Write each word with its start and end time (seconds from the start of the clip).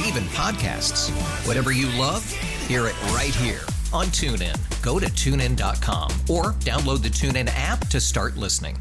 Yes, 0.00 0.08
and 0.08 0.16
even 0.16 0.28
podcasts. 0.34 1.10
Whatever 1.46 1.72
you 1.72 1.86
love, 1.98 2.28
hear 2.66 2.86
it 2.86 3.00
right 3.12 3.34
here 3.34 3.60
on 3.92 4.06
TuneIn. 4.06 4.56
Go 4.82 4.98
to 4.98 5.06
tunein.com 5.06 6.10
or 6.28 6.52
download 6.60 7.02
the 7.02 7.08
TuneIn 7.08 7.50
app 7.54 7.86
to 7.88 8.00
start 8.00 8.36
listening. 8.36 8.78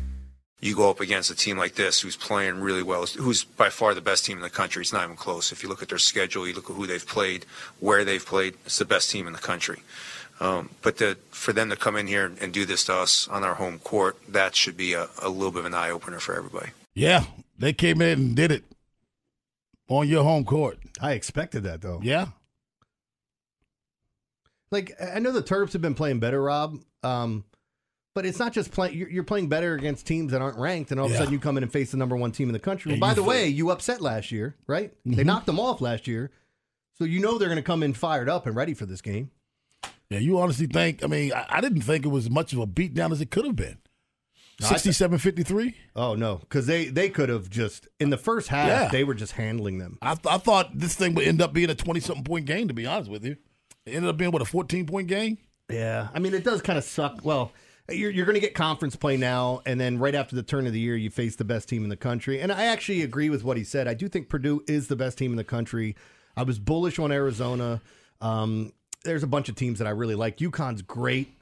you 0.61 0.75
go 0.75 0.89
up 0.89 0.99
against 0.99 1.31
a 1.31 1.35
team 1.35 1.57
like 1.57 1.75
this 1.75 2.01
who's 2.01 2.17
playing 2.17 2.59
really 2.59 2.83
well, 2.83 3.05
who's 3.05 3.45
by 3.45 3.69
far 3.69 3.93
the 3.93 4.01
best 4.01 4.25
team 4.25 4.37
in 4.37 4.43
the 4.43 4.49
country. 4.49 4.81
It's 4.81 4.93
not 4.93 5.03
even 5.03 5.15
close. 5.15 5.51
If 5.51 5.63
you 5.63 5.69
look 5.69 5.81
at 5.81 5.89
their 5.89 5.97
schedule, 5.97 6.47
you 6.47 6.53
look 6.53 6.69
at 6.69 6.75
who 6.75 6.85
they've 6.85 7.05
played, 7.05 7.45
where 7.79 8.03
they've 8.03 8.25
played, 8.25 8.55
it's 8.65 8.77
the 8.77 8.85
best 8.85 9.09
team 9.09 9.25
in 9.25 9.33
the 9.33 9.39
country. 9.39 9.81
Um, 10.41 10.69
but 10.81 10.97
to, 10.97 11.15
for 11.31 11.53
them 11.53 11.69
to 11.69 11.75
come 11.75 11.97
in 11.97 12.07
here 12.07 12.31
and 12.39 12.53
do 12.53 12.65
this 12.65 12.85
to 12.85 12.95
us 12.95 13.27
on 13.27 13.43
our 13.43 13.55
home 13.55 13.79
court, 13.79 14.17
that 14.29 14.55
should 14.55 14.77
be 14.77 14.93
a, 14.93 15.07
a 15.21 15.29
little 15.29 15.51
bit 15.51 15.59
of 15.59 15.65
an 15.65 15.73
eye 15.73 15.89
opener 15.89 16.19
for 16.19 16.35
everybody. 16.35 16.71
Yeah, 16.93 17.25
they 17.57 17.73
came 17.73 18.01
in 18.01 18.19
and 18.19 18.35
did 18.35 18.51
it 18.51 18.63
on 19.89 20.07
your 20.07 20.23
home 20.23 20.45
court. 20.45 20.77
I 21.01 21.13
expected 21.13 21.63
that 21.63 21.81
though. 21.81 21.99
Yeah. 22.01 22.27
Like 24.71 24.93
I 25.01 25.19
know 25.19 25.31
the 25.31 25.41
Terps 25.43 25.73
have 25.73 25.81
been 25.81 25.95
playing 25.95 26.19
better, 26.19 26.41
Rob. 26.41 26.79
Um, 27.03 27.43
but 28.15 28.25
it's 28.25 28.39
not 28.39 28.53
just 28.53 28.71
playing. 28.71 28.97
You're, 28.97 29.09
you're 29.09 29.23
playing 29.23 29.49
better 29.49 29.73
against 29.75 30.05
teams 30.05 30.31
that 30.31 30.41
aren't 30.41 30.57
ranked, 30.57 30.91
and 30.91 30.99
all 30.99 31.05
of 31.07 31.11
a 31.13 31.17
sudden 31.17 31.31
you 31.33 31.39
come 31.39 31.57
in 31.57 31.63
and 31.63 31.71
face 31.71 31.91
the 31.91 31.97
number 31.97 32.15
one 32.15 32.31
team 32.31 32.49
in 32.49 32.53
the 32.53 32.59
country. 32.59 32.91
And 32.91 32.99
By 32.99 33.13
the 33.13 33.23
way, 33.23 33.47
you 33.47 33.71
upset 33.71 34.01
last 34.01 34.31
year, 34.31 34.55
right? 34.67 34.93
They 35.05 35.23
Mhm. 35.23 35.25
knocked 35.25 35.45
them 35.45 35.59
off 35.59 35.79
last 35.79 36.07
year, 36.07 36.31
so 36.97 37.03
you 37.05 37.19
know 37.19 37.37
they're 37.37 37.47
going 37.49 37.57
to 37.57 37.63
come 37.63 37.81
in 37.83 37.93
fired 37.93 38.27
up 38.27 38.45
and 38.45 38.55
ready 38.55 38.73
for 38.73 38.85
this 38.85 39.01
game. 39.01 39.31
Yeah, 40.09 40.17
you 40.19 40.39
honestly 40.39 40.65
think, 40.65 41.03
I 41.03 41.07
mean, 41.07 41.31
I, 41.33 41.45
I 41.49 41.61
didn't 41.61 41.81
think 41.83 42.03
it 42.03 42.09
was 42.09 42.25
as 42.25 42.31
much 42.31 42.51
of 42.51 42.59
a 42.59 42.67
beatdown 42.67 43.11
as 43.11 43.21
it 43.21 43.29
could 43.31 43.45
have 43.45 43.55
been. 43.55 43.77
No, 44.61 44.67
I 44.67 44.69
th- 44.71 44.81
67 44.81 45.17
53? 45.19 45.75
Oh 45.95 46.15
no, 46.15 46.37
because 46.37 46.65
they 46.67 46.85
they 46.87 47.09
could 47.09 47.29
have 47.29 47.49
just 47.49 47.87
in 47.99 48.09
the 48.09 48.17
first 48.17 48.49
half 48.49 48.67
Yeah. 48.67 48.89
they 48.91 49.03
were 49.03 49.13
just 49.13 49.33
handling 49.33 49.77
them. 49.77 49.97
I, 50.01 50.15
th- 50.15 50.25
I 50.33 50.37
thought 50.37 50.77
this 50.77 50.95
thing 50.95 51.13
would 51.15 51.25
end 51.27 51.41
up 51.41 51.53
being 51.53 51.69
a 51.69 51.75
20 51.75 51.99
something 52.01 52.23
point 52.23 52.45
game, 52.45 52.67
to 52.67 52.73
be 52.73 52.85
honest 52.85 53.09
with 53.09 53.23
you. 53.23 53.37
It 53.85 53.95
ended 53.95 54.09
up 54.09 54.17
being, 54.17 54.31
what, 54.31 54.41
a 54.41 54.45
14 54.45 54.85
point 54.85 55.07
game? 55.07 55.37
Yeah, 55.69 56.09
I 56.13 56.19
mean 56.19 56.33
it 56.33 56.43
does 56.43 56.61
kind 56.61 56.77
of 56.77 56.83
suck. 56.83 57.19
Well, 57.23 57.51
you're 57.89 58.11
you're 58.11 58.25
going 58.25 58.35
to 58.35 58.41
get 58.41 58.53
conference 58.53 58.95
play 58.95 59.17
now, 59.17 59.61
and 59.65 59.79
then 59.79 59.97
right 59.97 60.13
after 60.15 60.35
the 60.35 60.43
turn 60.43 60.67
of 60.67 60.73
the 60.73 60.79
year, 60.79 60.95
you 60.95 61.09
face 61.09 61.35
the 61.37 61.45
best 61.45 61.69
team 61.69 61.83
in 61.83 61.89
the 61.89 61.95
country. 61.97 62.41
And 62.41 62.51
I 62.51 62.65
actually 62.65 63.01
agree 63.01 63.29
with 63.29 63.43
what 63.43 63.55
he 63.57 63.63
said. 63.63 63.87
I 63.87 63.93
do 63.93 64.07
think 64.09 64.29
Purdue 64.29 64.61
is 64.67 64.87
the 64.87 64.95
best 64.95 65.17
team 65.17 65.31
in 65.31 65.37
the 65.37 65.43
country. 65.43 65.95
I 66.35 66.43
was 66.43 66.59
bullish 66.59 66.99
on 66.99 67.11
Arizona. 67.11 67.81
Um, 68.21 68.73
there's 69.05 69.23
a 69.23 69.27
bunch 69.27 69.47
of 69.49 69.55
teams 69.55 69.79
that 69.79 69.87
I 69.87 69.91
really 69.91 70.15
like. 70.15 70.37
UConn's 70.37 70.81
great. 70.81 71.33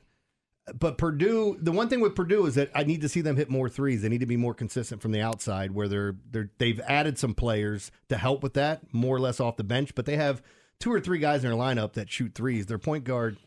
But 0.77 0.97
Purdue, 0.97 1.57
the 1.61 1.71
one 1.71 1.87
thing 1.87 2.01
with 2.01 2.13
Purdue 2.15 2.45
is 2.45 2.55
that 2.55 2.69
I 2.75 2.83
need 2.83 3.01
to 3.01 3.09
see 3.09 3.21
them 3.21 3.37
hit 3.37 3.49
more 3.49 3.69
threes. 3.69 4.01
They 4.01 4.09
need 4.09 4.19
to 4.19 4.25
be 4.25 4.35
more 4.37 4.53
consistent 4.53 5.01
from 5.01 5.11
the 5.13 5.21
outside, 5.21 5.71
where 5.71 5.87
they're 5.87 6.15
they're 6.29 6.49
they've 6.57 6.79
added 6.81 7.17
some 7.17 7.33
players 7.33 7.91
to 8.09 8.17
help 8.17 8.43
with 8.43 8.53
that, 8.55 8.81
more 8.93 9.15
or 9.15 9.19
less 9.19 9.39
off 9.39 9.55
the 9.57 9.63
bench. 9.63 9.95
But 9.95 10.05
they 10.05 10.17
have 10.17 10.41
two 10.79 10.91
or 10.91 10.99
three 10.99 11.19
guys 11.19 11.43
in 11.43 11.49
their 11.49 11.57
lineup 11.59 11.93
that 11.93 12.09
shoot 12.11 12.33
threes. 12.35 12.65
Their 12.65 12.77
point 12.77 13.03
guard 13.05 13.37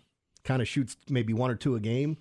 kind 0.45 0.63
of 0.63 0.69
shoots 0.69 0.97
maybe 1.09 1.33
one 1.35 1.51
or 1.51 1.57
two 1.57 1.75
a 1.77 1.81
game. 1.81 2.17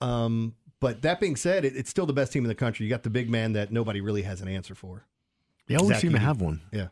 Um, 0.00 0.54
but 0.80 1.02
that 1.02 1.20
being 1.20 1.36
said, 1.36 1.64
it, 1.64 1.76
it's 1.76 1.90
still 1.90 2.06
the 2.06 2.12
best 2.12 2.32
team 2.32 2.44
in 2.44 2.48
the 2.48 2.54
country. 2.54 2.84
You 2.86 2.90
got 2.90 3.02
the 3.02 3.10
big 3.10 3.30
man 3.30 3.52
that 3.52 3.70
nobody 3.70 4.00
really 4.00 4.22
has 4.22 4.40
an 4.40 4.48
answer 4.48 4.74
for. 4.74 5.04
They 5.68 5.76
always 5.76 5.90
Zach 5.96 6.00
seem 6.00 6.12
to 6.12 6.18
have 6.18 6.40
one. 6.40 6.62
Yeah. 6.72 6.88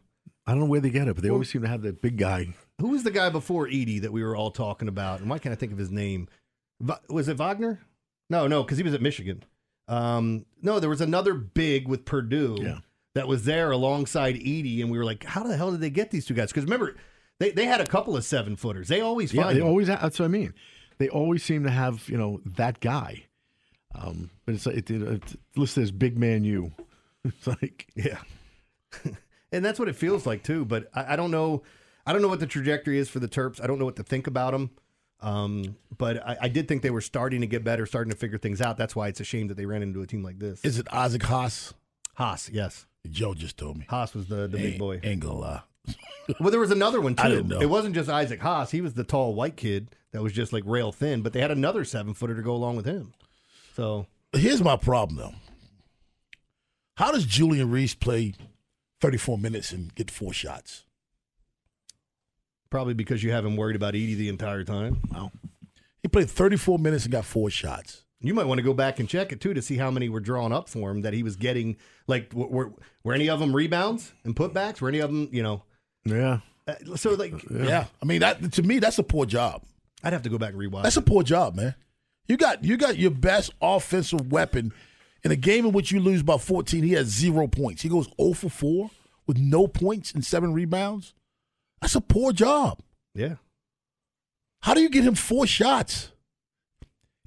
I 0.47 0.53
don't 0.53 0.61
know 0.61 0.67
where 0.67 0.81
they 0.81 0.91
get 0.91 1.09
it, 1.09 1.15
but 1.15 1.23
they 1.23 1.31
Well- 1.31 1.37
always 1.37 1.51
seem 1.51 1.63
to 1.63 1.69
have 1.69 1.83
that 1.83 2.01
big 2.01 2.17
guy. 2.17 2.55
Who 2.81 2.89
was 2.89 3.03
the 3.03 3.11
guy 3.11 3.29
before 3.29 3.67
Edey 3.67 4.01
that 4.03 4.13
we 4.13 4.23
were 4.23 4.37
all 4.37 4.51
talking 4.53 4.87
about? 4.89 5.21
And 5.21 5.29
why 5.29 5.39
can't 5.39 5.53
I 5.53 5.57
think 5.57 5.73
of 5.73 5.79
his 5.79 5.91
name? 5.91 6.29
Was 7.09 7.29
it 7.29 7.37
Wagner? 7.37 7.81
No, 8.31 8.47
no, 8.47 8.63
because 8.63 8.79
he 8.79 8.85
was 8.85 8.95
at 8.95 9.03
Michigan. 9.03 9.43
Um, 9.89 10.45
no, 10.63 10.81
there 10.81 10.91
was 10.91 11.01
another 11.01 11.35
big 11.35 11.89
with 11.89 12.05
Purdue 12.05 12.59
Yeah. 12.61 12.79
that 13.15 13.27
was 13.27 13.45
there 13.45 13.71
alongside 13.71 14.37
Edey, 14.37 14.81
and 14.83 14.91
we 14.91 14.99
were 14.99 15.05
like, 15.05 15.25
how 15.25 15.43
the 15.43 15.57
hell 15.57 15.71
did 15.71 15.81
they 15.81 15.91
get 15.91 16.11
these 16.11 16.27
two 16.27 16.35
guys? 16.35 16.51
Because 16.51 16.65
remember, 16.65 16.95
they, 17.41 17.51
they 17.53 17.65
had 17.65 17.81
a 17.81 17.87
couple 17.87 18.17
of 18.17 18.25
seven 18.25 18.55
footers. 18.57 18.89
They 18.89 19.01
always 19.01 19.33
find 19.33 19.47
Yeah, 19.49 19.53
they 19.55 19.59
them. 19.61 19.69
always. 19.69 19.87
That's 19.87 20.19
what 20.19 20.27
I 20.27 20.29
mean. 20.29 20.53
They 20.99 21.09
always 21.09 21.43
seem 21.43 21.65
to 21.65 21.71
have 21.71 22.09
you 22.09 22.19
know 22.19 22.41
that 22.45 22.81
guy. 22.81 23.25
Um, 23.95 24.31
but 24.45 24.55
it's 24.55 24.67
like 24.67 24.77
it, 24.77 24.91
it, 24.91 25.03
it's 25.03 25.37
listed 25.57 25.83
as 25.85 25.91
big 25.91 26.19
man 26.19 26.45
you. 26.45 26.73
It's 27.25 27.47
like 27.47 27.87
Yeah. 27.97 28.19
and 29.53 29.65
that's 29.65 29.79
what 29.79 29.89
it 29.89 29.97
feels 29.97 30.27
like 30.27 30.43
too. 30.43 30.65
But 30.65 30.89
I, 30.95 31.15
I 31.15 31.17
don't 31.17 31.31
know. 31.31 31.63
I 32.07 32.13
don't 32.13 32.23
know 32.23 32.29
what 32.29 32.41
the 32.41 32.47
trajectory 32.47 32.99
is 32.99 33.09
for 33.09 33.19
the 33.21 33.29
Terps. 33.29 33.63
I 33.63 33.67
don't 33.67 33.79
know 33.79 33.85
what 33.85 33.97
to 33.97 34.03
think 34.03 34.27
about 34.27 34.53
them. 34.53 34.71
Um, 35.21 35.77
but 35.97 36.25
I, 36.27 36.37
I 36.43 36.49
did 36.49 36.69
think 36.69 36.83
they 36.83 36.91
were 36.91 37.01
starting 37.01 37.41
to 37.41 37.47
get 37.47 37.65
better, 37.65 37.87
starting 37.87 38.11
to 38.13 38.17
figure 38.17 38.39
things 38.39 38.61
out. 38.61 38.77
That's 38.77 38.95
why 38.95 39.09
it's 39.09 39.21
a 39.21 39.25
shame 39.25 39.49
that 39.49 39.57
they 39.57 39.67
ran 39.67 39.83
into 39.83 40.03
a 40.03 40.07
team 40.07 40.23
like 40.23 40.39
this. 40.39 40.65
Is 40.65 40.79
it 40.79 40.87
Isaac 40.93 41.23
Haas? 41.25 41.75
Haas, 42.15 42.49
yes. 42.51 42.87
Joe 43.11 43.35
just 43.35 43.57
told 43.57 43.79
me. 43.79 43.87
Haas 43.89 44.15
was 44.15 44.29
the, 44.29 44.47
the 44.47 44.59
big 44.59 44.79
boy. 44.79 45.01
Ain't 45.03 45.21
gonna 45.21 45.39
lie. 45.39 45.61
Well, 46.41 46.51
there 46.51 46.61
was 46.61 46.71
another 46.71 47.01
one 47.01 47.15
too. 47.15 47.23
I 47.23 47.29
didn't 47.31 47.49
know. 47.49 47.59
It 47.59 47.71
wasn't 47.71 47.95
just 47.95 48.11
Isaac 48.11 48.39
Haas. 48.39 48.71
He 48.71 48.83
was 48.83 48.93
the 48.93 49.03
tall 49.03 49.35
white 49.35 49.57
kid 49.57 49.89
that 50.13 50.23
was 50.23 50.35
just 50.35 50.53
like 50.53 50.63
rail 50.67 50.93
thin, 50.93 51.23
but 51.23 51.33
they 51.33 51.41
had 51.41 51.51
another 51.51 51.87
seven 51.87 52.13
footer 52.13 52.35
to 52.35 52.43
go 52.43 52.53
along 52.53 52.77
with 52.77 52.85
him. 52.85 53.15
So 53.75 54.07
Here's 54.33 54.63
my 54.63 54.77
problem, 54.77 55.17
though. 55.17 55.35
How 56.97 57.13
does 57.13 57.25
Julian 57.25 57.71
Reese 57.71 57.95
play 57.95 58.35
34 59.01 59.39
minutes 59.39 59.73
and 59.73 59.95
get 59.95 60.11
four 60.11 60.33
shots? 60.33 60.85
Probably 62.71 62.95
because 62.95 63.23
you 63.23 63.33
have 63.33 63.45
him 63.45 63.57
worried 63.57 63.77
about 63.77 63.95
Edey 63.95 64.17
the 64.17 64.29
entire 64.29 64.65
time. 64.65 65.01
Wow. 65.11 65.33
He 66.03 66.09
played 66.09 66.31
34 66.31 66.79
minutes 66.79 67.05
and 67.05 67.13
got 67.13 67.25
four 67.25 67.51
shots. 67.51 68.05
You 68.21 68.35
might 68.35 68.47
want 68.47 68.59
to 68.59 68.65
go 68.65 68.75
back 68.75 68.99
and 68.99 69.09
check 69.09 69.33
it 69.33 69.41
too 69.41 69.55
to 69.55 69.63
see 69.63 69.77
how 69.77 69.91
many 69.91 70.09
were 70.09 70.21
drawn 70.21 70.53
up 70.53 70.69
for 70.69 70.91
him 70.91 71.03
that 71.03 71.15
he 71.15 71.23
was 71.23 71.37
getting. 71.37 71.77
Like, 72.07 72.33
were, 72.35 72.73
were, 73.05 73.15
any 73.15 73.31
of 73.31 73.39
them 73.39 73.55
rebounds 73.55 74.13
and 74.25 74.35
putbacks? 74.35 74.81
Were 74.81 74.89
any 74.89 74.99
of 74.99 75.11
them, 75.11 75.29
you 75.31 75.43
know? 75.43 75.63
yeah. 76.05 76.41
uh, 76.67 76.97
So 76.97 77.15
like, 77.15 77.33
Yeah. 77.49 77.87
I 78.03 78.05
mean, 78.05 78.21
that 78.21 78.53
to 78.55 78.63
me, 78.63 78.81
that's 78.81 78.99
a 78.99 79.05
poor 79.05 79.25
job. 79.25 79.63
I'd 80.03 80.13
have 80.13 80.23
to 80.23 80.29
go 80.29 80.39
back 80.39 80.53
and 80.53 80.61
rewatch. 80.61 80.83
That's 80.83 80.97
a 80.97 81.03
poor 81.03 81.23
job, 81.23 81.55
man. 81.57 81.75
You 82.27 82.37
got 82.37 82.63
you 82.63 82.77
got 82.77 82.99
your 82.99 83.11
best 83.11 83.53
offensive 83.61 84.31
weapon 84.31 84.73
in 85.25 85.31
a 85.31 85.37
game 85.37 85.67
in 85.67 85.73
which 85.73 85.91
you 85.91 86.01
lose 86.01 86.23
by 86.23 86.39
14. 86.39 86.83
He 86.83 86.93
has 86.93 87.07
zero 87.07 87.47
points. 87.47 87.83
He 87.83 87.89
goes 87.89 88.09
0 88.21 88.35
for 88.35 88.49
4 88.49 88.91
with 89.27 89.39
no 89.39 89.67
points 89.67 90.13
and 90.13 90.25
seven 90.25 90.53
rebounds. 90.53 91.15
That's 91.81 91.95
a 91.95 92.01
poor 92.01 92.33
job. 92.33 92.81
yeah. 93.15 93.37
How 94.61 94.75
do 94.75 94.81
you 94.81 94.89
get 94.91 95.05
him 95.05 95.15
four 95.15 95.47
shots? 95.47 96.11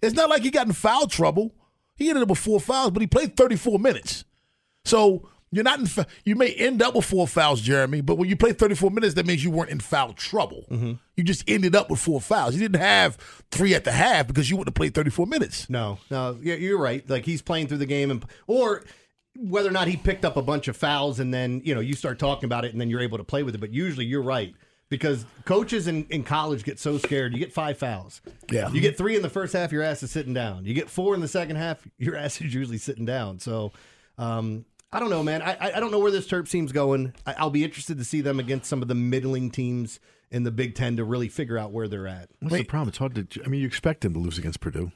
It's 0.02 0.16
not 0.16 0.30
like 0.30 0.42
he 0.44 0.52
got 0.52 0.68
in 0.68 0.74
foul 0.74 1.08
trouble. 1.08 1.53
He 1.96 2.09
ended 2.09 2.24
up 2.24 2.30
with 2.30 2.40
four 2.40 2.59
fouls, 2.59 2.92
but 2.92 3.02
he 3.02 3.08
played 3.08 3.38
34 3.38 3.80
minutes. 3.80 4.26
So 4.84 5.30
you're 5.50 5.64
not 5.64 5.80
in. 5.80 5.86
Fa- 5.86 6.08
you 6.26 6.36
may 6.36 6.52
end 6.53 6.82
up 6.82 6.94
with 6.96 7.06
four 7.06 7.28
fouls, 7.28 7.62
Jeremy, 7.62 8.02
but 8.02 8.16
when 8.18 8.28
you 8.28 8.36
play 8.36 8.52
34 8.52 8.92
minutes, 8.92 9.14
that 9.14 9.26
means 9.26 9.44
you 9.44 9.52
weren't 9.52 9.70
in 9.70 9.80
foul 9.80 10.12
trouble. 10.14 10.66
Mm-hmm. 10.70 10.94
You 11.16 11.24
just 11.24 11.44
ended 11.47 11.74
up 11.76 11.90
with 11.90 12.00
four 12.00 12.20
fouls. 12.20 12.54
You 12.54 12.59
didn't 12.59 12.82
have 12.82 13.18
three 13.52 13.74
at 13.76 13.86
the 13.86 13.92
half 13.94 14.28
because 14.28 14.50
you 14.50 14.58
wouldn't 14.58 14.70
have 14.76 14.76
played 14.80 14.94
34 14.94 15.26
minutes. 15.28 15.70
No, 15.70 16.00
no, 16.09 16.38
yeah, 16.42 16.56
you're 16.56 16.78
right. 16.80 17.08
Like 17.09 17.26
he's 17.26 17.42
playing 17.42 17.68
through 17.68 17.78
the 17.78 17.86
game, 17.86 18.12
and 18.12 18.26
or 18.47 18.84
whether 19.38 19.70
or 19.70 19.72
not 19.72 19.88
he 19.88 19.98
picked 19.98 20.26
up 20.26 20.38
a 20.38 20.42
bunch 20.42 20.68
of 20.68 20.76
fouls, 20.78 21.20
and 21.20 21.34
then 21.34 21.62
you 21.64 21.74
know 21.74 21.82
you 21.82 21.94
start 21.94 22.20
talking 22.20 22.46
about 22.46 22.66
it, 22.66 22.72
and 22.72 22.82
then 22.82 22.90
you're 22.90 23.02
able 23.02 23.18
to 23.18 23.24
play 23.24 23.44
with 23.44 23.56
it. 23.56 23.60
But 23.62 23.74
usually, 23.74 24.06
you're 24.06 24.22
right 24.22 24.54
because 24.90 25.26
coaches 25.46 25.88
in, 25.88 26.06
in 26.10 26.24
college 26.24 26.64
get 26.64 26.78
so 26.80 26.98
scared. 26.98 27.34
You 27.34 27.40
get 27.40 27.54
five 27.54 27.78
fouls. 27.78 28.22
Yeah. 28.52 28.70
You 28.72 28.82
get 28.82 28.98
three 28.98 29.16
in 29.16 29.22
the 29.22 29.30
first 29.30 29.54
half, 29.54 29.72
your 29.72 29.84
ass 29.84 30.04
is 30.04 30.12
sitting 30.12 30.34
down. 30.34 30.66
You 30.66 30.74
get 30.74 30.90
four 30.90 31.16
in 31.16 31.22
the 31.22 31.28
second 31.30 31.56
half, 31.56 31.88
your 31.98 32.16
ass 32.24 32.42
is 32.42 32.54
usually 32.54 32.78
sitting 32.78 33.06
down. 33.06 33.40
So. 33.40 33.72
Um, 34.18 34.66
I 34.94 35.00
don't 35.00 35.10
know, 35.10 35.24
man. 35.24 35.42
I 35.42 35.58
I- 35.76 35.80
don't 35.80 35.90
know 35.92 36.00
where 36.00 36.12
this 36.12 36.28
Terp 36.28 36.50
team's 36.50 36.74
going. 36.74 37.14
I, 37.26 37.34
I'll 37.38 37.50
be 37.50 37.64
interested 37.64 37.98
to 37.98 38.04
see 38.04 38.20
them 38.20 38.42
against 38.42 38.68
some 38.70 38.82
of 38.82 38.90
the 38.90 38.94
middling 38.94 39.50
teams 39.50 40.02
in 40.32 40.44
the 40.44 40.52
Big 40.52 40.76
Ten 40.76 40.98
to 40.98 41.06
really 41.06 41.30
figure 41.30 41.58
out 41.58 41.72
where 41.72 41.88
they're 41.88 42.08
at. 42.08 42.28
What's 42.42 42.54
the 42.56 42.64
problem? 42.66 42.90
It's 42.90 42.98
hard 42.98 43.16
to. 43.16 43.42
I 43.46 43.48
mean, 43.48 43.62
you 43.62 43.68
expect 43.68 44.04
him 44.04 44.12
to 44.14 44.20
lose 44.20 44.38
against 44.38 44.60
Purdue. 44.60 44.92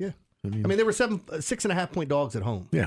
Yeah. 0.00 0.10
I 0.44 0.48
mean, 0.48 0.64
I 0.64 0.68
mean, 0.68 0.76
they 0.76 0.82
were 0.82 0.92
seven, 0.92 1.20
uh, 1.30 1.40
six 1.40 1.64
and 1.64 1.70
a 1.70 1.74
half 1.76 1.92
point 1.92 2.08
dogs 2.08 2.34
at 2.34 2.42
home. 2.42 2.66
yeah. 2.72 2.86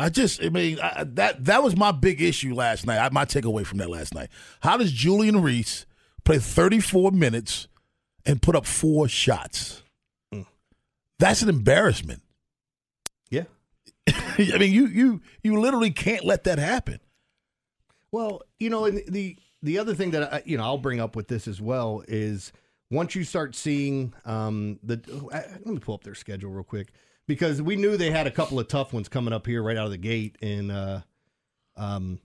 I 0.00 0.08
just, 0.08 0.42
I 0.42 0.48
mean, 0.48 0.80
I, 0.80 1.04
that 1.04 1.44
that 1.44 1.62
was 1.62 1.76
my 1.76 1.92
big 1.92 2.22
issue 2.22 2.54
last 2.54 2.86
night. 2.86 2.98
I, 2.98 3.10
my 3.10 3.26
takeaway 3.26 3.66
from 3.66 3.78
that 3.78 3.90
last 3.90 4.14
night. 4.14 4.30
How 4.60 4.78
does 4.78 4.92
Julian 4.92 5.42
Reese 5.42 5.84
play 6.24 6.38
34 6.38 7.10
minutes 7.12 7.68
and 8.24 8.40
put 8.40 8.56
up 8.56 8.64
four 8.64 9.08
shots? 9.08 9.82
That's 11.18 11.42
an 11.42 11.50
embarrassment. 11.50 12.22
Yeah. 13.28 13.44
I 14.08 14.56
mean, 14.58 14.72
you 14.72 14.86
you 14.86 15.20
you 15.42 15.60
literally 15.60 15.90
can't 15.90 16.24
let 16.24 16.44
that 16.44 16.58
happen. 16.58 17.00
Well, 18.10 18.40
you 18.58 18.70
know, 18.70 18.86
and 18.86 19.02
the 19.06 19.36
the 19.62 19.78
other 19.78 19.94
thing 19.94 20.12
that 20.12 20.32
I, 20.32 20.42
you 20.46 20.56
know 20.56 20.64
I'll 20.64 20.78
bring 20.78 20.98
up 20.98 21.14
with 21.14 21.28
this 21.28 21.46
as 21.46 21.60
well 21.60 22.02
is 22.08 22.52
once 22.90 23.14
you 23.14 23.24
start 23.24 23.54
seeing 23.54 24.14
um, 24.24 24.78
the 24.82 24.98
oh, 25.12 25.28
let 25.30 25.66
me 25.66 25.78
pull 25.78 25.94
up 25.94 26.04
their 26.04 26.14
schedule 26.14 26.50
real 26.50 26.64
quick 26.64 26.88
because 27.30 27.62
we 27.62 27.76
knew 27.76 27.96
they 27.96 28.10
had 28.10 28.26
a 28.26 28.30
couple 28.32 28.58
of 28.58 28.66
tough 28.66 28.92
ones 28.92 29.08
coming 29.08 29.32
up 29.32 29.46
here 29.46 29.62
right 29.62 29.76
out 29.76 29.84
of 29.84 29.92
the 29.92 29.96
gate 29.96 30.34
in 30.40 30.68
uh, 30.68 31.00
um, 31.76 32.18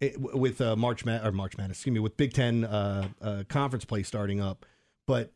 it, 0.00 0.18
with 0.18 0.62
uh, 0.62 0.74
March 0.74 1.04
Ma- 1.04 1.22
or 1.22 1.32
March 1.32 1.58
Madness, 1.58 1.76
excuse 1.76 1.92
me, 1.92 2.00
with 2.00 2.16
Big 2.16 2.32
Ten 2.32 2.64
uh, 2.64 3.08
uh, 3.20 3.42
conference 3.50 3.84
play 3.84 4.02
starting 4.02 4.40
up, 4.40 4.64
but 5.06 5.34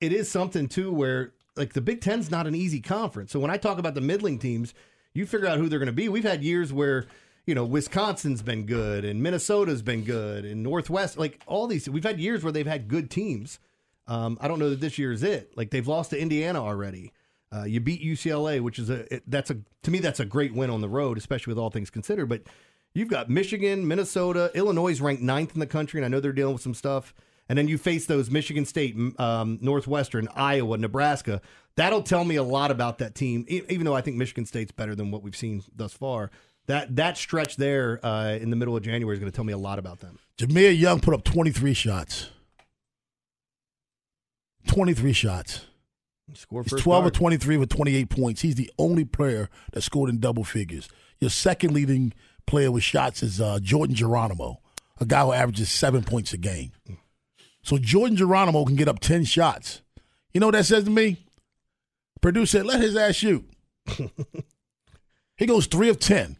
it 0.00 0.12
is 0.12 0.30
something 0.30 0.68
too 0.68 0.92
where 0.92 1.32
like 1.56 1.72
the 1.72 1.80
Big 1.80 2.02
Ten's 2.02 2.30
not 2.30 2.46
an 2.46 2.54
easy 2.54 2.78
conference. 2.78 3.32
So 3.32 3.40
when 3.40 3.50
I 3.50 3.56
talk 3.56 3.78
about 3.78 3.96
the 3.96 4.00
middling 4.00 4.38
teams, 4.38 4.74
you 5.12 5.26
figure 5.26 5.48
out 5.48 5.58
who 5.58 5.68
they're 5.68 5.80
going 5.80 5.86
to 5.86 5.92
be. 5.92 6.08
We've 6.08 6.22
had 6.22 6.44
years 6.44 6.72
where 6.72 7.06
you 7.44 7.56
know 7.56 7.64
Wisconsin's 7.64 8.42
been 8.42 8.64
good 8.64 9.04
and 9.04 9.24
Minnesota's 9.24 9.82
been 9.82 10.04
good 10.04 10.44
and 10.44 10.62
Northwest, 10.62 11.18
like 11.18 11.40
all 11.48 11.66
these. 11.66 11.88
We've 11.88 12.04
had 12.04 12.20
years 12.20 12.44
where 12.44 12.52
they've 12.52 12.64
had 12.64 12.86
good 12.86 13.10
teams. 13.10 13.58
Um, 14.06 14.38
I 14.40 14.46
don't 14.46 14.60
know 14.60 14.70
that 14.70 14.80
this 14.80 14.98
year 14.98 15.10
is 15.10 15.24
it. 15.24 15.50
Like 15.56 15.70
they've 15.70 15.88
lost 15.88 16.10
to 16.10 16.20
Indiana 16.20 16.62
already. 16.62 17.12
Uh, 17.52 17.64
you 17.64 17.80
beat 17.80 18.02
UCLA, 18.02 18.60
which 18.60 18.78
is 18.78 18.88
a 18.88 19.14
it, 19.14 19.22
that's 19.26 19.50
a 19.50 19.58
to 19.82 19.90
me 19.90 19.98
that's 19.98 20.20
a 20.20 20.24
great 20.24 20.54
win 20.54 20.70
on 20.70 20.80
the 20.80 20.88
road, 20.88 21.18
especially 21.18 21.50
with 21.50 21.58
all 21.58 21.70
things 21.70 21.90
considered. 21.90 22.26
But 22.26 22.42
you've 22.94 23.08
got 23.08 23.28
Michigan, 23.28 23.86
Minnesota, 23.86 24.50
Illinois 24.54 24.92
is 24.92 25.00
ranked 25.00 25.22
ninth 25.22 25.52
in 25.54 25.60
the 25.60 25.66
country, 25.66 25.98
and 25.98 26.04
I 26.04 26.08
know 26.08 26.20
they're 26.20 26.32
dealing 26.32 26.54
with 26.54 26.62
some 26.62 26.74
stuff. 26.74 27.14
And 27.48 27.58
then 27.58 27.68
you 27.68 27.76
face 27.76 28.06
those 28.06 28.30
Michigan 28.30 28.64
State, 28.64 28.96
um, 29.18 29.58
Northwestern, 29.60 30.28
Iowa, 30.34 30.78
Nebraska. 30.78 31.42
That'll 31.74 32.02
tell 32.02 32.24
me 32.24 32.36
a 32.36 32.42
lot 32.42 32.70
about 32.70 32.98
that 32.98 33.14
team. 33.14 33.44
Even 33.48 33.84
though 33.84 33.96
I 33.96 34.00
think 34.00 34.16
Michigan 34.16 34.46
State's 34.46 34.72
better 34.72 34.94
than 34.94 35.10
what 35.10 35.22
we've 35.22 35.36
seen 35.36 35.62
thus 35.74 35.92
far, 35.92 36.30
that 36.66 36.96
that 36.96 37.18
stretch 37.18 37.56
there 37.56 38.00
uh, 38.04 38.38
in 38.40 38.50
the 38.50 38.56
middle 38.56 38.76
of 38.76 38.82
January 38.82 39.16
is 39.16 39.20
going 39.20 39.30
to 39.30 39.34
tell 39.34 39.44
me 39.44 39.52
a 39.52 39.58
lot 39.58 39.78
about 39.78 40.00
them. 40.00 40.18
Jahmir 40.38 40.78
Young 40.78 41.00
put 41.00 41.12
up 41.12 41.24
23 41.24 41.74
shots. 41.74 42.30
23 44.68 45.12
shots. 45.12 45.66
Score 46.36 46.62
He's 46.62 46.72
first 46.72 46.84
12 46.84 47.06
or 47.06 47.10
23 47.10 47.56
with 47.56 47.68
28 47.68 48.08
points. 48.08 48.42
He's 48.42 48.54
the 48.54 48.70
only 48.78 49.04
player 49.04 49.48
that 49.72 49.82
scored 49.82 50.10
in 50.10 50.20
double 50.20 50.44
figures. 50.44 50.88
Your 51.20 51.30
second 51.30 51.72
leading 51.72 52.12
player 52.46 52.70
with 52.70 52.82
shots 52.82 53.22
is 53.22 53.40
uh, 53.40 53.58
Jordan 53.60 53.94
Geronimo, 53.94 54.60
a 55.00 55.04
guy 55.04 55.24
who 55.24 55.32
averages 55.32 55.70
seven 55.70 56.02
points 56.02 56.32
a 56.32 56.38
game. 56.38 56.72
So 57.62 57.78
Jordan 57.78 58.16
Geronimo 58.16 58.64
can 58.64 58.76
get 58.76 58.88
up 58.88 59.00
10 59.00 59.24
shots. 59.24 59.82
You 60.32 60.40
know 60.40 60.46
what 60.48 60.54
that 60.54 60.64
says 60.64 60.84
to 60.84 60.90
me? 60.90 61.18
Purdue 62.20 62.46
said, 62.46 62.66
let 62.66 62.80
his 62.80 62.96
ass 62.96 63.14
shoot. 63.16 63.48
he 65.36 65.46
goes 65.46 65.66
3 65.66 65.88
of 65.88 65.98
10, 65.98 66.36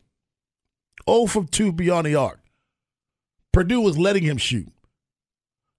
0 1.08 1.26
from 1.26 1.46
2 1.46 1.72
beyond 1.72 2.06
the 2.06 2.14
arc. 2.14 2.40
Purdue 3.52 3.80
was 3.80 3.98
letting 3.98 4.22
him 4.22 4.38
shoot. 4.38 4.72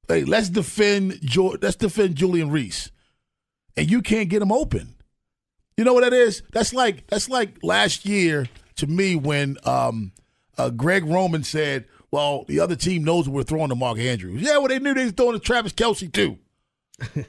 Hey, 0.08 0.26
let's 0.26 0.50
defend 0.50 1.20
Jor- 1.22 1.58
let's 1.62 1.78
defend 1.78 2.16
Julian 2.16 2.52
Reese 2.52 2.92
and 3.78 3.90
you 3.90 4.02
can't 4.02 4.30
get 4.30 4.40
them 4.40 4.52
open. 4.52 4.96
You 5.78 5.84
know 5.84 5.94
what 5.94 6.04
that 6.04 6.14
is? 6.14 6.44
That's 6.52 6.74
like 6.74 7.08
that's 7.08 7.30
like 7.30 7.58
last 7.64 8.06
year 8.06 8.48
to 8.76 8.88
me 8.88 9.16
when 9.16 9.58
um, 9.66 10.12
uh, 10.58 10.70
Greg 10.70 11.06
Roman 11.06 11.44
said, 11.44 11.86
"Well, 12.12 12.46
the 12.48 12.60
other 12.60 12.76
team 12.76 13.04
knows 13.04 13.28
we're 13.28 13.44
throwing 13.44 13.70
to 13.70 13.76
Mark 13.76 13.98
Andrews." 13.98 14.42
Yeah, 14.42 14.58
well, 14.58 14.68
they 14.68 14.80
knew 14.80 14.94
they 14.94 15.06
was 15.06 15.14
throwing 15.14 15.34
to 15.34 15.40
Travis 15.40 15.74
Kelce 15.74 16.12
too. 16.12 16.38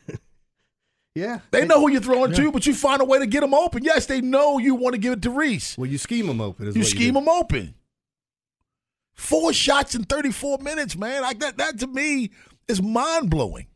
Yeah, 1.17 1.39
They 1.53 1.65
know 1.65 1.79
who 1.81 1.93
you're 1.93 2.01
throwing 2.01 2.33
to, 2.33 2.51
but 2.51 2.67
you 2.67 2.75
find 2.75 3.01
a 3.01 3.05
way 3.05 3.21
to 3.21 3.27
get 3.27 3.43
them 3.43 3.55
open. 3.55 3.85
Yes, 3.85 4.07
they 4.07 4.21
know 4.21 4.59
you 4.59 4.75
want 4.75 4.95
to 4.95 4.99
give 4.99 5.13
it 5.13 5.23
to 5.23 5.31
Reese. 5.31 5.79
Well, 5.79 5.89
you 5.89 5.97
scheme 5.97 6.27
them 6.27 6.41
open. 6.41 6.73
You 6.75 6.83
scheme 6.83 7.15
do. 7.15 7.21
them 7.21 7.29
open. 7.29 7.75
Four 9.13 9.53
shots 9.53 9.95
in 9.95 10.03
34 10.03 10.59
minutes, 10.59 10.97
man. 10.97 11.23
Like 11.23 11.39
that. 11.39 11.57
That 11.59 11.79
to 11.79 11.87
me 11.87 12.33
is 12.67 12.83
mind 12.83 13.31
blowing. 13.31 13.67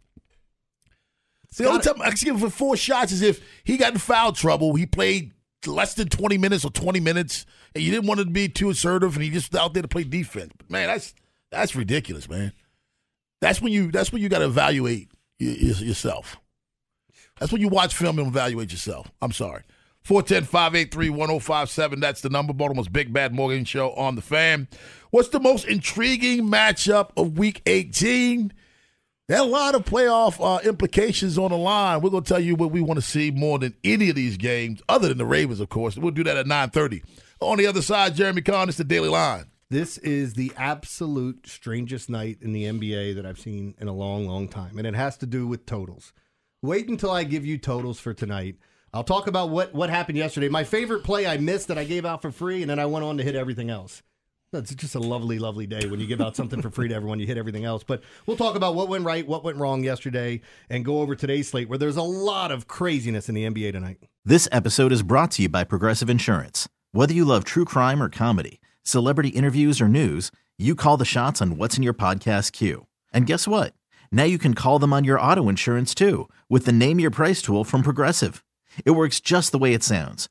The 1.59 1.69
only 1.69 1.81
time 1.81 2.01
I 2.01 2.11
can 2.11 2.17
give 2.21 2.35
him 2.37 2.41
for 2.41 2.51
four 2.51 2.77
shots 2.77 3.13
is 3.13 3.23
if 3.23 3.41
he 3.65 3.77
got 3.77 3.93
in 3.93 3.99
foul 3.99 4.33
trouble. 4.33 4.75
He 4.75 4.87
played 4.87 5.33
less 5.67 5.95
than 5.95 6.09
20 6.09 6.39
minutes 6.39 6.65
or 6.65 6.71
20 6.71 7.01
minutes, 7.01 7.45
and 7.75 7.83
you 7.83 7.91
didn't 7.91 8.07
want 8.07 8.21
him 8.21 8.27
to 8.27 8.33
be 8.33 8.49
too 8.49 8.71
assertive, 8.71 9.15
and 9.15 9.23
he 9.23 9.31
just 9.31 9.55
out 9.55 9.75
there 9.75 9.83
to 9.83 9.89
play 9.89 10.05
defense. 10.05 10.53
But 10.57 10.71
man, 10.71 10.89
that's 10.89 11.15
that's 11.51 11.75
ridiculous, 11.77 12.29
man. 12.29 12.53
That's 13.41 13.61
when 13.61 13.73
you 13.73 13.91
that's 13.91 14.13
when 14.13 14.23
you 14.23 14.29
got 14.29 14.39
to 14.39 14.47
evaluate 14.47 15.11
y- 15.41 15.47
yourself. 15.47 16.37
That's 17.39 17.53
when 17.53 17.61
you 17.61 17.69
watch 17.69 17.95
film 17.95 18.19
and 18.19 18.29
evaluate 18.29 18.73
yourself. 18.73 19.11
I'm 19.23 19.33
sorry. 19.33 19.63
410-583-1057. 20.07 22.01
That's 22.01 22.21
the 22.21 22.31
number. 22.31 22.53
Baltimore's 22.53 22.89
Big 22.89 23.13
Bad 23.13 23.35
Morning 23.35 23.65
Show 23.65 23.93
on 23.93 24.15
the 24.15 24.23
fan. 24.23 24.69
What's 25.11 25.29
the 25.29 25.41
most 25.41 25.67
intriguing 25.67 26.45
matchup 26.49 27.11
of 27.17 27.39
week 27.39 27.63
18? 27.67 28.53
There 29.29 29.39
are 29.39 29.45
a 29.45 29.47
lot 29.47 29.75
of 29.75 29.85
playoff 29.85 30.43
uh, 30.43 30.67
implications 30.67 31.37
on 31.37 31.51
the 31.51 31.59
line. 31.59 32.01
We're 32.01 32.09
going 32.09 32.25
to 32.25 32.29
tell 32.29 32.41
you 32.41 32.55
what 32.55 32.71
we 32.71 32.81
want 32.81 32.97
to 32.97 33.05
see 33.05 33.31
more 33.31 33.59
than 33.59 33.75
any 33.85 34.09
of 34.09 34.17
these 34.17 34.39
games, 34.39 34.81
other 34.89 35.09
than 35.09 35.19
the 35.19 35.27
Ravens, 35.27 35.61
of 35.61 35.69
course. 35.69 35.99
We'll 35.99 36.13
do 36.13 36.25
that 36.25 36.39
at 36.39 36.47
9.30. 36.47 37.03
On 37.41 37.59
the 37.59 37.67
other 37.67 37.83
side, 37.83 38.15
Jeremy 38.15 38.41
Kahn, 38.41 38.71
it's 38.71 38.79
the 38.79 38.85
Daily 38.85 39.11
Line. 39.11 39.45
This 39.69 39.99
is 39.99 40.33
the 40.33 40.51
absolute 40.57 41.47
strangest 41.47 42.09
night 42.09 42.39
in 42.41 42.55
the 42.55 42.65
NBA 42.65 43.17
that 43.17 43.27
I've 43.27 43.39
seen 43.39 43.75
in 43.79 43.87
a 43.87 43.93
long, 43.93 44.27
long 44.27 44.49
time, 44.49 44.79
and 44.79 44.87
it 44.87 44.95
has 44.95 45.19
to 45.19 45.27
do 45.27 45.47
with 45.47 45.67
totals. 45.67 46.15
Wait 46.63 46.89
until 46.89 47.11
I 47.11 47.25
give 47.25 47.45
you 47.45 47.59
totals 47.59 48.01
for 48.01 48.15
tonight. 48.15 48.57
I'll 48.95 49.05
talk 49.05 49.27
about 49.27 49.51
what 49.51 49.75
what 49.75 49.91
happened 49.91 50.17
yesterday. 50.17 50.49
My 50.49 50.65
favorite 50.65 51.05
play 51.05 51.27
I 51.27 51.37
missed 51.37 51.69
that 51.69 51.77
I 51.77 51.85
gave 51.85 52.07
out 52.07 52.23
for 52.23 52.31
free, 52.31 52.63
and 52.63 52.71
then 52.71 52.79
I 52.79 52.87
went 52.87 53.05
on 53.05 53.19
to 53.19 53.23
hit 53.23 53.37
everything 53.37 53.69
else. 53.69 54.03
That's 54.51 54.75
just 54.75 54.95
a 54.95 54.99
lovely, 54.99 55.39
lovely 55.39 55.67
day 55.67 55.87
when 55.89 56.01
you 56.01 56.07
give 56.07 56.23
out 56.23 56.35
something 56.35 56.63
for 56.63 56.71
free 56.71 56.89
to 56.89 56.95
everyone. 56.95 57.21
You 57.21 57.27
hit 57.27 57.37
everything 57.37 57.67
else. 57.67 57.85
But 57.85 58.03
we'll 58.25 58.39
talk 58.39 58.57
about 58.57 58.75
what 58.75 58.89
went 58.89 59.05
right, 59.05 59.27
what 59.27 59.45
went 59.45 59.59
wrong 59.59 59.85
yesterday, 59.85 60.41
and 60.71 60.87
go 60.87 61.01
over 61.01 61.15
today's 61.15 61.49
slate 61.49 61.69
where 61.69 61.77
there's 61.77 61.99
a 61.99 62.03
lot 62.03 62.51
of 62.51 62.67
craziness 62.67 63.29
in 63.29 63.35
the 63.35 63.45
NBA 63.45 63.73
tonight. 63.73 63.99
This 64.25 64.49
episode 64.51 64.91
is 64.91 65.03
brought 65.03 65.33
to 65.33 65.43
you 65.43 65.51
by 65.51 65.65
Progressive 65.65 66.09
Insurance. 66.09 66.67
Whether 66.93 67.13
you 67.13 67.27
love 67.27 67.45
true 67.45 67.67
crime 67.67 68.03
or 68.03 68.09
comedy, 68.09 68.61
celebrity 68.83 69.29
interviews 69.31 69.83
or 69.83 69.89
news, 69.89 70.31
you 70.57 70.75
call 70.75 70.97
the 70.97 71.05
shots 71.05 71.43
on 71.43 71.59
what's 71.59 71.77
in 71.77 71.83
your 71.83 71.95
podcast 71.95 72.53
queue. 72.53 72.87
And 73.13 73.27
guess 73.27 73.47
what? 73.47 73.75
Now 74.11 74.25
you 74.25 74.39
can 74.39 74.55
call 74.55 74.79
them 74.79 74.95
on 74.95 75.05
your 75.05 75.21
auto 75.21 75.51
insurance 75.51 75.95
too 75.95 76.29
with 76.49 76.65
the 76.65 76.73
Name 76.73 76.99
Your 76.99 77.11
Price 77.11 77.43
tool 77.43 77.65
from 77.65 77.83
Progressive. 77.83 78.43
It 78.87 78.93
works 78.93 79.21
just 79.21 79.53
the 79.53 79.59
way 79.59 79.75
it 79.75 79.83
sounds. 79.83 80.31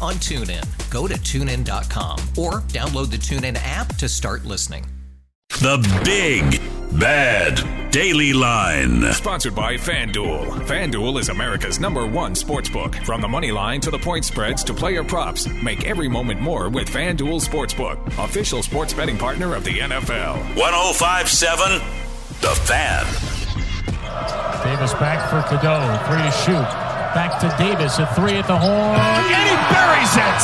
on 0.00 0.14
TuneIn. 0.14 0.64
Go 0.90 1.06
to 1.08 1.14
tunein.com 1.14 2.18
or 2.36 2.60
download 2.68 3.10
the 3.10 3.16
TuneIn 3.16 3.58
app 3.62 3.94
to 3.96 4.08
start 4.08 4.44
listening. 4.44 4.84
The 5.60 5.78
Big 6.04 6.60
Bad 7.00 7.90
Daily 7.90 8.32
Line. 8.32 9.12
Sponsored 9.12 9.54
by 9.54 9.74
FanDuel. 9.76 10.46
FanDuel 10.66 11.18
is 11.18 11.30
America's 11.30 11.80
number 11.80 12.06
one 12.06 12.34
sportsbook. 12.34 12.94
From 13.04 13.20
the 13.20 13.28
money 13.28 13.50
line 13.50 13.80
to 13.80 13.90
the 13.90 13.98
point 13.98 14.24
spreads 14.24 14.62
to 14.64 14.74
player 14.74 15.02
props, 15.02 15.48
make 15.62 15.84
every 15.86 16.08
moment 16.08 16.40
more 16.40 16.68
with 16.68 16.88
FanDuel 16.88 17.44
Sportsbook, 17.46 18.06
official 18.22 18.62
sports 18.62 18.92
betting 18.94 19.18
partner 19.18 19.54
of 19.54 19.64
the 19.64 19.78
NFL. 19.78 20.36
1057 20.56 21.80
The 22.40 22.54
Fan. 22.66 23.04
Davis 24.64 24.92
back 24.94 25.28
for 25.30 25.42
Cadeau. 25.48 25.98
Three 26.06 26.22
to 26.22 26.30
shoot. 26.30 26.87
Back 27.14 27.40
to 27.40 27.48
Davis. 27.62 27.98
A 27.98 28.06
three 28.14 28.34
at 28.34 28.46
the 28.46 28.58
horn. 28.58 28.98
And 29.00 29.48
he 29.48 29.56
buries 29.72 30.14
it. 30.16 30.40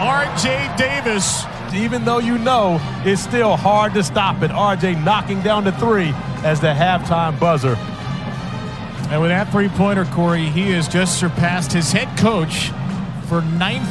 R.J. 0.00 0.74
Davis. 0.76 1.44
Even 1.74 2.04
though 2.04 2.18
you 2.18 2.38
know 2.38 2.78
it's 3.04 3.20
still 3.22 3.56
hard 3.56 3.92
to 3.94 4.02
stop 4.02 4.42
it. 4.42 4.50
RJ 4.50 5.04
knocking 5.04 5.42
down 5.42 5.64
the 5.64 5.72
three 5.72 6.12
as 6.44 6.60
the 6.60 6.68
halftime 6.68 7.38
buzzer. 7.38 7.74
And 9.10 9.20
with 9.20 9.30
that 9.30 9.50
three 9.50 9.68
pointer, 9.68 10.04
Corey, 10.06 10.46
he 10.46 10.70
has 10.72 10.88
just 10.88 11.18
surpassed 11.18 11.72
his 11.72 11.92
head 11.92 12.08
coach 12.18 12.70
for 13.28 13.42
ninth 13.42 13.88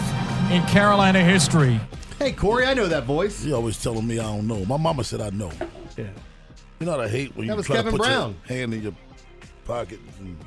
in 0.52 0.64
Carolina 0.64 1.24
history. 1.24 1.80
Hey, 2.20 2.32
Corey, 2.32 2.66
I 2.66 2.74
know 2.74 2.88
that 2.88 3.04
voice. 3.06 3.44
You 3.46 3.56
always 3.56 3.82
telling 3.82 4.06
me 4.08 4.20
I 4.20 4.24
don't 4.24 4.48
know. 4.48 4.66
My 4.66 4.78
mama 4.78 5.04
said 5.04 5.22
I 5.22 5.30
know. 5.30 5.52
Yeah. 5.98 6.06
You 6.80 6.86
know 6.86 6.92
what 6.98 7.02
I 7.02 7.08
hate 7.10 7.36
when 7.36 7.48
That 7.48 7.54
you 7.54 7.58
was 7.58 7.66
try 7.68 7.76
Kevin 7.78 7.92
to 7.94 7.98
put 7.98 8.06
Brown. 8.08 8.36
your 8.50 8.58
hand 8.58 8.74
in 8.74 8.82
your 8.84 8.94
pocket 9.66 10.00
and 10.20 10.38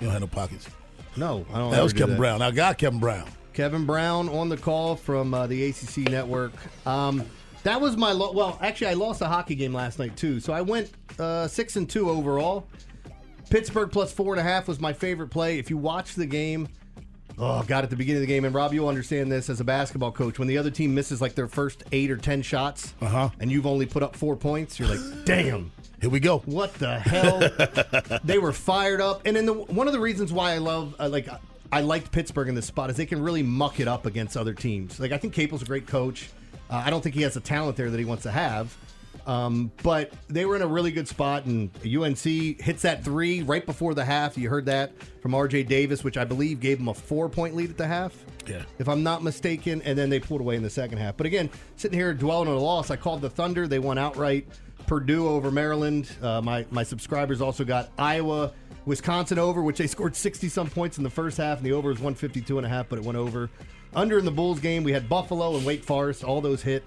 you 0.00 0.06
don't 0.06 0.12
have 0.12 0.20
no 0.20 0.26
pockets. 0.26 0.68
No, 1.16 1.44
I 1.52 1.58
don't. 1.58 1.70
That 1.72 1.82
was 1.82 1.92
Kevin 1.92 2.10
that. 2.10 2.16
Brown. 2.18 2.42
I 2.42 2.50
got 2.50 2.78
Kevin 2.78 3.00
Brown. 3.00 3.28
Kevin 3.52 3.84
Brown 3.84 4.28
on 4.28 4.48
the 4.48 4.56
call 4.56 4.96
from 4.96 5.34
uh, 5.34 5.46
the 5.46 5.66
ACC 5.68 6.08
network. 6.08 6.52
Um, 6.86 7.24
that 7.64 7.80
was 7.80 7.96
my 7.96 8.12
lo- 8.12 8.32
well. 8.32 8.58
Actually, 8.62 8.88
I 8.88 8.94
lost 8.94 9.20
a 9.20 9.26
hockey 9.26 9.54
game 9.56 9.74
last 9.74 9.98
night 9.98 10.16
too, 10.16 10.40
so 10.40 10.52
I 10.52 10.60
went 10.62 10.90
uh, 11.18 11.46
six 11.48 11.76
and 11.76 11.88
two 11.90 12.08
overall. 12.08 12.66
Pittsburgh 13.50 13.90
plus 13.90 14.12
four 14.12 14.32
and 14.32 14.40
a 14.40 14.44
half 14.44 14.68
was 14.68 14.78
my 14.80 14.92
favorite 14.92 15.28
play. 15.28 15.58
If 15.58 15.68
you 15.70 15.76
watch 15.76 16.14
the 16.14 16.26
game, 16.26 16.68
oh 17.38 17.64
god, 17.66 17.82
at 17.82 17.90
the 17.90 17.96
beginning 17.96 18.22
of 18.22 18.28
the 18.28 18.32
game, 18.32 18.44
and 18.44 18.54
Rob, 18.54 18.72
you'll 18.72 18.88
understand 18.88 19.30
this 19.32 19.50
as 19.50 19.60
a 19.60 19.64
basketball 19.64 20.12
coach. 20.12 20.38
When 20.38 20.46
the 20.46 20.56
other 20.56 20.70
team 20.70 20.94
misses 20.94 21.20
like 21.20 21.34
their 21.34 21.48
first 21.48 21.82
eight 21.90 22.10
or 22.12 22.16
ten 22.16 22.42
shots, 22.42 22.94
Uh-huh. 23.02 23.30
and 23.40 23.50
you've 23.50 23.66
only 23.66 23.86
put 23.86 24.04
up 24.04 24.14
four 24.14 24.36
points, 24.36 24.78
you're 24.78 24.88
like, 24.88 25.00
damn. 25.26 25.72
Here 26.00 26.10
we 26.10 26.20
go. 26.20 26.38
What 26.46 26.72
the 26.74 26.98
hell? 26.98 28.18
they 28.24 28.38
were 28.38 28.52
fired 28.52 29.00
up, 29.00 29.22
and 29.26 29.36
then 29.36 29.46
the, 29.46 29.52
one 29.52 29.86
of 29.86 29.92
the 29.92 30.00
reasons 30.00 30.32
why 30.32 30.52
I 30.52 30.58
love 30.58 30.94
uh, 30.98 31.08
like 31.08 31.28
I 31.72 31.82
liked 31.82 32.10
Pittsburgh 32.10 32.48
in 32.48 32.54
this 32.54 32.66
spot 32.66 32.90
is 32.90 32.96
they 32.96 33.06
can 33.06 33.22
really 33.22 33.42
muck 33.42 33.80
it 33.80 33.88
up 33.88 34.06
against 34.06 34.36
other 34.36 34.54
teams. 34.54 34.98
Like 34.98 35.12
I 35.12 35.18
think 35.18 35.34
Capel's 35.34 35.62
a 35.62 35.66
great 35.66 35.86
coach. 35.86 36.30
Uh, 36.70 36.82
I 36.84 36.90
don't 36.90 37.02
think 37.02 37.14
he 37.14 37.22
has 37.22 37.34
the 37.34 37.40
talent 37.40 37.76
there 37.76 37.90
that 37.90 37.98
he 37.98 38.04
wants 38.04 38.22
to 38.24 38.30
have. 38.30 38.76
Um, 39.26 39.70
but 39.82 40.12
they 40.28 40.46
were 40.46 40.56
in 40.56 40.62
a 40.62 40.66
really 40.66 40.90
good 40.90 41.06
spot, 41.06 41.44
and 41.44 41.70
UNC 41.84 42.18
hits 42.18 42.82
that 42.82 43.04
three 43.04 43.42
right 43.42 43.64
before 43.64 43.92
the 43.92 44.04
half. 44.04 44.38
You 44.38 44.48
heard 44.48 44.66
that 44.66 44.92
from 45.20 45.32
RJ 45.32 45.68
Davis, 45.68 46.02
which 46.02 46.16
I 46.16 46.24
believe 46.24 46.58
gave 46.60 46.78
them 46.78 46.88
a 46.88 46.94
four 46.94 47.28
point 47.28 47.54
lead 47.54 47.70
at 47.70 47.76
the 47.76 47.86
half 47.86 48.16
Yeah. 48.46 48.62
if 48.78 48.88
I'm 48.88 49.02
not 49.02 49.22
mistaken, 49.22 49.82
and 49.82 49.96
then 49.98 50.08
they 50.10 50.18
pulled 50.20 50.40
away 50.40 50.56
in 50.56 50.62
the 50.62 50.70
second 50.70 50.98
half. 50.98 51.16
But 51.16 51.26
again, 51.26 51.50
sitting 51.76 51.98
here 51.98 52.14
dwelling 52.14 52.48
on 52.48 52.54
a 52.56 52.60
loss, 52.60 52.90
I 52.90 52.96
called 52.96 53.20
the 53.20 53.30
Thunder. 53.30 53.68
They 53.68 53.78
won 53.78 53.98
outright. 53.98 54.48
Purdue 54.90 55.28
over 55.28 55.52
Maryland. 55.52 56.10
Uh, 56.20 56.40
my 56.40 56.66
my 56.72 56.82
subscribers 56.82 57.40
also 57.40 57.62
got 57.62 57.90
Iowa, 57.96 58.50
Wisconsin 58.86 59.38
over, 59.38 59.62
which 59.62 59.78
they 59.78 59.86
scored 59.86 60.16
60 60.16 60.48
some 60.48 60.68
points 60.68 60.98
in 60.98 61.04
the 61.04 61.10
first 61.10 61.36
half, 61.36 61.58
and 61.58 61.64
the 61.64 61.70
over 61.70 61.90
was 61.90 61.98
152 61.98 62.58
and 62.58 62.66
a 62.66 62.68
half, 62.68 62.88
but 62.88 62.98
it 62.98 63.04
went 63.04 63.16
over. 63.16 63.48
Under 63.94 64.18
in 64.18 64.24
the 64.24 64.32
Bulls 64.32 64.58
game, 64.58 64.82
we 64.82 64.90
had 64.90 65.08
Buffalo 65.08 65.54
and 65.54 65.64
Wake 65.64 65.84
Forest. 65.84 66.24
All 66.24 66.40
those 66.40 66.60
hit. 66.60 66.82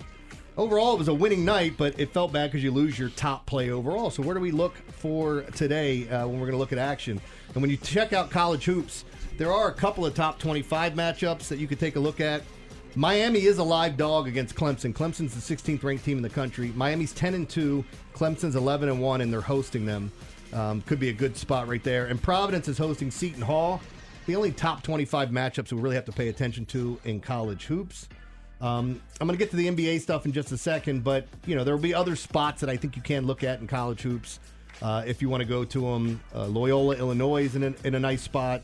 Overall, 0.58 0.96
it 0.96 0.98
was 0.98 1.08
a 1.08 1.14
winning 1.14 1.46
night, 1.46 1.76
but 1.78 1.98
it 1.98 2.12
felt 2.12 2.34
bad 2.34 2.52
because 2.52 2.62
you 2.62 2.72
lose 2.72 3.00
your 3.00 3.08
top 3.08 3.46
play 3.46 3.70
overall. 3.70 4.10
So 4.10 4.22
where 4.22 4.36
do 4.36 4.42
we 4.42 4.52
look 4.52 4.76
for 4.76 5.44
today 5.56 6.10
uh, 6.10 6.28
when 6.28 6.42
we're 6.42 6.48
going 6.48 6.52
to 6.52 6.58
look 6.58 6.74
at 6.74 6.80
action? 6.80 7.22
And 7.54 7.62
when 7.62 7.72
you 7.72 7.78
check 7.78 8.12
out 8.12 8.30
college 8.30 8.66
hoops, 8.66 9.06
there 9.38 9.54
are 9.54 9.70
a 9.70 9.74
couple 9.74 10.06
of 10.06 10.14
top 10.14 10.40
25 10.40 10.94
matchups 10.96 11.48
that 11.48 11.58
you 11.58 11.68
could 11.68 11.80
take 11.80 11.96
a 11.96 12.02
look 12.02 12.20
at. 12.20 12.42
Miami 12.96 13.46
is 13.46 13.58
a 13.58 13.64
live 13.64 13.98
dog 13.98 14.28
against 14.28 14.54
Clemson. 14.54 14.94
Clemson's 14.94 15.34
the 15.34 15.56
16th 15.56 15.84
ranked 15.84 16.06
team 16.06 16.18
in 16.18 16.24
the 16.24 16.30
country. 16.30 16.72
Miami's 16.76 17.12
10 17.14 17.34
and 17.34 17.50
2. 17.50 17.84
Clemson's 18.14 18.56
11 18.56 18.88
and 18.88 19.02
1, 19.02 19.22
and 19.22 19.34
they're 19.34 19.42
hosting 19.42 19.84
them. 19.84 20.12
Um, 20.54 20.82
could 20.82 21.00
be 21.00 21.10
a 21.10 21.14
good 21.14 21.36
spot 21.36 21.68
right 21.68 21.84
there. 21.84 22.06
And 22.06 22.22
Providence 22.22 22.68
is 22.68 22.78
hosting 22.78 23.10
Seton 23.10 23.42
Hall. 23.42 23.82
The 24.28 24.36
only 24.36 24.52
top 24.52 24.84
25 24.84 25.30
matchups 25.30 25.74
we 25.74 25.82
really 25.82 25.96
have 25.96 26.06
to 26.06 26.12
pay 26.12 26.28
attention 26.28 26.68
to 26.68 27.00
in 27.04 27.20
college 27.20 27.66
hoops. 27.66 28.08
Um, 28.62 29.02
I'm 29.20 29.28
going 29.28 29.38
to 29.38 29.44
get 29.44 29.50
to 29.50 29.58
the 29.58 29.68
NBA 29.68 30.00
stuff 30.02 30.26
in 30.26 30.32
just 30.32 30.52
a 30.52 30.58
second, 30.58 31.04
but 31.04 31.28
you 31.46 31.56
know 31.56 31.64
there 31.64 31.76
will 31.76 31.82
be 31.82 31.94
other 31.94 32.16
spots 32.16 32.62
that 32.62 32.70
I 32.70 32.78
think 32.78 32.96
you 32.96 33.02
can 33.02 33.26
look 33.26 33.44
at 33.44 33.60
in 33.60 33.68
college 33.68 34.04
hoops 34.04 34.40
uh, 34.82 35.04
if 35.06 35.22
you 35.22 35.28
want 35.28 35.42
to 35.42 35.50
go 35.50 35.66
to 35.66 35.82
them. 35.82 36.22
Uh, 36.34 36.46
Loyola, 36.46 36.96
Illinois 36.96 37.44
is 37.44 37.56
in 37.56 37.64
a, 37.64 37.74
in 37.84 37.96
a 37.96 38.00
nice 38.00 38.22
spot. 38.22 38.62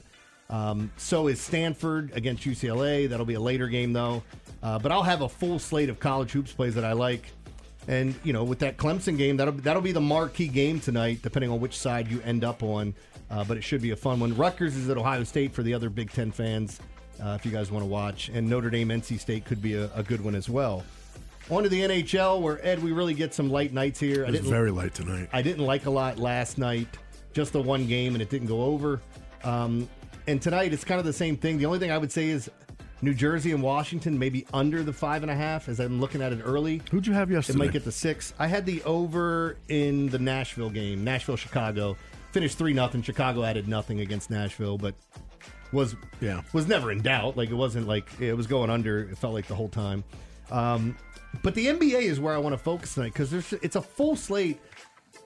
Um, 0.49 0.91
so 0.97 1.27
is 1.27 1.39
Stanford 1.39 2.11
against 2.13 2.43
UCLA. 2.43 3.07
That'll 3.07 3.25
be 3.25 3.35
a 3.35 3.39
later 3.39 3.67
game 3.67 3.93
though. 3.93 4.23
Uh, 4.61 4.79
but 4.79 4.91
I'll 4.91 5.03
have 5.03 5.21
a 5.21 5.29
full 5.29 5.59
slate 5.59 5.89
of 5.89 5.99
college 5.99 6.31
hoops 6.31 6.51
plays 6.51 6.75
that 6.75 6.83
I 6.83 6.93
like. 6.93 7.31
And 7.87 8.13
you 8.23 8.33
know, 8.33 8.43
with 8.43 8.59
that 8.59 8.77
Clemson 8.77 9.17
game, 9.17 9.37
that'll 9.37 9.53
that'll 9.53 9.81
be 9.81 9.91
the 9.91 10.01
marquee 10.01 10.47
game 10.47 10.79
tonight, 10.79 11.19
depending 11.21 11.49
on 11.49 11.59
which 11.59 11.77
side 11.77 12.09
you 12.09 12.21
end 12.21 12.43
up 12.43 12.61
on. 12.61 12.93
Uh, 13.31 13.43
but 13.43 13.57
it 13.57 13.63
should 13.63 13.81
be 13.81 13.91
a 13.91 13.95
fun 13.95 14.19
one. 14.19 14.35
Rutgers 14.35 14.75
is 14.75 14.89
at 14.89 14.97
Ohio 14.97 15.23
State 15.23 15.53
for 15.53 15.63
the 15.63 15.73
other 15.73 15.89
Big 15.89 16.11
Ten 16.11 16.31
fans, 16.31 16.79
uh, 17.23 17.37
if 17.39 17.45
you 17.45 17.51
guys 17.51 17.71
want 17.71 17.83
to 17.83 17.89
watch. 17.89 18.29
And 18.29 18.49
Notre 18.49 18.69
Dame, 18.69 18.89
NC 18.89 19.19
State 19.19 19.45
could 19.45 19.61
be 19.61 19.75
a, 19.75 19.89
a 19.95 20.03
good 20.03 20.23
one 20.23 20.35
as 20.35 20.49
well. 20.49 20.83
On 21.51 21.63
to 21.63 21.69
the 21.69 21.81
NHL, 21.81 22.41
where 22.41 22.63
Ed, 22.65 22.81
we 22.81 22.91
really 22.91 23.13
get 23.13 23.33
some 23.33 23.49
light 23.49 23.73
nights 23.73 23.99
here. 23.99 24.23
It 24.23 24.31
was 24.31 24.41
very 24.41 24.71
light 24.71 24.93
tonight. 24.93 25.29
I 25.33 25.41
didn't 25.41 25.65
like 25.65 25.85
a 25.85 25.89
lot 25.89 26.19
last 26.19 26.57
night, 26.57 26.87
just 27.33 27.53
the 27.53 27.61
one 27.61 27.87
game, 27.87 28.13
and 28.13 28.21
it 28.21 28.29
didn't 28.29 28.47
go 28.47 28.63
over. 28.63 29.01
Um, 29.43 29.89
and 30.29 30.41
tonight, 30.41 30.73
it's 30.73 30.83
kind 30.83 30.99
of 30.99 31.05
the 31.05 31.13
same 31.13 31.35
thing. 31.37 31.57
The 31.57 31.65
only 31.65 31.79
thing 31.79 31.91
I 31.91 31.97
would 31.97 32.11
say 32.11 32.29
is 32.29 32.49
New 33.01 33.13
Jersey 33.13 33.51
and 33.51 33.63
Washington 33.63 34.19
maybe 34.19 34.45
under 34.53 34.83
the 34.83 34.93
five 34.93 35.21
and 35.23 35.31
a 35.31 35.35
half 35.35 35.69
as 35.69 35.79
I'm 35.79 35.99
looking 35.99 36.21
at 36.21 36.33
it 36.33 36.41
early. 36.43 36.81
Who'd 36.91 37.07
you 37.07 37.13
have 37.13 37.31
yesterday? 37.31 37.55
It 37.57 37.59
might 37.59 37.71
get 37.71 37.83
the 37.85 37.91
six. 37.91 38.33
I 38.39 38.47
had 38.47 38.65
the 38.65 38.83
over 38.83 39.57
in 39.69 40.07
the 40.09 40.19
Nashville 40.19 40.69
game, 40.69 41.03
Nashville 41.03 41.37
Chicago. 41.37 41.95
Finished 42.31 42.57
three 42.57 42.73
nothing. 42.73 43.01
Chicago 43.01 43.43
added 43.43 43.67
nothing 43.67 44.01
against 44.01 44.29
Nashville, 44.29 44.77
but 44.77 44.93
was 45.71 45.95
Yeah. 46.21 46.41
was 46.53 46.67
never 46.67 46.91
in 46.91 47.01
doubt. 47.01 47.37
Like 47.37 47.49
it 47.49 47.55
wasn't 47.55 47.87
like 47.87 48.07
it 48.19 48.33
was 48.33 48.47
going 48.47 48.69
under. 48.69 49.09
It 49.09 49.17
felt 49.17 49.33
like 49.33 49.47
the 49.47 49.55
whole 49.55 49.69
time. 49.69 50.03
Um, 50.51 50.95
but 51.43 51.55
the 51.55 51.67
NBA 51.67 52.01
is 52.01 52.19
where 52.19 52.33
I 52.33 52.37
want 52.37 52.53
to 52.53 52.57
focus 52.57 52.93
tonight 52.95 53.13
because 53.13 53.31
there's 53.31 53.53
it's 53.53 53.75
a 53.75 53.81
full 53.81 54.15
slate. 54.15 54.59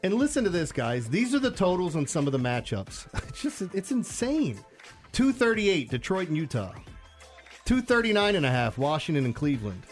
And 0.04 0.14
listen 0.16 0.44
to 0.44 0.50
this, 0.50 0.72
guys. 0.74 1.08
These 1.10 1.34
are 1.34 1.40
the 1.40 1.52
totals 1.52 1.96
on 1.96 2.06
some 2.08 2.26
of 2.28 2.34
the 2.34 2.40
matchups. 2.40 3.08
It's 3.30 3.42
just 3.42 3.62
it's 3.74 3.92
insane. 3.92 4.60
238 5.13 5.89
Detroit 5.91 6.27
and 6.27 6.38
Utah. 6.38 6.74
239 7.65 8.36
and 8.36 8.46
a 8.46 8.50
half 8.50 8.79
Washington 8.79 9.25
and 9.25 9.36
Cleveland. 9.36 9.84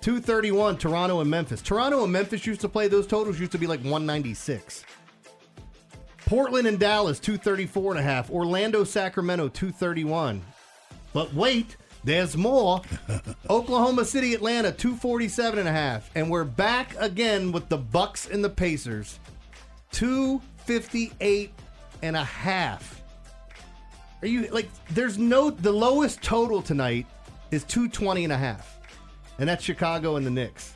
231 0.00 0.76
Toronto 0.76 1.20
and 1.20 1.30
Memphis. 1.30 1.62
Toronto 1.62 2.02
and 2.02 2.12
Memphis 2.12 2.46
used 2.46 2.60
to 2.62 2.68
play 2.68 2.88
those 2.88 3.06
totals 3.06 3.38
used 3.38 3.52
to 3.52 3.58
be 3.58 3.68
like 3.68 3.80
196. 3.80 4.84
Portland 6.26 6.66
and 6.66 6.80
Dallas 6.80 7.20
234 7.20 7.92
and 7.92 8.00
a 8.00 8.02
half. 8.02 8.28
Orlando 8.30 8.82
Sacramento 8.82 9.48
231. 9.48 10.42
But 11.12 11.32
wait, 11.32 11.76
there's 12.02 12.36
more. 12.36 12.82
Oklahoma 13.50 14.04
City 14.04 14.34
Atlanta 14.34 14.72
247 14.72 15.60
and 15.60 15.68
a 15.68 15.72
half. 15.72 16.10
And 16.16 16.28
we're 16.28 16.44
back 16.44 16.96
again 16.98 17.52
with 17.52 17.68
the 17.68 17.78
Bucks 17.78 18.26
and 18.26 18.42
the 18.42 18.50
Pacers. 18.50 19.20
258 19.92 21.52
and 22.02 22.16
a 22.16 22.24
half. 22.24 22.99
Are 24.22 24.28
you 24.28 24.48
like 24.48 24.68
there's 24.90 25.18
no 25.18 25.50
the 25.50 25.72
lowest 25.72 26.22
total 26.22 26.60
tonight 26.60 27.06
is 27.50 27.64
220 27.64 28.24
and 28.24 28.32
a 28.32 28.36
half. 28.36 28.78
And 29.38 29.48
that's 29.48 29.64
Chicago 29.64 30.16
and 30.16 30.26
the 30.26 30.30
Knicks. 30.30 30.74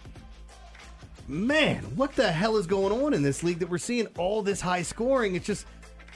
Man, 1.27 1.83
what 1.97 2.15
the 2.15 2.31
hell 2.31 2.57
is 2.57 2.67
going 2.67 2.93
on 2.93 3.15
in 3.15 3.23
this 3.23 3.43
league 3.43 3.59
that 3.61 3.69
we're 3.69 3.79
seeing 3.79 4.07
all 4.19 4.43
this 4.43 4.61
high 4.61 4.83
scoring? 4.83 5.35
It's 5.35 5.47
just 5.47 5.67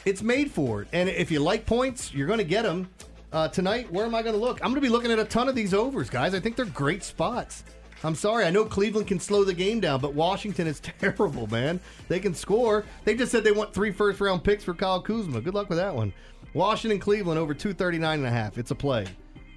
it's 0.04 0.22
made 0.22 0.50
for 0.50 0.82
it. 0.82 0.88
And 0.92 1.08
if 1.08 1.30
you 1.30 1.40
like 1.40 1.66
points, 1.66 2.12
you're 2.12 2.26
going 2.26 2.38
to 2.38 2.44
get 2.44 2.62
them. 2.62 2.88
Uh, 3.30 3.46
tonight, 3.46 3.92
where 3.92 4.06
am 4.06 4.14
I 4.14 4.22
going 4.22 4.34
to 4.34 4.40
look? 4.40 4.58
I'm 4.62 4.70
going 4.70 4.76
to 4.76 4.80
be 4.80 4.88
looking 4.88 5.12
at 5.12 5.18
a 5.18 5.24
ton 5.24 5.48
of 5.48 5.54
these 5.54 5.74
overs, 5.74 6.08
guys. 6.08 6.34
I 6.34 6.40
think 6.40 6.56
they're 6.56 6.64
great 6.64 7.02
spots. 7.02 7.62
I'm 8.02 8.14
sorry. 8.14 8.46
I 8.46 8.50
know 8.50 8.64
Cleveland 8.64 9.06
can 9.06 9.20
slow 9.20 9.44
the 9.44 9.52
game 9.52 9.80
down, 9.80 10.00
but 10.00 10.14
Washington 10.14 10.66
is 10.66 10.80
terrible, 11.00 11.46
man. 11.48 11.78
They 12.08 12.20
can 12.20 12.34
score. 12.34 12.84
They 13.04 13.14
just 13.14 13.30
said 13.30 13.44
they 13.44 13.52
want 13.52 13.74
three 13.74 13.92
first 13.92 14.20
round 14.20 14.44
picks 14.44 14.64
for 14.64 14.72
Kyle 14.72 15.02
Kuzma. 15.02 15.42
Good 15.42 15.54
luck 15.54 15.68
with 15.68 15.78
that 15.78 15.94
one. 15.94 16.12
Washington, 16.58 16.98
Cleveland 16.98 17.38
over 17.38 17.54
239 17.54 18.18
and 18.18 18.26
a 18.26 18.30
half. 18.30 18.58
It's 18.58 18.72
a 18.72 18.74
play. 18.74 19.06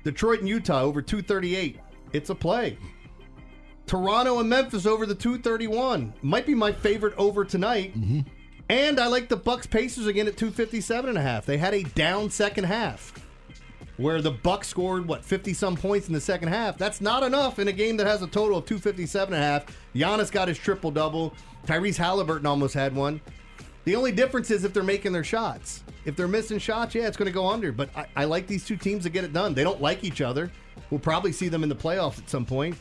Detroit 0.04 0.40
and 0.42 0.48
Utah 0.48 0.82
over 0.82 1.02
238. 1.02 1.80
It's 2.14 2.30
a 2.30 2.36
play. 2.36 2.78
Toronto 3.88 4.40
and 4.40 4.48
Memphis 4.48 4.86
over 4.86 5.08
the 5.08 5.16
231. 5.16 6.14
Might 6.22 6.46
be 6.46 6.54
my 6.54 6.72
favorite 6.72 7.16
over 7.18 7.44
tonight. 7.44 8.00
Mm-hmm. 8.00 8.20
And 8.70 9.00
I 9.00 9.08
like 9.08 9.30
the 9.30 9.36
Bucks 9.36 9.66
Pacers 9.66 10.06
again 10.06 10.28
at 10.28 10.38
257 10.38 11.10
and 11.10 11.18
a 11.18 11.22
half. 11.22 11.46
They 11.46 11.58
had 11.58 11.74
a 11.74 11.82
down 11.84 12.30
second 12.30 12.66
half. 12.66 13.12
where 13.98 14.22
the 14.22 14.32
Bucks 14.32 14.68
scored 14.68 15.08
what 15.08 15.24
50 15.24 15.54
some 15.54 15.76
points 15.76 16.08
in 16.08 16.14
the 16.14 16.22
second 16.22 16.50
half. 16.50 16.78
That's 16.78 17.02
not 17.02 17.24
enough 17.24 17.60
in 17.60 17.68
a 17.68 17.72
game 17.72 17.98
that 17.98 18.08
has 18.08 18.22
a 18.22 18.28
total 18.28 18.58
of 18.58 18.66
257 18.66 19.34
and 19.34 19.44
a 19.44 19.46
half. 19.46 19.66
Giannis 19.96 20.32
got 20.32 20.48
his 20.48 20.58
triple 20.58 20.92
double. 20.92 21.34
Tyrese 21.66 21.98
Halliburton 21.98 22.46
almost 22.46 22.74
had 22.74 22.96
one. 22.96 23.22
The 23.84 23.96
only 23.96 24.12
difference 24.12 24.52
is 24.52 24.64
if 24.64 24.74
they're 24.74 24.84
making 24.84 25.12
their 25.12 25.24
shots. 25.24 25.84
If 26.06 26.16
they're 26.16 26.28
missing 26.28 26.60
shots, 26.60 26.94
yeah, 26.94 27.08
it's 27.08 27.18
going 27.18 27.28
to 27.28 27.34
go 27.34 27.48
under. 27.48 27.72
But 27.72 27.90
I, 27.96 28.06
I 28.16 28.26
like 28.26 28.48
these 28.48 28.66
two 28.66 28.78
teams 28.78 29.04
to 29.04 29.10
get 29.10 29.24
it 29.24 29.34
done. 29.34 29.54
They 29.54 29.64
don't 29.64 29.82
like 29.82 30.04
each 30.04 30.22
other. 30.22 30.52
We'll 30.90 31.00
probably 31.00 31.32
see 31.32 31.48
them 31.48 31.64
in 31.64 31.70
the 31.70 31.76
playoffs 31.76 32.20
at 32.20 32.30
some 32.30 32.46
point. 32.46 32.76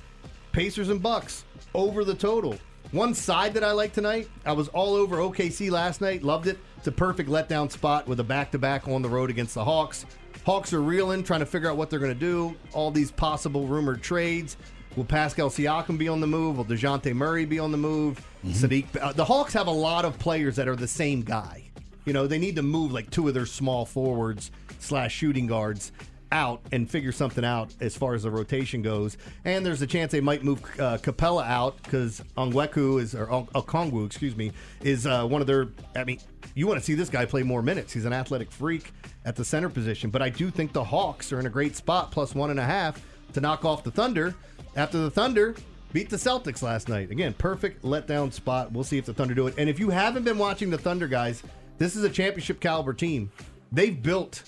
Pacers 0.52 0.88
and 0.88 1.02
Bucks 1.02 1.44
over 1.74 2.04
the 2.04 2.14
total. 2.14 2.58
One 2.92 3.14
side 3.14 3.54
that 3.54 3.62
I 3.62 3.70
like 3.70 3.92
tonight, 3.92 4.28
I 4.44 4.52
was 4.52 4.68
all 4.68 4.94
over 4.94 5.18
OKC 5.18 5.70
last 5.70 6.00
night. 6.00 6.24
Loved 6.24 6.48
it. 6.48 6.58
It's 6.76 6.88
a 6.88 6.92
perfect 6.92 7.30
letdown 7.30 7.70
spot 7.70 8.08
with 8.08 8.18
a 8.20 8.24
back 8.24 8.50
to 8.50 8.58
back 8.58 8.88
on 8.88 9.00
the 9.00 9.08
road 9.08 9.30
against 9.30 9.54
the 9.54 9.64
Hawks. 9.64 10.06
Hawks 10.44 10.72
are 10.72 10.82
reeling, 10.82 11.22
trying 11.22 11.40
to 11.40 11.46
figure 11.46 11.70
out 11.70 11.76
what 11.76 11.88
they're 11.88 12.00
going 12.00 12.12
to 12.12 12.18
do. 12.18 12.56
All 12.72 12.90
these 12.90 13.12
possible 13.12 13.66
rumored 13.66 14.02
trades. 14.02 14.56
Will 14.96 15.04
Pascal 15.04 15.50
Siakam 15.50 15.98
be 15.98 16.08
on 16.08 16.20
the 16.20 16.26
move? 16.26 16.56
Will 16.56 16.64
DeJounte 16.64 17.14
Murray 17.14 17.44
be 17.44 17.60
on 17.60 17.70
the 17.70 17.78
move? 17.78 18.26
Saddiq. 18.44 18.86
Uh, 19.00 19.12
the 19.12 19.24
Hawks 19.24 19.52
have 19.52 19.66
a 19.66 19.72
lot 19.72 20.04
of 20.04 20.18
players 20.18 20.56
that 20.56 20.68
are 20.68 20.76
the 20.76 20.88
same 20.88 21.22
guy. 21.22 21.64
You 22.04 22.12
know, 22.12 22.26
they 22.26 22.38
need 22.38 22.56
to 22.56 22.62
move 22.62 22.92
like 22.92 23.10
two 23.10 23.28
of 23.28 23.34
their 23.34 23.46
small 23.46 23.84
forwards 23.84 24.50
slash 24.78 25.14
shooting 25.14 25.46
guards 25.46 25.92
out 26.32 26.62
and 26.72 26.88
figure 26.88 27.12
something 27.12 27.44
out 27.44 27.74
as 27.80 27.96
far 27.96 28.14
as 28.14 28.22
the 28.22 28.30
rotation 28.30 28.82
goes. 28.82 29.16
And 29.44 29.66
there's 29.66 29.82
a 29.82 29.86
chance 29.86 30.12
they 30.12 30.20
might 30.20 30.44
move 30.44 30.62
uh, 30.78 30.98
Capela 30.98 31.46
out 31.46 31.82
because 31.82 32.22
Ongweku 32.36 33.00
is 33.00 33.14
or 33.14 33.30
Ong- 33.30 33.48
Okongwu, 33.48 34.06
excuse 34.06 34.36
me, 34.36 34.52
is 34.80 35.06
uh, 35.06 35.26
one 35.26 35.40
of 35.40 35.46
their. 35.46 35.68
I 35.96 36.04
mean, 36.04 36.18
you 36.54 36.66
want 36.66 36.78
to 36.78 36.84
see 36.84 36.94
this 36.94 37.08
guy 37.08 37.24
play 37.24 37.42
more 37.42 37.62
minutes. 37.62 37.92
He's 37.92 38.04
an 38.04 38.12
athletic 38.12 38.50
freak 38.50 38.92
at 39.24 39.36
the 39.36 39.44
center 39.44 39.68
position. 39.68 40.10
But 40.10 40.22
I 40.22 40.30
do 40.30 40.50
think 40.50 40.72
the 40.72 40.84
Hawks 40.84 41.32
are 41.32 41.40
in 41.40 41.46
a 41.46 41.50
great 41.50 41.76
spot, 41.76 42.10
plus 42.10 42.34
one 42.34 42.50
and 42.50 42.60
a 42.60 42.64
half 42.64 43.04
to 43.34 43.40
knock 43.40 43.64
off 43.64 43.84
the 43.84 43.90
Thunder. 43.90 44.34
After 44.76 44.98
the 44.98 45.10
Thunder 45.10 45.56
beat 45.92 46.10
the 46.10 46.16
Celtics 46.16 46.62
last 46.62 46.88
night. 46.88 47.10
Again, 47.10 47.32
perfect 47.34 47.82
letdown 47.82 48.32
spot. 48.32 48.72
We'll 48.72 48.84
see 48.84 48.98
if 48.98 49.04
the 49.04 49.14
Thunder 49.14 49.34
do 49.34 49.46
it. 49.46 49.54
And 49.58 49.68
if 49.68 49.78
you 49.78 49.90
haven't 49.90 50.24
been 50.24 50.38
watching 50.38 50.70
the 50.70 50.78
Thunder 50.78 51.08
guys, 51.08 51.42
this 51.78 51.96
is 51.96 52.04
a 52.04 52.10
championship 52.10 52.60
caliber 52.60 52.92
team. 52.92 53.30
They've 53.72 54.00
built 54.00 54.44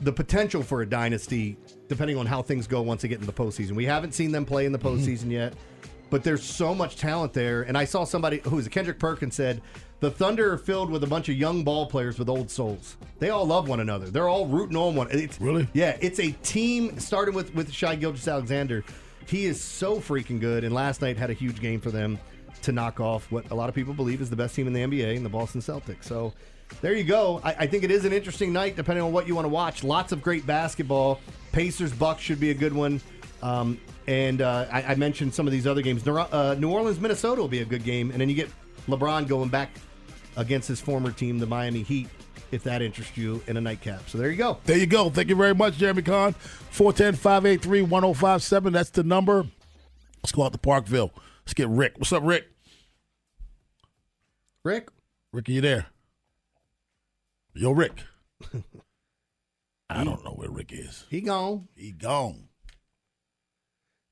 the 0.00 0.12
potential 0.12 0.62
for 0.62 0.82
a 0.82 0.86
dynasty 0.86 1.56
depending 1.88 2.16
on 2.16 2.26
how 2.26 2.42
things 2.42 2.66
go 2.66 2.80
once 2.82 3.02
they 3.02 3.08
get 3.08 3.20
into 3.20 3.26
the 3.26 3.32
postseason. 3.32 3.72
We 3.72 3.84
haven't 3.84 4.12
seen 4.12 4.32
them 4.32 4.44
play 4.44 4.66
in 4.66 4.72
the 4.72 4.78
mm-hmm. 4.78 4.98
postseason 4.98 5.30
yet, 5.30 5.54
but 6.10 6.24
there's 6.24 6.42
so 6.42 6.74
much 6.74 6.96
talent 6.96 7.32
there. 7.32 7.62
And 7.62 7.76
I 7.76 7.84
saw 7.84 8.04
somebody 8.04 8.40
who 8.44 8.56
was 8.56 8.66
Kendrick 8.68 8.98
Perkins 8.98 9.34
said 9.34 9.60
the 10.00 10.10
Thunder 10.10 10.52
are 10.52 10.58
filled 10.58 10.90
with 10.90 11.04
a 11.04 11.06
bunch 11.06 11.28
of 11.28 11.36
young 11.36 11.62
ball 11.62 11.86
players 11.86 12.18
with 12.18 12.28
old 12.28 12.50
souls. 12.50 12.96
They 13.18 13.30
all 13.30 13.46
love 13.46 13.68
one 13.68 13.80
another. 13.80 14.06
They're 14.06 14.28
all 14.28 14.46
rooting 14.46 14.76
on 14.76 14.94
one. 14.96 15.08
It's, 15.10 15.40
really? 15.40 15.68
Yeah, 15.74 15.96
it's 16.00 16.18
a 16.18 16.32
team 16.42 16.98
starting 16.98 17.34
with 17.34 17.54
with 17.54 17.72
Shai 17.72 17.94
Gilgeous 17.96 18.26
Alexander. 18.26 18.84
He 19.26 19.46
is 19.46 19.60
so 19.60 19.98
freaking 19.98 20.40
good, 20.40 20.64
and 20.64 20.74
last 20.74 21.00
night 21.00 21.16
had 21.16 21.30
a 21.30 21.34
huge 21.34 21.60
game 21.60 21.80
for 21.80 21.90
them 21.90 22.18
to 22.62 22.72
knock 22.72 23.00
off 23.00 23.30
what 23.30 23.50
a 23.50 23.54
lot 23.54 23.68
of 23.68 23.74
people 23.74 23.94
believe 23.94 24.20
is 24.20 24.30
the 24.30 24.36
best 24.36 24.54
team 24.54 24.66
in 24.66 24.72
the 24.72 24.80
NBA 24.80 25.16
and 25.16 25.24
the 25.24 25.30
Boston 25.30 25.60
Celtics. 25.60 26.04
So 26.04 26.32
there 26.80 26.94
you 26.94 27.04
go. 27.04 27.40
I, 27.44 27.54
I 27.60 27.66
think 27.66 27.84
it 27.84 27.90
is 27.90 28.04
an 28.04 28.12
interesting 28.12 28.52
night, 28.52 28.76
depending 28.76 29.04
on 29.04 29.12
what 29.12 29.26
you 29.26 29.34
want 29.34 29.44
to 29.44 29.50
watch. 29.50 29.84
Lots 29.84 30.12
of 30.12 30.22
great 30.22 30.46
basketball. 30.46 31.20
Pacers 31.50 31.92
Bucks 31.92 32.22
should 32.22 32.40
be 32.40 32.50
a 32.50 32.54
good 32.54 32.72
one. 32.72 33.00
Um, 33.42 33.80
and 34.06 34.40
uh, 34.40 34.66
I, 34.70 34.82
I 34.82 34.94
mentioned 34.94 35.34
some 35.34 35.46
of 35.46 35.52
these 35.52 35.66
other 35.66 35.82
games. 35.82 36.06
New, 36.06 36.16
uh, 36.16 36.56
New 36.58 36.70
Orleans, 36.70 37.00
Minnesota 37.00 37.40
will 37.40 37.48
be 37.48 37.60
a 37.60 37.64
good 37.64 37.84
game, 37.84 38.10
and 38.10 38.20
then 38.20 38.28
you 38.28 38.34
get 38.34 38.50
LeBron 38.88 39.28
going 39.28 39.48
back 39.48 39.70
against 40.36 40.68
his 40.68 40.80
former 40.80 41.10
team, 41.10 41.38
the 41.38 41.46
Miami 41.46 41.82
Heat, 41.82 42.08
if 42.52 42.62
that 42.64 42.82
interests 42.82 43.16
you 43.16 43.42
in 43.48 43.56
a 43.56 43.60
nightcap. 43.60 44.08
So 44.08 44.18
there 44.18 44.30
you 44.30 44.36
go. 44.36 44.58
There 44.64 44.78
you 44.78 44.86
go. 44.86 45.10
Thank 45.10 45.28
you 45.28 45.34
very 45.36 45.54
much, 45.54 45.78
Jeremy 45.78 46.02
Kahn. 46.02 46.34
410 46.34 47.14
583 47.16 47.82
1057. 47.82 48.72
That's 48.72 48.90
the 48.90 49.02
number. 49.02 49.46
Let's 50.22 50.32
go 50.32 50.44
out 50.44 50.52
to 50.52 50.58
Parkville. 50.58 51.10
Let's 51.44 51.54
get 51.54 51.68
Rick. 51.68 51.94
What's 51.96 52.12
up, 52.12 52.22
Rick? 52.24 52.44
Rick? 54.64 54.90
Rick, 55.32 55.48
are 55.48 55.52
you 55.52 55.60
there? 55.60 55.86
Yo, 57.54 57.72
Rick. 57.72 58.04
I 59.90 60.04
don't 60.04 60.24
know 60.24 60.32
where 60.32 60.50
Rick 60.50 60.72
is. 60.72 61.04
He 61.10 61.20
gone. 61.20 61.68
He 61.74 61.90
gone. 61.90 62.48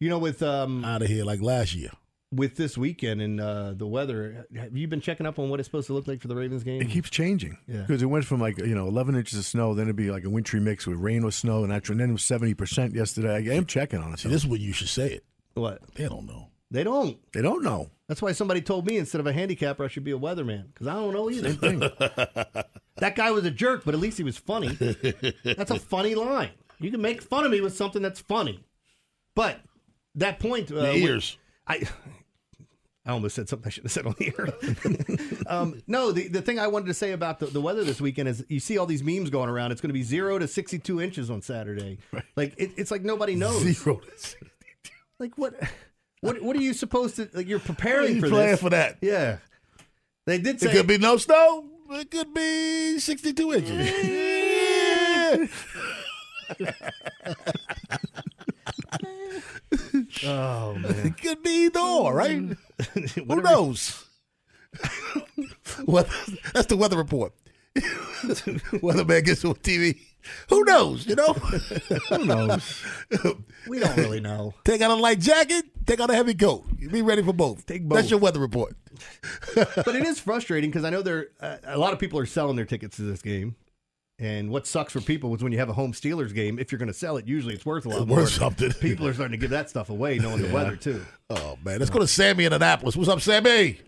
You 0.01 0.09
know, 0.09 0.19
with 0.19 0.43
um, 0.43 0.85
out 0.85 1.03
of 1.03 1.09
here 1.09 1.25
like 1.25 1.41
last 1.41 1.75
year. 1.75 1.91
With 2.33 2.57
this 2.57 2.79
weekend 2.79 3.21
and 3.21 3.41
uh, 3.41 3.73
the 3.75 3.89
weather, 3.89 4.47
have 4.57 4.77
you 4.77 4.87
been 4.87 5.01
checking 5.01 5.27
up 5.27 5.41
on 5.41 5.51
what 5.51 5.59
it's 5.59 5.67
supposed 5.67 5.89
to 5.89 5.95
look 5.95 6.07
like 6.07 6.21
for 6.23 6.29
the 6.29 6.37
Ravens 6.37 6.63
game? 6.63 6.81
It 6.81 6.89
keeps 6.89 7.11
changing 7.11 7.59
Yeah. 7.67 7.81
because 7.81 8.03
it 8.03 8.07
went 8.07 8.25
from 8.25 8.41
like 8.41 8.57
you 8.59 8.73
know 8.75 8.87
11 8.87 9.17
inches 9.17 9.37
of 9.37 9.45
snow, 9.45 9.75
then 9.75 9.87
it'd 9.87 9.97
be 9.97 10.13
like 10.13 10.23
a 10.25 10.31
wintry 10.31 10.61
mix 10.61 10.87
with 10.87 10.99
rain 10.99 11.25
with 11.25 11.35
snow, 11.35 11.65
and, 11.65 11.73
that, 11.73 11.89
and 11.89 11.99
then 11.99 12.11
it 12.11 12.13
was 12.13 12.23
70 12.23 12.55
percent 12.55 12.95
yesterday. 12.95 13.35
I 13.51 13.55
am 13.57 13.67
checking 13.67 13.99
on 14.01 14.13
it. 14.13 14.21
See, 14.21 14.29
this 14.29 14.43
is 14.43 14.47
what 14.47 14.61
you 14.61 14.73
should 14.73 14.89
say 14.89 15.15
it. 15.15 15.25
What? 15.55 15.81
They 15.97 16.09
don't 16.09 16.25
know. 16.25 16.51
They 16.71 16.85
don't. 16.85 17.19
They 17.33 17.43
don't 17.43 17.65
know. 17.65 17.91
That's 18.07 18.23
why 18.23 18.31
somebody 18.31 18.61
told 18.61 18.87
me 18.87 18.97
instead 18.99 19.21
of 19.21 19.27
a 19.27 19.33
handicapper, 19.33 19.85
I 19.85 19.89
should 19.89 20.05
be 20.05 20.13
a 20.13 20.19
weatherman 20.19 20.67
because 20.73 20.87
I 20.87 20.95
don't 20.95 21.13
know 21.13 21.31
either. 21.31 21.51
that 22.99 23.17
guy 23.17 23.33
was 23.33 23.45
a 23.45 23.51
jerk, 23.51 23.85
but 23.85 23.93
at 23.95 23.99
least 24.01 24.19
he 24.19 24.23
was 24.25 24.37
funny. 24.37 24.69
That's 25.45 25.73
a 25.73 25.81
funny 25.81 26.15
line. 26.15 26.51
You 26.79 26.93
can 26.93 27.03
make 27.03 27.23
fun 27.23 27.45
of 27.45 27.51
me 27.51 27.61
with 27.61 27.75
something 27.77 28.01
that's 28.03 28.21
funny, 28.21 28.65
but 29.35 29.59
that 30.15 30.39
point, 30.39 30.71
uh, 30.71 30.77
The 30.77 30.81
when- 30.83 30.97
ears. 30.97 31.37
I. 31.67 31.83
I 33.07 33.13
almost 33.13 33.35
said 33.35 33.49
something 33.49 33.67
I 33.67 33.71
should 33.71 33.85
have 33.85 33.93
said 33.93 34.07
on 34.07 34.15
the 34.19 34.33
air. 34.39 35.47
um, 35.47 35.83
no, 35.87 36.13
the, 36.13 36.29
the 36.29 36.43
thing 36.43 36.59
I 36.59 36.67
wanted 36.67 36.87
to 36.87 36.95
say 36.95 37.13
about 37.13 37.39
the, 37.39 37.47
the 37.47 37.61
weather 37.61 37.83
this 37.83 38.01
weekend 38.01 38.29
is 38.29 38.45
you 38.49 38.61
see 38.61 38.77
all 38.77 38.85
these 38.85 39.03
memes 39.03 39.31
going 39.31 39.49
around. 39.49 39.73
It's 39.73 39.81
going 39.81 39.89
to 39.89 39.95
be 39.95 40.03
zero 40.03 40.39
to 40.39 40.47
62 40.47 41.01
inches 41.01 41.31
on 41.31 41.41
Saturday. 41.41 41.99
Like, 42.37 42.55
it, 42.59 42.73
it's 42.77 42.91
like 42.91 43.03
nobody 43.03 43.35
knows. 43.35 43.63
Zero 43.63 43.97
to 43.97 44.11
62. 44.19 44.51
Like, 45.19 45.39
what? 45.39 45.55
What, 46.21 46.43
what 46.43 46.55
are 46.57 46.61
you 46.61 46.75
supposed 46.75 47.17
to 47.17 47.31
like? 47.33 47.49
You're 47.49 47.59
preparing 47.59 48.17
you 48.17 48.21
for 48.21 48.29
playing 48.29 48.51
this. 48.51 48.61
for 48.61 48.71
that? 48.71 48.99
Yeah, 49.01 49.39
they 50.27 50.37
did 50.39 50.61
Say, 50.61 50.71
It 50.71 50.73
could 50.75 50.87
be 50.87 50.99
no 50.99 51.17
snow. 51.17 51.65
It 51.93 52.11
could 52.11 52.35
be 52.35 52.99
62 52.99 53.55
inches. 53.55 55.51
Oh 60.25 60.75
man, 60.79 61.07
it 61.07 61.17
could 61.21 61.43
be 61.43 61.67
either 61.67 61.81
or, 61.81 62.15
right? 62.15 62.43
Who 63.15 63.41
knows? 63.43 64.07
Weather, 65.85 66.11
that's 66.55 66.67
the 66.67 66.77
weather 66.77 66.97
report. 66.97 67.33
Weatherman 67.75 69.25
gets 69.25 69.45
on 69.45 69.55
TV. 69.55 69.99
Who 70.49 70.65
knows? 70.65 71.07
You 71.07 71.17
know? 71.17 71.33
Who 71.33 72.25
knows? 72.25 72.85
we 73.67 73.81
don't 73.81 73.97
really 73.97 74.21
know. 74.21 74.55
Take 74.65 74.81
out 74.81 74.91
a 74.91 74.95
light 74.95 75.19
jacket. 75.19 75.65
Take 75.87 75.99
out 75.99 76.11
a 76.11 76.15
heavy 76.15 76.35
coat. 76.35 76.65
Be 76.93 77.03
ready 77.03 77.23
for 77.23 77.33
both. 77.33 77.67
Take 77.67 77.89
both. 77.89 77.97
That's 77.97 78.11
your 78.11 78.21
weather 78.21 78.39
report. 78.39 78.77
but 79.55 79.89
it 79.89 80.05
is 80.05 80.21
frustrating 80.21 80.71
because 80.71 80.85
I 80.85 80.91
know 80.91 81.03
there 81.03 81.29
uh, 81.41 81.57
a 81.65 81.79
lot 81.79 81.93
of 81.93 81.99
people 81.99 82.19
are 82.19 82.27
selling 82.27 82.55
their 82.57 82.65
tickets 82.67 82.97
to 82.97 83.03
this 83.03 83.23
game. 83.23 83.57
And 84.21 84.51
what 84.51 84.67
sucks 84.67 84.93
for 84.93 85.01
people 85.01 85.35
is 85.35 85.43
when 85.43 85.51
you 85.51 85.59
have 85.59 85.71
a 85.71 85.73
home 85.73 85.93
Steelers 85.93 86.35
game, 86.35 86.59
if 86.59 86.71
you're 86.71 86.79
going 86.79 86.89
to 86.89 86.95
sell 86.95 87.17
it, 87.17 87.27
usually 87.27 87.55
it's 87.55 87.65
worth 87.65 87.87
a 87.87 87.89
lot 87.89 87.99
It's 88.03 88.07
more. 88.07 88.19
worth 88.19 88.29
something. 88.33 88.71
People 88.75 89.07
are 89.07 89.15
starting 89.15 89.33
to 89.33 89.39
give 89.39 89.49
that 89.51 89.71
stuff 89.71 89.89
away, 89.89 90.19
knowing 90.19 90.43
the 90.43 90.53
weather 90.53 90.77
too. 90.77 91.05
Oh 91.31 91.57
man, 91.65 91.79
let's 91.79 91.91
go 91.91 91.99
to 92.01 92.07
Sammy 92.07 92.45
in 92.45 92.53
Annapolis. 92.53 92.97
What's 92.97 93.09
up, 93.09 93.21
Sammy? 93.23 93.81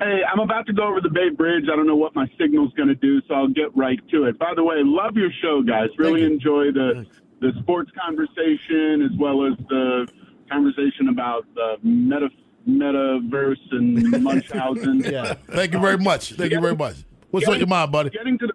Hey, 0.00 0.20
I'm 0.32 0.38
about 0.38 0.64
to 0.68 0.72
go 0.72 0.84
over 0.86 1.00
the 1.00 1.10
Bay 1.10 1.28
Bridge. 1.28 1.64
I 1.70 1.76
don't 1.76 1.86
know 1.86 1.96
what 1.96 2.14
my 2.14 2.26
signal's 2.40 2.72
going 2.74 2.88
to 2.88 2.94
do, 2.94 3.20
so 3.28 3.34
I'll 3.34 3.48
get 3.48 3.76
right 3.76 3.98
to 4.12 4.24
it. 4.24 4.38
By 4.38 4.54
the 4.54 4.62
way, 4.64 4.76
love 4.78 5.16
your 5.16 5.30
show, 5.42 5.60
guys. 5.62 5.88
Really 5.98 6.24
enjoy 6.24 6.70
the 6.72 7.04
the 7.40 7.52
sports 7.60 7.90
conversation 8.00 9.02
as 9.02 9.16
well 9.18 9.44
as 9.46 9.58
the 9.68 10.08
conversation 10.50 11.08
about 11.10 11.44
the 11.54 11.76
meta 11.82 12.28
metaverse 12.68 13.56
and 13.72 14.22
Munchausen. 14.22 15.00
yeah. 15.00 15.34
Thank 15.50 15.72
you 15.72 15.80
very 15.80 15.98
much. 15.98 16.32
Thank 16.32 16.52
you 16.52 16.60
very 16.60 16.76
much. 16.76 16.96
What's 17.30 17.46
on 17.46 17.58
your 17.58 17.66
mind, 17.66 17.92
buddy? 17.92 18.10
Getting 18.10 18.38
to 18.38 18.46
the 18.46 18.52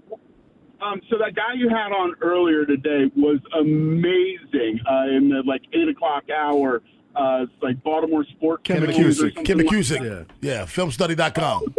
um, 0.84 1.02
so 1.10 1.17
that 1.17 1.36
guy 1.36 1.54
you 1.56 1.69
had 1.69 1.91
on 1.91 2.15
earlier 2.22 2.65
today 2.65 3.12
was 3.15 3.39
amazing 3.60 4.80
uh, 4.89 5.08
in 5.15 5.30
the 5.30 5.41
like 5.46 5.62
eight 5.74 5.88
o'clock 5.88 6.24
hour. 6.36 6.82
Uh, 7.15 7.43
it's 7.43 7.52
like 7.62 7.82
Baltimore 7.84 8.26
Sport 8.26 8.63
Ken 8.63 8.82
McKusick. 8.82 9.43
Ken 9.46 9.58
like 9.60 9.67
McKusick. 9.67 10.02
that. 10.02 10.26
yeah, 10.41 10.63
filmstudy.com. 10.65 11.76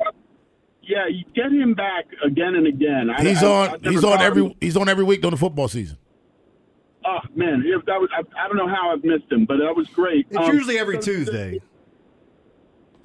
Yeah, 0.82 1.06
you 1.08 1.24
get 1.34 1.50
him 1.50 1.74
back 1.74 2.04
again 2.24 2.54
and 2.54 2.66
again. 2.66 3.10
I- 3.10 3.22
He's 3.22 3.42
on. 3.42 3.70
I've 3.70 3.82
He's 3.82 4.04
on 4.04 4.20
every. 4.20 4.44
him. 4.44 4.54
He's 4.60 4.76
on 4.76 4.88
every 4.88 5.04
week 5.04 5.22
during 5.22 5.32
the 5.32 5.36
football 5.38 5.66
season. 5.68 5.98
Oh 7.06 7.18
man, 7.34 7.62
if 7.66 7.84
that 7.86 8.00
was 8.00 8.08
I, 8.16 8.20
I 8.42 8.48
don't 8.48 8.56
know 8.56 8.68
how 8.68 8.90
I've 8.92 9.02
missed 9.04 9.30
him, 9.30 9.44
but 9.44 9.56
that 9.58 9.74
was 9.74 9.88
great. 9.88 10.26
It's 10.30 10.38
Um, 10.38 10.54
usually 10.54 10.78
every 10.78 10.96
so 10.96 11.12
Tuesday. 11.12 11.60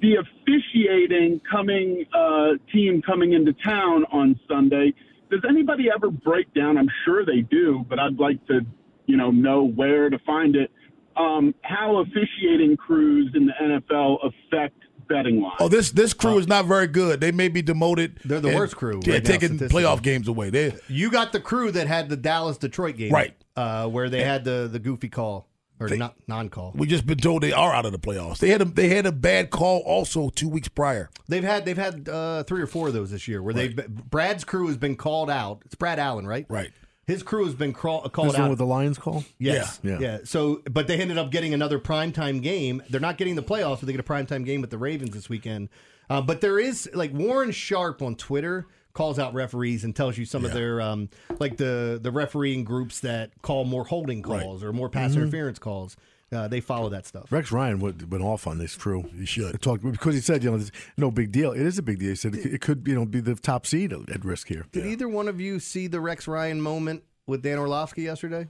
the 0.00 0.16
officiating 0.16 1.40
coming 1.50 2.06
uh, 2.14 2.52
team 2.72 3.02
coming 3.02 3.32
into 3.34 3.52
town 3.64 4.04
on 4.12 4.38
Sunday. 4.48 4.94
Does 5.30 5.40
anybody 5.48 5.88
ever 5.94 6.10
break 6.10 6.52
down? 6.54 6.76
I'm 6.78 6.88
sure 7.04 7.24
they 7.24 7.40
do, 7.42 7.84
but 7.88 7.98
I'd 7.98 8.18
like 8.18 8.44
to, 8.48 8.60
you 9.06 9.16
know, 9.16 9.30
know 9.30 9.64
where 9.64 10.10
to 10.10 10.18
find 10.20 10.56
it. 10.56 10.70
Um, 11.16 11.54
how 11.62 11.98
officiating 11.98 12.76
crews 12.76 13.32
in 13.34 13.46
the 13.46 13.52
NFL 13.60 14.18
affect 14.24 14.76
betting 15.08 15.40
lines? 15.42 15.56
Oh, 15.60 15.68
this 15.68 15.90
this 15.90 16.14
crew 16.14 16.38
is 16.38 16.46
not 16.46 16.66
very 16.66 16.86
good. 16.86 17.20
They 17.20 17.32
may 17.32 17.48
be 17.48 17.62
demoted. 17.62 18.18
They're 18.24 18.40
the 18.40 18.48
and- 18.48 18.56
worst 18.58 18.76
crew 18.76 19.00
Yeah, 19.04 19.14
right 19.14 19.22
now, 19.24 19.28
taking 19.30 19.48
statistically. 19.56 19.82
playoff 19.82 20.02
games 20.02 20.28
away. 20.28 20.50
They 20.50 20.74
You 20.88 21.10
got 21.10 21.32
the 21.32 21.40
crew 21.40 21.70
that 21.72 21.86
had 21.88 22.08
the 22.08 22.16
Dallas 22.16 22.56
Detroit 22.58 22.96
game, 22.96 23.12
Right. 23.12 23.34
Uh, 23.56 23.88
where 23.88 24.08
they 24.08 24.22
had 24.22 24.44
the 24.44 24.68
the 24.72 24.78
goofy 24.78 25.08
call 25.08 25.48
or 25.80 25.88
They- 25.88 25.96
not 25.96 26.14
non 26.28 26.48
call. 26.50 26.72
we 26.76 26.86
just 26.86 27.06
been 27.06 27.18
told 27.18 27.42
they 27.42 27.52
are 27.52 27.72
out 27.74 27.86
of 27.86 27.92
the 27.92 27.98
playoffs. 27.98 28.38
They 28.38 28.50
had 28.50 28.60
a 28.62 28.66
they 28.66 28.88
had 28.90 29.06
a 29.06 29.12
bad 29.12 29.50
call 29.50 29.80
also 29.80 30.28
two 30.28 30.48
weeks 30.48 30.68
prior. 30.68 31.10
They've 31.28 31.42
had 31.42 31.64
they've 31.64 31.76
had 31.78 32.08
uh, 32.08 32.42
three 32.44 32.60
or 32.62 32.66
four 32.66 32.88
of 32.88 32.94
those 32.94 33.10
this 33.10 33.26
year 33.26 33.42
where 33.42 33.54
they 33.54 33.68
Brad's 33.68 34.44
crew 34.44 34.66
has 34.68 34.76
been 34.76 34.96
called 34.96 35.30
out. 35.30 35.62
It's 35.64 35.74
Brad 35.74 35.98
Allen, 35.98 36.26
right? 36.26 36.46
Right. 36.48 36.70
His 37.06 37.24
crew 37.24 37.44
has 37.46 37.54
been 37.56 37.72
crawl, 37.72 38.08
called 38.08 38.28
This 38.28 38.34
one 38.34 38.42
out. 38.42 38.50
with 38.50 38.58
the 38.58 38.66
Lions 38.66 38.96
call? 38.96 39.24
Yes. 39.36 39.80
Yeah. 39.82 39.98
Yeah. 39.98 40.18
So, 40.22 40.62
but 40.70 40.86
they 40.86 40.96
ended 41.00 41.18
up 41.18 41.32
getting 41.32 41.52
another 41.52 41.80
primetime 41.80 42.40
game. 42.40 42.82
They're 42.88 43.00
not 43.00 43.16
getting 43.18 43.34
the 43.34 43.42
playoffs, 43.42 43.80
but 43.80 43.86
they 43.86 43.92
get 43.92 44.00
a 44.00 44.04
primetime 44.04 44.44
game 44.44 44.60
with 44.60 44.70
the 44.70 44.78
Ravens 44.78 45.10
this 45.10 45.28
weekend. 45.28 45.70
Uh, 46.08 46.20
but 46.20 46.40
there 46.40 46.60
is 46.60 46.88
like 46.94 47.12
Warren 47.12 47.50
Sharp 47.50 48.00
on 48.00 48.14
Twitter 48.14 48.68
calls 48.92 49.18
out 49.18 49.34
referees 49.34 49.84
and 49.84 49.94
tells 49.94 50.18
you 50.18 50.24
some 50.24 50.44
of 50.44 50.52
their 50.52 50.80
um, 50.80 51.08
like 51.38 51.56
the 51.56 51.98
the 52.02 52.10
refereeing 52.10 52.64
groups 52.64 53.00
that 53.00 53.30
call 53.42 53.64
more 53.64 53.84
holding 53.84 54.22
calls 54.22 54.62
or 54.64 54.72
more 54.72 54.88
pass 54.88 55.12
Mhm. 55.12 55.16
interference 55.22 55.58
calls. 55.58 55.96
Uh, 56.32 56.46
they 56.46 56.60
follow 56.60 56.88
that 56.90 57.04
stuff. 57.06 57.26
Rex 57.32 57.50
Ryan 57.50 57.80
went, 57.80 58.08
went 58.08 58.22
off 58.22 58.46
on 58.46 58.58
this. 58.58 58.76
True, 58.76 59.04
he 59.18 59.24
should 59.26 59.60
talk 59.60 59.80
because 59.82 60.14
he 60.14 60.20
said, 60.20 60.44
you 60.44 60.52
know, 60.56 60.64
no 60.96 61.10
big 61.10 61.32
deal. 61.32 61.50
It 61.50 61.62
is 61.62 61.76
a 61.76 61.82
big 61.82 61.98
deal. 61.98 62.10
He 62.10 62.14
said 62.14 62.36
it, 62.36 62.46
it 62.54 62.60
could, 62.60 62.86
you 62.86 62.94
know, 62.94 63.04
be 63.04 63.18
the 63.18 63.34
top 63.34 63.66
seed 63.66 63.92
at 63.92 64.24
risk 64.24 64.46
here. 64.46 64.64
Did 64.70 64.86
either 64.86 65.08
one 65.08 65.26
of 65.26 65.40
you 65.40 65.58
see 65.58 65.88
the 65.88 66.00
Rex 66.00 66.28
Ryan 66.28 66.60
moment 66.60 67.02
with 67.26 67.42
Dan 67.42 67.58
Orlovsky 67.58 68.02
yesterday? 68.02 68.46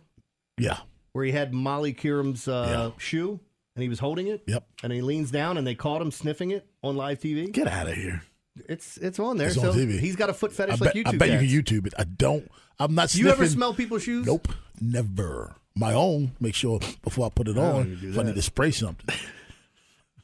Yeah. 0.58 0.80
Where 1.12 1.24
he 1.24 1.32
had 1.32 1.54
Molly 1.54 1.94
Qerim's 1.94 2.46
uh, 2.46 2.90
shoe 2.98 3.40
and 3.74 3.82
he 3.82 3.88
was 3.88 3.98
holding 3.98 4.26
it. 4.26 4.42
Yep. 4.46 4.62
And 4.82 4.92
he 4.92 5.00
leans 5.00 5.30
down 5.30 5.56
and 5.56 5.66
they 5.66 5.74
caught 5.74 6.02
him 6.02 6.10
sniffing 6.10 6.50
it 6.50 6.66
on 6.82 6.96
live 6.98 7.18
TV. 7.18 7.50
Get 7.50 7.66
out 7.66 7.88
of 7.88 7.94
here. 7.94 8.20
It's 8.68 8.96
it's 8.98 9.18
on 9.18 9.36
there. 9.36 9.48
It's 9.48 9.56
so 9.56 9.70
on 9.70 9.76
TV. 9.76 9.98
he's 9.98 10.16
got 10.16 10.28
a 10.30 10.34
foot 10.34 10.52
fetish 10.52 10.74
I 10.74 10.76
like 10.76 10.94
bet, 10.94 10.96
you 10.96 11.02
I 11.06 11.16
bet 11.16 11.30
you 11.30 11.38
can 11.38 11.46
YouTube 11.46 11.86
it. 11.86 11.94
I 11.98 12.04
don't. 12.04 12.50
I'm 12.78 12.94
not. 12.94 13.10
Do 13.10 13.18
you 13.18 13.28
ever 13.30 13.46
smell 13.46 13.74
people's 13.74 14.02
shoes? 14.02 14.26
Nope, 14.26 14.48
never. 14.80 15.54
My 15.76 15.92
own. 15.94 16.32
Make 16.40 16.54
sure 16.54 16.80
before 17.02 17.26
I 17.26 17.28
put 17.30 17.48
it 17.48 17.56
I 17.56 17.60
on. 17.60 17.98
If 18.02 18.18
I 18.18 18.22
need 18.24 18.34
to 18.34 18.42
spray 18.42 18.70
something. 18.70 19.14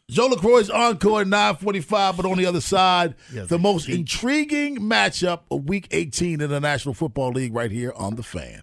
Joe 0.08 0.28
LaCroix's 0.28 0.70
encore 0.70 1.24
945, 1.24 2.16
but 2.16 2.26
on 2.26 2.38
the 2.38 2.46
other 2.46 2.60
side, 2.60 3.16
Yes, 3.32 3.48
the 3.48 3.58
most 3.58 3.88
intriguing 3.88 4.78
matchup 4.78 5.40
of 5.50 5.68
Week 5.68 5.88
18 5.90 6.40
in 6.40 6.48
the 6.48 6.60
National 6.60 6.94
Football 6.94 7.30
League 7.32 7.52
right 7.52 7.72
here 7.72 7.92
on 7.96 8.14
The 8.14 8.22
Fan. 8.22 8.62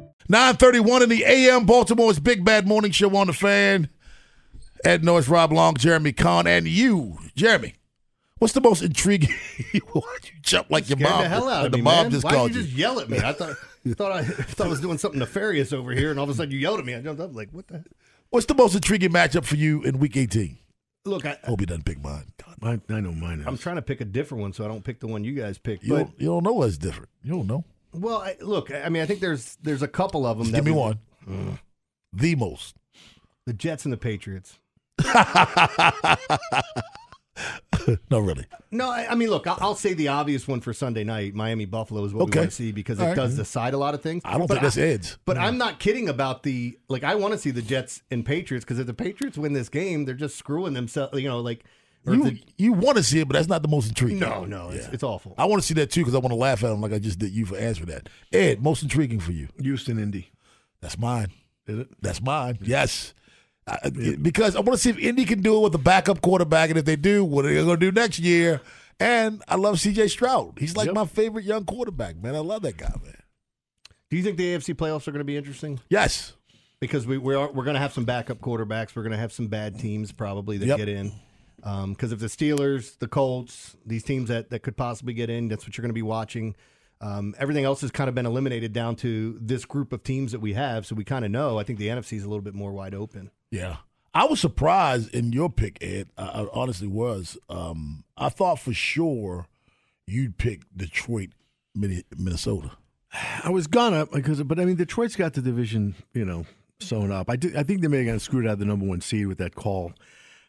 931 0.31 1.03
in 1.03 1.09
the 1.09 1.25
AM, 1.25 1.65
Baltimore's 1.65 2.17
Big 2.17 2.45
Bad 2.45 2.65
Morning 2.65 2.91
Show 2.91 3.13
on 3.17 3.27
The 3.27 3.33
Fan. 3.33 3.89
Ed 4.85 5.03
Norris, 5.03 5.27
Rob 5.27 5.51
Long, 5.51 5.75
Jeremy 5.75 6.13
Kahn, 6.13 6.47
and 6.47 6.65
you, 6.69 7.17
Jeremy. 7.35 7.75
What's 8.39 8.53
the 8.53 8.61
most 8.61 8.81
intriguing? 8.81 9.29
Why'd 9.91 10.23
you 10.23 10.39
jump 10.41 10.69
like 10.69 10.87
your 10.87 10.99
mom. 10.99 11.23
the 11.23 11.27
hell 11.27 11.49
out 11.49 11.65
of 11.65 11.71
the 11.73 11.79
me, 11.79 11.83
mom 11.83 12.03
man. 12.03 12.11
just 12.11 12.23
Why 12.23 12.31
called 12.31 12.53
did 12.53 12.55
you 12.59 12.63
just 12.63 12.77
yell 12.77 13.01
at 13.01 13.09
me? 13.09 13.17
I 13.17 13.33
thought 13.33 13.57
thought 13.97 14.11
I 14.13 14.23
thought 14.23 14.67
I 14.67 14.69
was 14.69 14.79
doing 14.79 14.97
something 14.97 15.19
nefarious 15.19 15.73
over 15.73 15.91
here, 15.91 16.11
and 16.11 16.17
all 16.17 16.23
of 16.23 16.29
a 16.29 16.33
sudden 16.33 16.51
you 16.53 16.59
yelled 16.59 16.79
at 16.79 16.85
me. 16.85 16.95
I 16.95 17.01
jumped 17.01 17.21
up 17.21 17.35
like, 17.35 17.49
what 17.51 17.67
the? 17.67 17.83
What's 18.29 18.45
the 18.45 18.55
most 18.55 18.73
intriguing 18.73 19.11
matchup 19.11 19.43
for 19.43 19.57
you 19.57 19.83
in 19.83 19.99
Week 19.99 20.15
18? 20.15 20.57
Look, 21.03 21.25
I, 21.25 21.37
Hope 21.43 21.59
he 21.59 21.65
doesn't 21.65 21.83
pick 21.83 22.01
mine. 22.01 22.31
I, 22.63 22.79
I 22.89 23.01
know 23.01 23.11
mine 23.11 23.41
is. 23.41 23.47
I'm 23.47 23.57
trying 23.57 23.75
to 23.75 23.81
pick 23.81 23.99
a 23.99 24.05
different 24.05 24.43
one, 24.43 24.53
so 24.53 24.63
I 24.63 24.69
don't 24.69 24.83
pick 24.83 25.01
the 25.01 25.07
one 25.07 25.25
you 25.25 25.33
guys 25.33 25.57
picked. 25.57 25.83
You 25.83 25.89
But 25.89 25.97
don't, 25.97 26.21
you 26.21 26.27
don't 26.27 26.43
know 26.43 26.53
what's 26.53 26.77
different. 26.77 27.09
You 27.21 27.33
don't 27.33 27.47
know. 27.47 27.65
Well, 27.93 28.17
I, 28.19 28.35
look, 28.41 28.71
I 28.71 28.89
mean, 28.89 29.01
I 29.01 29.05
think 29.05 29.19
there's 29.19 29.57
there's 29.61 29.81
a 29.81 29.87
couple 29.87 30.25
of 30.25 30.37
them. 30.37 30.45
Just 30.47 30.51
that 30.53 30.57
give 30.59 30.65
me 30.65 30.71
we- 30.71 30.77
one. 30.77 30.99
Mm. 31.27 31.59
The 32.13 32.35
most. 32.35 32.75
The 33.45 33.53
Jets 33.53 33.85
and 33.85 33.93
the 33.93 33.97
Patriots. 33.97 34.59
no, 38.11 38.19
really. 38.19 38.45
No, 38.71 38.89
I, 38.89 39.07
I 39.11 39.15
mean, 39.15 39.29
look, 39.29 39.47
I'll, 39.47 39.57
I'll 39.61 39.75
say 39.75 39.93
the 39.93 40.09
obvious 40.09 40.47
one 40.47 40.61
for 40.61 40.73
Sunday 40.73 41.03
night. 41.03 41.33
Miami 41.33 41.65
Buffalo 41.65 42.03
is 42.03 42.13
what 42.13 42.23
Okay. 42.23 42.39
we 42.39 42.41
want 42.41 42.49
to 42.51 42.55
see 42.55 42.71
because 42.71 42.99
it 42.99 43.03
All 43.03 43.07
right. 43.09 43.15
does 43.15 43.35
decide 43.35 43.73
a 43.73 43.77
lot 43.77 43.93
of 43.95 44.01
things. 44.01 44.21
I 44.25 44.37
don't 44.37 44.41
But 44.47 44.55
think 44.55 44.61
that's 44.63 44.77
Ed's. 44.77 45.17
But 45.25 45.37
I'm 45.37 45.57
not 45.57 45.79
kidding 45.79 46.07
about 46.09 46.43
the 46.43 46.77
like. 46.89 47.03
I 47.03 47.15
want 47.15 47.33
to 47.33 47.37
see 47.39 47.51
the 47.51 47.61
Jets 47.61 48.03
and 48.11 48.25
Patriots 48.25 48.63
because 48.65 48.77
if 48.79 48.85
the 48.87 48.93
Patriots 48.93 49.37
win 49.37 49.53
this 49.53 49.69
game, 49.69 50.05
they're 50.05 50.13
just 50.13 50.35
screwing 50.37 50.73
themselves. 50.73 51.19
You 51.19 51.29
know, 51.29 51.39
like 51.39 51.63
You, 52.05 52.23
the- 52.23 52.39
you 52.57 52.73
want 52.73 52.97
to 52.97 53.03
see 53.03 53.19
it, 53.19 53.27
but 53.27 53.33
that's 53.35 53.47
not 53.47 53.61
the 53.61 53.67
most 53.67 53.87
intriguing. 53.89 54.19
no, 54.19 54.43
no, 54.45 54.69
it's, 54.69 54.87
it's 54.87 55.03
awful. 55.03 55.35
I 55.37 55.45
want 55.45 55.61
to 55.61 55.67
see 55.67 55.75
that 55.75 55.91
too 55.91 56.01
because 56.01 56.15
I 56.15 56.17
want 56.19 56.31
to 56.31 56.35
laugh 56.35 56.63
at 56.63 56.71
him 56.71 56.81
like 56.81 56.93
I 56.93 56.99
just 56.99 57.19
did 57.19 57.31
you 57.31 57.45
for 57.45 57.57
answering 57.57 57.89
that. 57.89 58.09
Ed, 58.33 58.61
most 58.63 58.81
intriguing 58.83 59.19
for 59.19 59.31
you? 59.31 59.47
Houston, 59.59 59.99
Indy. 59.99 60.31
That's 60.81 60.97
mine. 60.97 61.27
Is 61.67 61.79
it? 61.79 61.89
That's 62.01 62.21
mine. 62.21 62.57
Yes. 62.61 63.13
I- 63.67 63.89
because 64.21 64.55
I 64.55 64.59
want 64.61 64.71
to 64.73 64.77
see 64.79 64.89
if 64.89 64.97
Indy 64.97 65.25
can 65.25 65.41
do 65.41 65.57
it 65.57 65.61
with 65.61 65.75
a 65.75 65.83
backup 65.83 66.21
quarterback, 66.21 66.69
and 66.69 66.79
if 66.79 66.85
they 66.85 66.95
do, 66.95 67.23
what 67.23 67.45
are 67.45 67.49
they 67.49 67.55
going 67.63 67.79
to 67.79 67.91
do 67.91 67.91
next 67.91 68.17
year? 68.19 68.61
And 68.99 69.43
I 69.47 69.55
love 69.55 69.79
C.J. 69.79 70.07
Stroud. 70.09 70.57
He's 70.59 70.75
like 70.75 70.87
Yep. 70.87 70.95
my 70.95 71.05
favorite 71.05 71.45
young 71.45 71.65
quarterback, 71.65 72.17
man. 72.17 72.35
I 72.35 72.39
love 72.39 72.61
that 72.63 72.77
guy, 72.77 72.93
man. 73.03 73.17
Do 74.09 74.17
you 74.17 74.23
think 74.23 74.37
the 74.37 74.55
AFC 74.55 74.73
playoffs 74.75 75.07
are 75.07 75.11
going 75.11 75.19
to 75.19 75.23
be 75.25 75.37
interesting? 75.37 75.79
Yes. 75.89 76.33
because 76.79 77.05
we 77.05 77.17
we 77.19 77.33
are 77.35 77.51
we're 77.51 77.63
going 77.63 77.75
to 77.75 77.79
have 77.79 77.93
some 77.93 78.05
backup 78.05 78.39
quarterbacks. 78.39 78.95
We're 78.95 79.03
going 79.03 79.11
to 79.13 79.17
have 79.17 79.31
some 79.31 79.47
bad 79.47 79.79
teams 79.79 80.11
probably 80.11 80.57
that 80.57 80.65
Yep. 80.65 80.77
get 80.79 80.89
in. 80.89 81.11
Because 81.61 82.11
if 82.11 82.19
the 82.19 82.27
Steelers, 82.27 82.97
the 82.99 83.07
Colts, 83.07 83.75
these 83.85 84.03
teams 84.03 84.29
that, 84.29 84.49
that 84.49 84.59
could 84.59 84.75
possibly 84.75 85.13
get 85.13 85.29
in, 85.29 85.47
that's 85.47 85.65
what 85.65 85.77
you're 85.77 85.83
going 85.83 85.89
to 85.89 85.93
be 85.93 86.01
watching. 86.01 86.55
Um, 87.01 87.33
everything 87.39 87.65
else 87.65 87.81
has 87.81 87.91
kind 87.91 88.07
of 88.07 88.15
been 88.15 88.25
eliminated 88.25 88.73
down 88.73 88.95
to 88.97 89.37
this 89.41 89.65
group 89.65 89.91
of 89.91 90.03
teams 90.03 90.31
that 90.33 90.39
we 90.39 90.53
have, 90.53 90.85
so 90.85 90.95
we 90.95 91.03
kind 91.03 91.25
of 91.25 91.31
know. 91.31 91.57
I 91.57 91.63
think 91.63 91.79
the 91.79 91.87
NFC 91.87 92.13
is 92.13 92.23
a 92.23 92.29
little 92.29 92.43
bit 92.43 92.53
more 92.53 92.71
wide 92.71 92.93
open. 92.93 93.31
Yeah. 93.49 93.77
I 94.13 94.25
was 94.25 94.39
surprised 94.39 95.13
in 95.13 95.31
your 95.31 95.49
pick, 95.49 95.77
Ed. 95.81 96.09
I, 96.17 96.25
I 96.43 96.47
honestly 96.53 96.87
was. 96.87 97.37
Um, 97.49 98.03
I 98.17 98.29
thought 98.29 98.59
for 98.59 98.73
sure 98.73 99.47
you'd 100.05 100.37
pick 100.37 100.61
Detroit, 100.75 101.29
Minnesota. 101.73 102.71
I 103.43 103.49
was 103.49 103.67
gonna 103.67 104.05
because, 104.05 104.41
but 104.43 104.59
I 104.59 104.65
mean, 104.65 104.75
Detroit's 104.75 105.15
got 105.15 105.33
the 105.33 105.41
division, 105.41 105.95
you 106.13 106.25
know, 106.25 106.45
sewn 106.79 107.11
up. 107.11 107.29
I 107.29 107.35
do, 107.35 107.51
I 107.57 107.63
think 107.63 107.81
they 107.81 107.87
may 107.87 107.97
have 107.97 108.05
gotten 108.05 108.19
screwed 108.19 108.47
out 108.47 108.53
of 108.53 108.59
the 108.59 108.65
number 108.65 108.85
one 108.85 109.01
seed 109.01 109.27
with 109.27 109.37
that 109.39 109.55
call. 109.55 109.93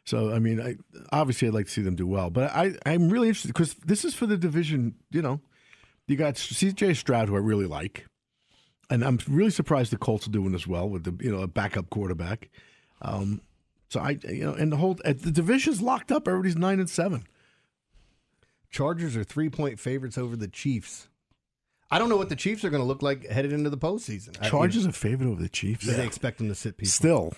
So 0.04 0.32
I 0.32 0.38
mean, 0.38 0.60
I 0.60 0.76
obviously 1.12 1.48
I'd 1.48 1.54
like 1.54 1.66
to 1.66 1.70
see 1.72 1.82
them 1.82 1.94
do 1.94 2.06
well, 2.06 2.28
but 2.30 2.50
I 2.50 2.72
I'm 2.86 3.08
really 3.08 3.28
interested 3.28 3.48
because 3.48 3.74
this 3.74 4.04
is 4.04 4.14
for 4.14 4.26
the 4.26 4.36
division. 4.36 4.94
You 5.10 5.22
know, 5.22 5.40
you 6.08 6.16
got 6.16 6.36
C.J. 6.36 6.94
Stroud, 6.94 7.28
who 7.28 7.36
I 7.36 7.38
really 7.38 7.66
like, 7.66 8.06
and 8.90 9.04
I'm 9.04 9.18
really 9.28 9.50
surprised 9.52 9.92
the 9.92 9.98
Colts 9.98 10.26
are 10.26 10.30
doing 10.30 10.54
as 10.54 10.66
well 10.66 10.88
with 10.88 11.04
the 11.04 11.24
you 11.24 11.30
know 11.30 11.42
a 11.42 11.46
backup 11.46 11.88
quarterback. 11.90 12.50
Um, 13.00 13.42
so 13.90 14.00
I 14.00 14.18
you 14.28 14.44
know, 14.44 14.54
and 14.54 14.72
the 14.72 14.76
whole 14.76 14.94
the 15.04 15.14
division's 15.30 15.80
locked 15.80 16.10
up. 16.10 16.26
Everybody's 16.26 16.56
nine 16.56 16.80
and 16.80 16.90
seven. 16.90 17.24
Chargers 18.70 19.16
are 19.16 19.24
three 19.24 19.50
point 19.50 19.78
favorites 19.78 20.16
over 20.18 20.34
the 20.34 20.48
Chiefs. 20.48 21.08
I 21.90 21.98
don't 21.98 22.08
know 22.08 22.16
what 22.16 22.30
the 22.30 22.36
Chiefs 22.36 22.64
are 22.64 22.70
going 22.70 22.80
to 22.82 22.86
look 22.86 23.02
like 23.02 23.26
headed 23.28 23.52
into 23.52 23.68
the 23.68 23.76
postseason. 23.76 24.36
I- 24.40 24.48
Chargers 24.48 24.86
are 24.86 24.92
favored 24.92 25.26
over 25.28 25.42
the 25.42 25.48
Chiefs. 25.48 25.84
Do 25.84 25.92
they 25.92 26.06
expect 26.06 26.38
them 26.38 26.48
to 26.48 26.54
sit 26.54 26.76
people? 26.78 26.90
Still, 26.90 27.34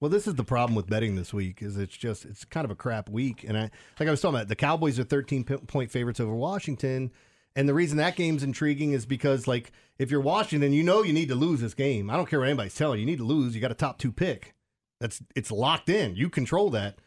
Well, 0.00 0.10
this 0.10 0.28
is 0.28 0.34
the 0.34 0.44
problem 0.44 0.76
with 0.76 0.88
betting 0.88 1.16
this 1.16 1.34
week 1.34 1.60
is 1.60 1.76
it's 1.76 1.96
just 1.96 2.24
it's 2.24 2.44
kind 2.44 2.64
of 2.64 2.70
a 2.70 2.76
crap 2.76 3.08
week, 3.08 3.44
and 3.46 3.58
I 3.58 3.70
like 3.98 4.08
I 4.08 4.10
was 4.10 4.20
talking 4.20 4.36
about 4.36 4.48
the 4.48 4.56
Cowboys 4.56 4.98
are 4.98 5.04
13 5.04 5.44
point 5.44 5.90
favorites 5.90 6.20
over 6.20 6.34
Washington, 6.34 7.10
and 7.56 7.68
the 7.68 7.74
reason 7.74 7.98
that 7.98 8.14
game's 8.14 8.44
intriguing 8.44 8.92
is 8.92 9.06
because 9.06 9.48
like 9.48 9.72
if 9.98 10.10
you're 10.10 10.20
Washington, 10.20 10.72
you 10.72 10.84
know 10.84 11.02
you 11.02 11.12
need 11.12 11.28
to 11.30 11.34
lose 11.34 11.60
this 11.60 11.74
game. 11.74 12.10
I 12.10 12.16
don't 12.16 12.28
care 12.28 12.38
what 12.38 12.48
anybody's 12.48 12.76
telling 12.76 13.00
you, 13.00 13.06
you 13.06 13.10
need 13.10 13.18
to 13.18 13.24
lose. 13.24 13.54
You 13.54 13.60
got 13.60 13.72
a 13.72 13.74
top 13.74 13.98
two 13.98 14.12
pick. 14.12 14.54
That's 15.00 15.20
it's 15.34 15.50
locked 15.50 15.88
in. 15.88 16.14
You 16.14 16.30
control 16.30 16.70
that. 16.70 16.98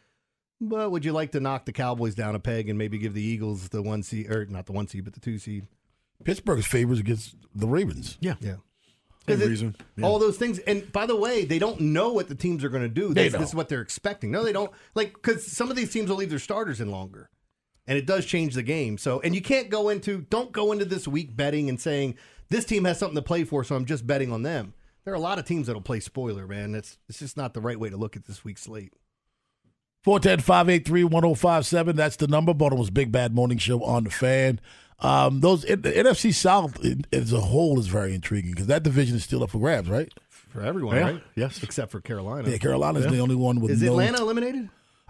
But 0.60 0.92
would 0.92 1.04
you 1.04 1.12
like 1.12 1.32
to 1.32 1.40
knock 1.40 1.64
the 1.64 1.72
Cowboys 1.72 2.14
down 2.14 2.36
a 2.36 2.38
peg 2.38 2.68
and 2.68 2.78
maybe 2.78 2.98
give 2.98 3.14
the 3.14 3.22
Eagles 3.22 3.70
the 3.70 3.82
one 3.82 4.02
seed 4.02 4.30
or 4.30 4.44
not 4.46 4.66
the 4.66 4.72
one 4.72 4.86
seed 4.86 5.04
but 5.04 5.14
the 5.14 5.20
two 5.20 5.38
seed? 5.38 5.66
Pittsburgh's 6.24 6.66
favors 6.66 7.00
against 7.00 7.34
the 7.54 7.66
Ravens. 7.66 8.16
Yeah. 8.20 8.34
Yeah. 8.40 8.56
Same 9.26 9.38
'Cause 9.38 9.48
reason. 9.48 9.76
Yeah. 9.96 10.06
All 10.06 10.18
those 10.18 10.36
things, 10.36 10.58
and 10.60 10.90
by 10.92 11.06
the 11.06 11.14
way, 11.16 11.44
they 11.44 11.58
don't 11.58 11.80
know 11.80 12.12
what 12.12 12.28
the 12.28 12.34
teams 12.34 12.64
are 12.64 12.68
going 12.68 12.82
to 12.82 12.88
do. 12.88 13.14
They 13.14 13.28
This, 13.28 13.38
this 13.38 13.48
is 13.50 13.54
what 13.54 13.68
they're 13.68 13.80
expecting. 13.80 14.30
No, 14.30 14.42
they 14.42 14.52
don't. 14.52 14.70
Like 14.94 15.12
because 15.12 15.46
some 15.46 15.70
of 15.70 15.76
these 15.76 15.92
teams 15.92 16.10
will 16.10 16.16
leave 16.16 16.30
their 16.30 16.38
starters 16.40 16.80
in 16.80 16.90
longer, 16.90 17.30
and 17.86 17.96
it 17.96 18.06
does 18.06 18.26
change 18.26 18.54
the 18.54 18.62
game. 18.64 18.98
So, 18.98 19.20
and 19.20 19.34
you 19.34 19.40
can't 19.40 19.70
go 19.70 19.88
into 19.90 20.22
don't 20.28 20.50
go 20.52 20.72
into 20.72 20.84
this 20.84 21.06
week 21.06 21.36
betting 21.36 21.68
and 21.68 21.80
saying 21.80 22.16
this 22.50 22.64
team 22.64 22.84
has 22.84 22.98
something 22.98 23.14
to 23.16 23.22
play 23.22 23.44
for, 23.44 23.62
so 23.62 23.76
I'm 23.76 23.84
just 23.84 24.06
betting 24.06 24.32
on 24.32 24.42
them. 24.42 24.74
There 25.04 25.12
are 25.14 25.16
a 25.16 25.20
lot 25.20 25.38
of 25.38 25.44
teams 25.44 25.66
that'll 25.68 25.82
play 25.82 26.00
spoiler, 26.00 26.46
man. 26.46 26.72
That's 26.72 26.98
it's 27.08 27.20
just 27.20 27.36
not 27.36 27.54
the 27.54 27.60
right 27.60 27.78
way 27.78 27.90
to 27.90 27.96
look 27.96 28.16
at 28.16 28.24
this 28.26 28.44
week's 28.44 28.62
slate. 28.62 28.92
410-583-1057. 30.04 31.94
That's 31.94 32.16
the 32.16 32.26
number. 32.26 32.52
Baltimore's 32.54 32.90
Big 32.90 33.12
Bad 33.12 33.34
Morning 33.34 33.58
Show 33.58 33.82
on 33.82 34.04
the 34.04 34.10
fan. 34.10 34.60
Um, 35.02 35.40
those 35.40 35.62
the 35.62 35.76
NFC 35.76 36.32
South 36.32 36.82
in- 36.84 37.04
as 37.12 37.32
a 37.32 37.40
whole 37.40 37.78
is 37.78 37.88
very 37.88 38.14
intriguing 38.14 38.52
because 38.52 38.68
that 38.68 38.82
division 38.82 39.16
is 39.16 39.24
still 39.24 39.42
up 39.42 39.50
for 39.50 39.58
grabs, 39.58 39.88
right? 39.88 40.12
For 40.30 40.62
everyone, 40.62 40.96
Yeah. 40.96 41.02
right? 41.02 41.22
Yes, 41.34 41.62
except 41.62 41.90
for 41.90 42.00
Carolina. 42.00 42.48
Yeah, 42.48 42.58
Carolina's 42.58 43.06
the 43.06 43.18
only 43.18 43.34
one 43.34 43.60
with 43.60 43.72
Is 43.72 43.82
no- 43.82 43.92
Atlanta 43.92 44.22
eliminated? 44.22 44.68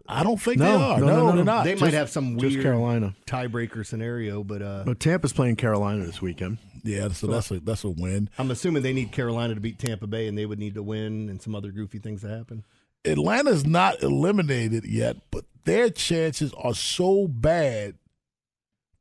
I 0.08 0.22
don't 0.24 0.40
think 0.40 0.58
No, 0.58 0.64
they 0.66 0.84
are. 0.84 1.00
no, 1.00 1.06
No, 1.06 1.12
no, 1.16 1.26
no. 1.30 1.36
they're 1.36 1.44
not. 1.44 1.64
They 1.64 1.70
Just- 1.72 1.82
might 1.82 1.94
have 1.94 2.10
some 2.10 2.38
just 2.38 2.54
weird 2.54 2.62
Carolina. 2.64 3.14
tiebreaker 3.26 3.86
scenario, 3.86 4.42
but 4.42 4.60
uh, 4.62 4.82
But 4.84 4.98
Tampa's 4.98 5.32
playing 5.32 5.56
Carolina 5.56 6.04
this 6.04 6.20
weekend. 6.20 6.58
Yeah, 6.84 7.08
so 7.10 7.28
that's 7.28 7.50
a 7.52 7.60
that's 7.60 7.84
a 7.84 7.90
win. 7.90 8.28
I'm 8.38 8.50
assuming 8.50 8.82
they 8.82 8.92
need 8.92 9.12
Carolina 9.12 9.54
to 9.54 9.60
beat 9.60 9.78
Tampa 9.78 10.06
Bay, 10.08 10.26
and 10.26 10.36
they 10.36 10.46
would 10.46 10.58
need 10.58 10.74
to 10.74 10.82
win, 10.82 11.28
and 11.28 11.40
some 11.40 11.54
other 11.54 11.70
goofy 11.70 11.98
things 11.98 12.22
to 12.22 12.28
happen. 12.28 12.64
Atlanta's 13.04 13.64
not 13.66 14.02
eliminated 14.02 14.84
yet, 14.84 15.16
but 15.30 15.44
their 15.64 15.90
chances 15.90 16.52
are 16.54 16.74
so 16.74 17.28
bad 17.28 17.94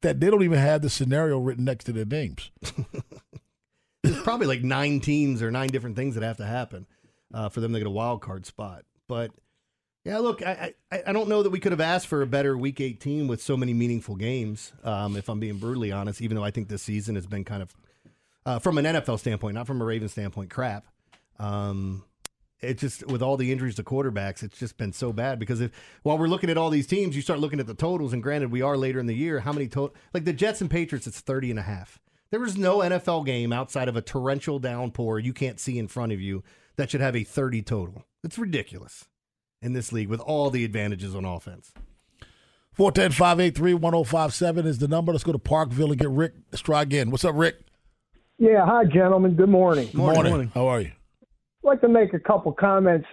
that 0.02 0.20
they 0.20 0.30
don't 0.30 0.44
even 0.44 0.60
have 0.60 0.82
the 0.82 0.90
scenario 0.90 1.40
written 1.40 1.66
next 1.66 1.86
to 1.86 1.92
their 1.92 2.06
names. 2.06 2.52
There's 4.04 4.22
probably 4.22 4.48
like 4.48 4.64
nine 4.64 5.00
teams 5.00 5.42
or 5.42 5.52
nine 5.52 5.70
different 5.70 5.96
things 5.96 6.16
that 6.16 6.24
have 6.24 6.38
to 6.38 6.46
happen 6.46 6.88
uh, 7.34 7.50
for 7.50 7.60
them 7.60 7.74
to 7.74 7.80
get 7.80 7.88
a 7.88 7.92
wild 7.92 8.22
card 8.22 8.46
spot. 8.46 8.84
But 9.08 9.32
yeah, 10.04 10.18
look, 10.18 10.42
I, 10.42 10.74
I 10.92 11.04
I 11.08 11.14
don't 11.14 11.30
know 11.30 11.44
that 11.44 11.52
we 11.52 11.60
could 11.60 11.72
have 11.72 11.82
asked 11.82 12.08
for 12.08 12.22
a 12.24 12.28
better 12.28 12.58
Week 12.58 12.82
18 12.82 13.28
with 13.28 13.42
so 13.42 13.56
many 13.56 13.74
meaningful 13.74 14.16
games. 14.16 14.74
Um, 14.84 15.16
if 15.16 15.30
I'm 15.30 15.40
being 15.40 15.58
brutally 15.58 15.92
honest, 15.92 16.22
even 16.22 16.36
though 16.36 16.44
I 16.44 16.52
think 16.52 16.68
this 16.68 16.82
season 16.82 17.16
has 17.16 17.28
been 17.28 17.44
kind 17.44 17.62
of 17.62 17.76
uh, 18.46 18.60
from 18.60 18.80
an 18.80 18.86
NFL 18.86 19.20
standpoint, 19.20 19.54
not 19.54 19.68
from 19.68 19.82
a 19.82 19.86
Ravens 19.86 20.14
standpoint, 20.14 20.50
crap. 20.50 20.86
Um, 21.38 22.04
it 22.62 22.78
just 22.78 23.06
with 23.08 23.21
all 23.21 23.38
the 23.38 23.52
injuries 23.52 23.76
to 23.76 23.84
quarterbacks, 23.84 24.43
it's 24.43 24.60
just 24.60 24.78
been 24.78 24.93
so 24.93 25.12
bad 25.12 25.39
because 25.39 25.62
if 25.62 25.71
while 26.04 26.17
we're 26.17 26.28
looking 26.28 26.50
at 26.50 26.58
all 26.58 26.69
these 26.69 26.88
teams, 26.88 27.15
you 27.15 27.21
start 27.21 27.39
looking 27.39 27.60
at 27.60 27.67
the 27.67 27.74
totals, 27.74 28.13
and 28.13 28.21
granted, 28.21 28.52
we 28.52 28.62
are 28.62 28.78
later 28.78 29.00
in 29.00 29.08
the 29.08 29.15
year. 29.15 29.39
How 29.39 29.52
many 29.52 29.67
total 29.67 29.95
like 30.13 30.26
the 30.26 30.34
Jets 30.34 30.62
and 30.62 30.69
Patriots? 30.69 31.08
It's 31.08 31.21
30 31.21 31.52
and 31.52 31.60
a 31.60 31.63
half. 31.63 32.00
There 32.30 32.39
was 32.39 32.58
no 32.58 32.78
NFL 32.78 33.26
game 33.26 33.52
outside 33.52 33.89
of 33.89 33.97
a 33.97 34.02
torrential 34.02 34.60
downpour 34.60 35.19
you 35.19 35.34
can't 35.34 35.60
see 35.60 35.78
in 35.78 35.88
front 35.88 36.13
of 36.13 36.21
you 36.21 36.43
that 36.78 36.89
should 36.89 37.02
have 37.02 37.15
a 37.15 37.24
30 37.24 37.62
total. 37.63 38.06
It's 38.24 38.38
ridiculous 38.38 39.06
in 39.62 39.74
this 39.74 39.91
league 39.91 40.08
with 40.08 40.21
all 40.21 40.50
the 40.50 40.63
advantages 40.63 41.13
on 41.13 41.26
offense. 41.26 41.74
410-583-1057 42.78 44.65
is 44.65 44.78
the 44.78 44.88
number. 44.88 45.12
Let's 45.12 45.26
go 45.26 45.34
to 45.34 45.39
Parkville 45.39 45.91
and 45.91 46.00
get 46.00 46.10
Rick. 46.10 46.36
Let's 46.52 46.62
try 46.62 46.82
again. 46.84 47.12
What's 47.12 47.26
up, 47.26 47.36
Rick? 47.36 47.58
Yeah, 48.38 48.65
hi, 48.65 48.86
gentlemen. 48.86 49.36
Good 49.36 49.50
morning. 49.50 49.88
Good 49.88 49.97
morning. 49.97 50.52
How 50.54 50.67
are 50.67 50.80
you? 50.82 50.91
I'd 51.63 51.67
like 51.67 51.82
to 51.82 51.89
make 51.89 52.13
a 52.13 52.19
couple 52.19 52.52
comments. 52.54 53.08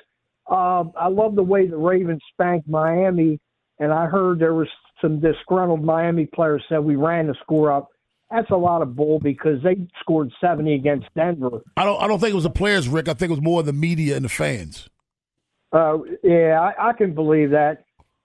Um, 0.50 0.92
I 0.98 1.08
love 1.08 1.34
the 1.34 1.42
way 1.42 1.66
the 1.66 1.76
Ravens 1.76 2.22
spanked 2.32 2.68
Miami, 2.68 3.38
and 3.78 3.92
I 3.92 4.06
heard 4.06 4.38
there 4.38 4.54
was 4.54 4.68
some 5.00 5.20
disgruntled 5.20 5.84
Miami 5.84 6.26
players 6.26 6.64
said 6.68 6.78
we 6.78 6.96
ran 6.96 7.26
the 7.26 7.34
score 7.42 7.70
up. 7.70 7.88
That's 8.30 8.50
a 8.50 8.56
lot 8.56 8.82
of 8.82 8.96
bull 8.96 9.20
because 9.20 9.62
they 9.62 9.76
scored 10.00 10.30
70 10.40 10.74
against 10.74 11.06
Denver. 11.14 11.62
I 11.76 11.84
don't. 11.84 12.02
I 12.02 12.06
don't 12.06 12.18
think 12.18 12.32
it 12.32 12.36
was 12.36 12.44
the 12.44 12.50
players, 12.50 12.88
Rick. 12.88 13.08
I 13.08 13.14
think 13.14 13.30
it 13.30 13.34
was 13.34 13.42
more 13.42 13.62
the 13.62 13.72
media 13.72 14.16
and 14.16 14.24
the 14.24 14.30
fans. 14.30 14.88
Uh, 15.72 15.98
yeah, 16.22 16.60
I, 16.60 16.90
I 16.90 16.92
can 16.92 17.14
believe 17.14 17.50
that. 17.50 17.84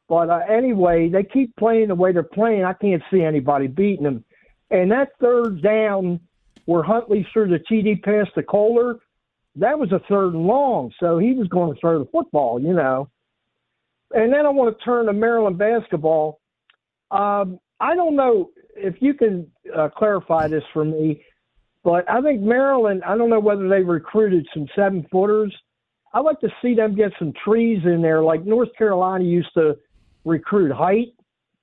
But 0.10 0.30
uh, 0.30 0.42
anyway, 0.50 1.10
they 1.10 1.24
keep 1.24 1.56
playing 1.56 1.88
the 1.88 1.96
way 1.96 2.12
they're 2.12 2.24
playing. 2.24 2.64
I 2.64 2.74
can't 2.74 3.02
see 3.12 3.22
anybody 3.22 3.68
beating 3.68 4.04
them. 4.04 4.26
And 4.70 4.92
that 4.92 5.10
third 5.22 5.62
down 5.62 6.20
where 6.66 6.84
Huntley 6.84 7.28
threw 7.32 7.48
the 7.48 7.60
TD 7.60 8.02
pass 8.04 8.28
to 8.36 8.44
Kolar, 8.44 9.00
that 9.56 9.78
was 9.78 9.92
a 9.92 10.00
third 10.10 10.34
and 10.34 10.46
long. 10.46 10.92
So 11.00 11.18
he 11.18 11.34
was 11.34 11.48
going 11.48 11.74
to 11.74 11.80
throw 11.80 12.00
the 12.00 12.10
football, 12.12 12.60
you 12.60 12.74
know. 12.74 13.10
And 14.12 14.32
then 14.32 14.46
I 14.46 14.50
want 14.50 14.78
to 14.78 14.84
turn 14.84 15.08
to 15.08 15.14
Maryland 15.14 15.58
basketball. 15.58 16.40
Um, 17.12 17.60
I 17.80 17.96
don't 17.96 18.16
know 18.16 18.50
if 18.76 18.96
you 19.00 19.14
can 19.14 19.52
uh, 19.76 19.90
clarify 19.90 20.48
this 20.48 20.64
for 20.72 20.86
me, 20.86 21.24
but 21.84 22.10
I 22.10 22.22
think 22.22 22.42
Maryland, 22.42 23.04
I 23.06 23.18
don't 23.18 23.30
know 23.30 23.40
whether 23.40 23.68
they 23.68 23.82
recruited 23.82 24.48
some 24.54 24.68
seven 24.76 25.06
footers. 25.12 25.54
I'd 26.14 26.20
like 26.20 26.40
to 26.42 26.50
see 26.62 26.76
them 26.76 26.96
get 26.96 27.12
some 27.18 27.34
trees 27.44 27.82
in 27.86 28.02
there, 28.02 28.24
like 28.24 28.46
North 28.46 28.70
Carolina 28.78 29.24
used 29.24 29.54
to 29.56 29.78
recruit 30.26 30.72
height. 30.72 31.14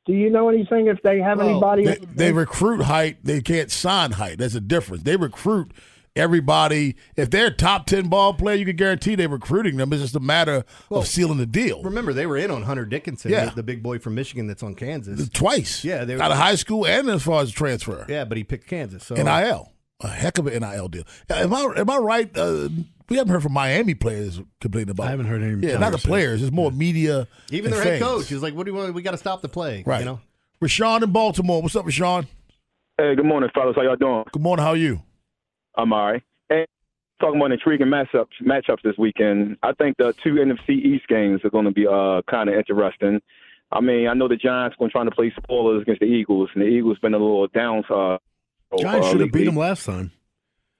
Do 0.06 0.12
you 0.12 0.30
know 0.30 0.48
anything 0.48 0.88
if 0.88 1.00
they 1.02 1.20
have 1.20 1.40
anybody? 1.40 1.84
They, 1.84 1.98
they 2.14 2.32
recruit 2.32 2.82
height. 2.82 3.18
They 3.22 3.40
can't 3.40 3.70
sign 3.70 4.12
height. 4.12 4.38
That's 4.38 4.54
a 4.54 4.60
difference. 4.60 5.04
They 5.04 5.16
recruit 5.16 5.72
everybody. 6.16 6.96
If 7.16 7.30
they're 7.30 7.46
a 7.46 7.50
top 7.50 7.86
ten 7.86 8.08
ball 8.08 8.34
player, 8.34 8.56
you 8.56 8.64
can 8.66 8.76
guarantee 8.76 9.14
they're 9.14 9.28
recruiting 9.28 9.76
them. 9.76 9.92
It's 9.92 10.02
just 10.02 10.16
a 10.16 10.20
matter 10.20 10.64
of 10.90 11.06
sealing 11.06 11.38
the 11.38 11.46
deal. 11.46 11.82
Remember, 11.82 12.12
they 12.12 12.26
were 12.26 12.36
in 12.36 12.50
on 12.50 12.62
Hunter 12.62 12.84
Dickinson, 12.84 13.30
Yeah. 13.30 13.46
the, 13.46 13.56
the 13.56 13.62
big 13.62 13.82
boy 13.82 13.98
from 13.98 14.14
Michigan 14.14 14.46
that's 14.46 14.62
on 14.62 14.74
Kansas. 14.74 15.28
Twice. 15.30 15.84
Yeah, 15.84 16.04
they 16.04 16.16
were 16.16 16.22
out 16.22 16.30
of 16.32 16.36
high 16.38 16.54
school 16.56 16.86
and 16.86 17.08
as 17.08 17.22
far 17.22 17.42
as 17.42 17.50
transfer. 17.50 18.04
Yeah, 18.08 18.24
but 18.24 18.36
he 18.36 18.44
picked 18.44 18.66
Kansas. 18.66 19.04
So 19.04 19.14
NIL, 19.14 19.72
a 20.00 20.08
heck 20.08 20.38
of 20.38 20.46
an 20.46 20.60
NIL 20.62 20.88
deal. 20.88 21.04
Am 21.30 21.52
I 21.54 21.72
am 21.76 21.90
I 21.90 21.96
right? 21.98 22.30
Uh, 22.36 22.68
we 23.08 23.16
haven't 23.16 23.32
heard 23.32 23.42
from 23.42 23.52
Miami 23.54 23.94
players 23.94 24.40
complaining 24.60 24.90
about. 24.90 25.08
I 25.08 25.10
haven't 25.10 25.26
heard 25.26 25.42
any 25.42 25.66
Yeah, 25.66 25.78
not 25.78 25.92
the 25.92 25.98
players. 25.98 26.42
It's 26.42 26.52
more 26.52 26.70
media. 26.70 27.26
even 27.50 27.72
and 27.72 27.80
their 27.82 27.84
head 27.92 28.00
coach 28.02 28.30
is 28.30 28.40
like, 28.42 28.54
"What 28.54 28.66
do 28.66 28.72
you 28.72 28.76
want? 28.78 28.94
We 28.94 29.02
got 29.02 29.10
to 29.12 29.16
stop 29.18 29.42
the 29.42 29.48
play." 29.48 29.82
Right. 29.84 30.00
You 30.00 30.04
know. 30.04 30.20
Rashawn 30.62 31.02
in 31.02 31.10
Baltimore. 31.10 31.62
What's 31.62 31.74
up, 31.74 31.86
Rashawn? 31.86 32.26
Hey, 32.98 33.14
good 33.16 33.24
morning, 33.24 33.48
fellas. 33.54 33.74
How 33.76 33.82
y'all 33.82 33.96
doing? 33.96 34.24
Good 34.30 34.42
morning. 34.42 34.62
How 34.62 34.70
are 34.72 34.76
you? 34.76 35.00
I'm 35.76 35.92
all 35.92 36.12
right. 36.12 36.22
Hey, 36.48 36.66
talking 37.20 37.40
about 37.40 37.52
intriguing 37.52 37.86
matchups, 37.86 38.28
matchups 38.42 38.82
this 38.82 38.96
weekend. 38.98 39.56
I 39.62 39.72
think 39.72 39.96
the 39.98 40.14
two 40.22 40.34
NFC 40.34 40.70
East 40.70 41.06
games 41.08 41.40
are 41.44 41.50
going 41.50 41.66
to 41.66 41.70
be 41.70 41.86
uh, 41.86 42.22
kind 42.30 42.48
of 42.48 42.56
interesting. 42.56 43.20
I 43.72 43.80
mean, 43.80 44.08
I 44.08 44.14
know 44.14 44.26
the 44.26 44.36
Giants 44.36 44.76
going 44.78 44.90
to 44.90 44.92
try 44.92 45.04
to 45.04 45.10
play 45.10 45.32
spoilers 45.36 45.82
against 45.82 46.00
the 46.00 46.06
Eagles, 46.06 46.50
and 46.54 46.62
the 46.62 46.68
Eagles 46.68 46.98
been 46.98 47.14
a 47.14 47.18
little 47.18 47.46
down. 47.48 47.84
Uh, 47.88 48.18
Giants 48.78 49.06
uh, 49.06 49.10
should 49.10 49.20
have 49.20 49.32
beat 49.32 49.44
them 49.44 49.56
last 49.56 49.86
time. 49.86 50.10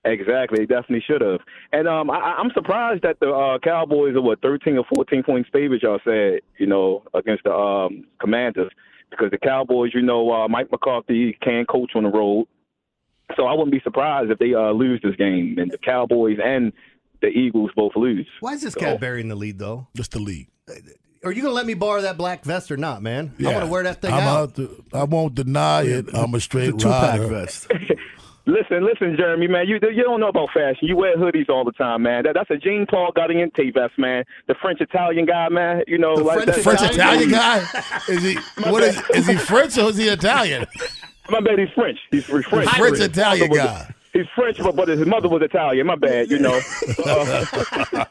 Exactly, 0.05 0.61
they 0.61 0.67
definitely 0.67 1.05
should 1.07 1.21
have. 1.21 1.41
And 1.73 1.87
um, 1.87 2.11
I, 2.11 2.17
I'm 2.39 2.51
surprised 2.55 3.03
that 3.03 3.21
the 3.21 3.31
uh, 3.31 3.59
Cowboys 3.59 4.17
are 4.17 4.23
what 4.23 4.41
13 4.41 4.79
or 4.79 4.85
14 4.95 5.23
points 5.23 5.51
favored. 5.53 5.83
Y'all 5.83 6.01
said, 6.05 6.41
you 6.59 6.67
know, 6.67 7.03
against 7.13 7.45
the 7.45 7.53
um, 7.53 8.07
Commanders, 8.19 8.73
because 9.11 9.31
the 9.31 9.39
Cowboys, 9.39 9.91
you 9.95 10.01
know, 10.01 10.33
uh, 10.33 10.49
Mike 10.49 10.71
McCarthy 10.73 11.37
can 11.43 11.67
coach 11.67 11.91
on 11.95 12.05
the 12.05 12.09
road, 12.09 12.47
so 13.37 13.47
I 13.47 13.53
wouldn't 13.53 13.73
be 13.73 13.81
surprised 13.81 14.31
if 14.31 14.39
they 14.39 14.55
uh, 14.55 14.71
lose 14.73 15.01
this 15.03 15.17
game, 15.17 15.57
and 15.59 15.71
the 15.71 15.79
Cowboys 15.79 16.39
and 16.43 16.73
the 17.23 17.29
Eagles 17.29 17.71
both 17.77 17.93
lose. 17.97 18.27
Why 18.41 18.53
is 18.55 18.63
this 18.63 18.75
So- 18.75 18.81
cat 18.81 19.01
buried 19.01 19.21
in 19.21 19.29
the 19.29 19.37
lead 19.37 19.59
though? 19.59 19.89
Just 19.95 20.13
the 20.13 20.19
lead. 20.21 20.47
Are 21.23 21.33
you 21.33 21.43
going 21.43 21.51
to 21.53 21.55
let 21.55 21.67
me 21.67 21.75
borrow 21.75 22.01
that 22.01 22.17
black 22.17 22.45
vest 22.45 22.71
or 22.71 22.79
not, 22.79 23.03
man? 23.03 23.35
I 23.41 23.45
want 23.53 23.61
to 23.65 23.67
wear 23.71 23.83
that 23.83 24.01
thing 24.01 24.11
I'm 24.13 24.21
out. 24.23 24.39
out 24.39 24.55
to- 24.57 24.85
I 24.95 25.05
won't 25.05 25.35
deny 25.35 25.83
it. 25.83 26.07
I'm 26.15 26.35
a 26.35 26.41
straight 26.41 26.71
It's 26.71 26.83
Tupac 26.83 27.03
rider. 27.21 27.27
vest. 27.27 27.71
Listen, 28.47 28.85
listen, 28.85 29.17
Jeremy, 29.17 29.47
man. 29.47 29.69
You 29.69 29.79
you 29.93 30.03
don't 30.03 30.19
know 30.19 30.29
about 30.29 30.49
fashion. 30.53 30.89
You 30.89 30.97
wear 30.97 31.15
hoodies 31.17 31.49
all 31.51 31.63
the 31.63 31.73
time, 31.73 32.03
man. 32.03 32.25
That, 32.25 32.33
that's 32.35 32.51
a 32.51 32.57
Jean 32.57 32.85
Paul 32.87 33.13
Gaudiente 33.15 33.73
vest, 33.73 33.93
man. 33.99 34.25
The 34.49 34.55
French 34.61 34.81
Italian 34.81 35.27
guy, 35.27 35.49
man. 35.51 35.83
You 35.87 35.99
know, 35.99 36.15
like 36.15 36.47
that. 36.47 36.57
French 36.57 36.81
Italian 36.83 37.31
guy? 37.31 37.65
Is 38.09 38.23
he? 38.25 38.35
What 38.71 38.83
is? 38.83 39.01
Is 39.15 39.27
he 39.29 39.37
French 39.37 39.77
or 39.79 39.91
is 39.91 39.99
he 39.99 40.09
Italian? 40.09 40.67
My 41.31 41.41
bad, 41.41 41.59
he's 41.59 41.69
French. 41.75 41.99
He's 42.11 42.25
French. 42.25 42.47
French 42.47 42.99
Italian 43.01 43.49
His 43.51 43.59
mother 43.59 43.71
was- 43.71 43.79
guy. 43.81 43.95
He's 44.13 44.27
French, 44.35 44.59
but, 44.59 44.75
but 44.75 44.89
his 44.89 45.07
mother 45.07 45.29
was 45.29 45.41
Italian. 45.41 45.87
My 45.87 45.95
bad, 45.95 46.29
you 46.33 46.41
know. 46.41 46.61
Uh, 47.07 47.45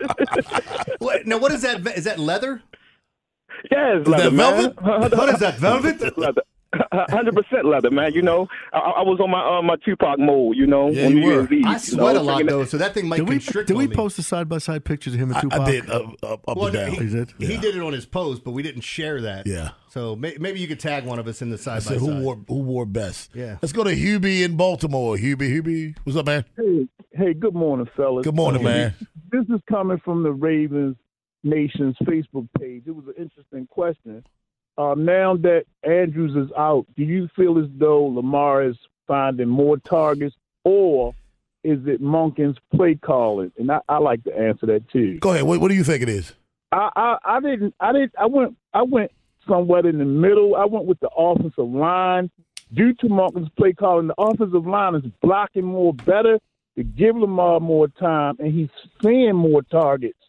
What, 0.99 1.27
now, 1.27 1.37
what 1.37 1.51
is 1.51 1.61
that 1.63 2.17
leather? 2.17 2.61
yeah, 3.71 4.01
leather, 4.05 4.29
that 4.29 4.33
man. 4.33 4.73
velvet? 4.75 5.15
What 5.17 5.29
is 5.29 5.39
that, 5.39 5.57
velvet? 5.57 6.17
Leather. 6.17 6.41
Hundred 7.09 7.35
percent 7.35 7.65
leather, 7.65 7.89
man. 7.89 8.13
You 8.13 8.21
know, 8.21 8.47
I, 8.71 8.77
I 8.77 9.01
was 9.01 9.19
on 9.19 9.31
my 9.31 9.57
uh, 9.57 9.61
my 9.63 9.75
Tupac 9.83 10.19
mode. 10.19 10.55
You 10.55 10.67
know, 10.67 10.89
Yeah, 10.91 11.07
on 11.07 11.17
you 11.17 11.23
were. 11.25 11.31
Year's 11.31 11.51
Eve, 11.51 11.65
I 11.65 11.77
sweat 11.77 12.13
know, 12.15 12.21
a 12.21 12.23
lot 12.23 12.45
though, 12.45 12.63
so 12.65 12.77
that 12.77 12.93
thing 12.93 13.07
might 13.07 13.17
Did 13.17 13.27
we, 13.27 13.35
constrict 13.35 13.67
did 13.69 13.75
we 13.75 13.85
on 13.85 13.89
me. 13.89 13.95
post 13.95 14.17
the 14.17 14.23
side 14.23 14.47
by 14.47 14.59
side 14.59 14.85
pictures 14.85 15.15
of 15.15 15.19
him 15.19 15.29
and 15.29 15.37
I, 15.37 15.41
Tupac? 15.41 15.59
I 15.61 15.71
did 15.71 15.89
up, 15.89 16.03
up, 16.21 16.47
up 16.47 16.57
Well, 16.57 16.67
and 16.67 16.73
down. 16.75 16.91
he, 16.91 16.97
Is 16.99 17.13
he 17.39 17.53
Yeah. 17.55 17.59
did 17.59 17.75
it 17.75 17.81
on 17.81 17.91
his 17.93 18.05
post, 18.05 18.43
but 18.43 18.51
we 18.51 18.61
didn't 18.61 18.81
share 18.81 19.19
that. 19.21 19.47
Yeah. 19.47 19.71
So 19.89 20.15
may, 20.15 20.35
maybe 20.39 20.59
you 20.59 20.67
could 20.67 20.79
tag 20.79 21.05
one 21.05 21.19
of 21.19 21.27
us 21.27 21.41
in 21.41 21.49
the 21.49 21.55
I 21.55 21.59
side 21.59 21.75
by 21.75 21.79
said, 21.79 21.97
who 21.97 22.07
side. 22.07 22.21
wore 22.21 22.39
who 22.47 22.59
wore 22.59 22.85
best? 22.85 23.31
Yeah. 23.33 23.57
Let's 23.61 23.71
go 23.71 23.83
to 23.83 23.95
Hubie 23.95 24.43
in 24.43 24.55
Baltimore. 24.55 25.17
Hubie, 25.17 25.51
Hubie, 25.51 25.95
what's 26.03 26.17
up, 26.17 26.25
man? 26.25 26.45
Hey, 26.57 26.87
hey, 27.11 27.33
good 27.33 27.55
morning, 27.55 27.87
fellas. 27.97 28.23
Good 28.23 28.35
morning, 28.35 28.63
man. 28.63 28.93
This 29.31 29.45
is 29.49 29.61
coming 29.69 29.99
from 30.03 30.23
the 30.23 30.31
Ravens 30.31 30.95
Nation's 31.43 31.95
Facebook 32.03 32.47
page. 32.59 32.83
It 32.85 32.95
was 32.95 33.05
an 33.07 33.15
interesting 33.17 33.67
question. 33.67 34.23
Uh, 34.77 34.95
now 34.95 35.35
that 35.37 35.65
Andrews 35.83 36.35
is 36.35 36.51
out, 36.57 36.85
do 36.95 37.03
you 37.03 37.27
feel 37.35 37.59
as 37.59 37.65
though 37.77 38.05
Lamar 38.05 38.63
is 38.63 38.77
finding 39.07 39.49
more 39.49 39.77
targets, 39.77 40.35
or 40.63 41.13
is 41.63 41.79
it 41.85 42.01
Monken's 42.01 42.57
play 42.73 42.95
calling? 42.95 43.51
And 43.57 43.71
I, 43.71 43.79
I 43.89 43.97
like 43.97 44.23
to 44.23 44.37
answer 44.37 44.67
that 44.67 44.89
too. 44.89 45.19
Go 45.19 45.31
ahead. 45.31 45.43
What, 45.43 45.59
what 45.59 45.67
do 45.69 45.75
you 45.75 45.83
think 45.83 46.01
it 46.03 46.09
is? 46.09 46.33
I, 46.71 46.89
I, 46.95 47.17
I 47.25 47.39
didn't 47.41 47.73
I 47.79 47.91
didn't 47.91 48.13
I 48.17 48.27
went 48.27 48.55
I 48.73 48.83
went 48.83 49.11
somewhat 49.49 49.85
in 49.85 49.97
the 49.97 50.05
middle. 50.05 50.55
I 50.55 50.65
went 50.65 50.85
with 50.85 50.99
the 50.99 51.09
offensive 51.09 51.67
line. 51.67 52.29
Due 52.73 52.93
to 52.93 53.09
Martin's 53.09 53.49
play 53.57 53.73
calling, 53.73 54.07
the 54.07 54.15
offensive 54.17 54.67
line 54.67 54.95
is 54.95 55.03
blocking 55.21 55.65
more 55.65 55.93
better 55.93 56.39
to 56.75 56.83
give 56.83 57.15
Lamar 57.15 57.59
more 57.59 57.87
time 57.87 58.35
and 58.39 58.53
he's 58.53 58.69
seeing 59.03 59.35
more 59.35 59.63
targets. 59.63 60.19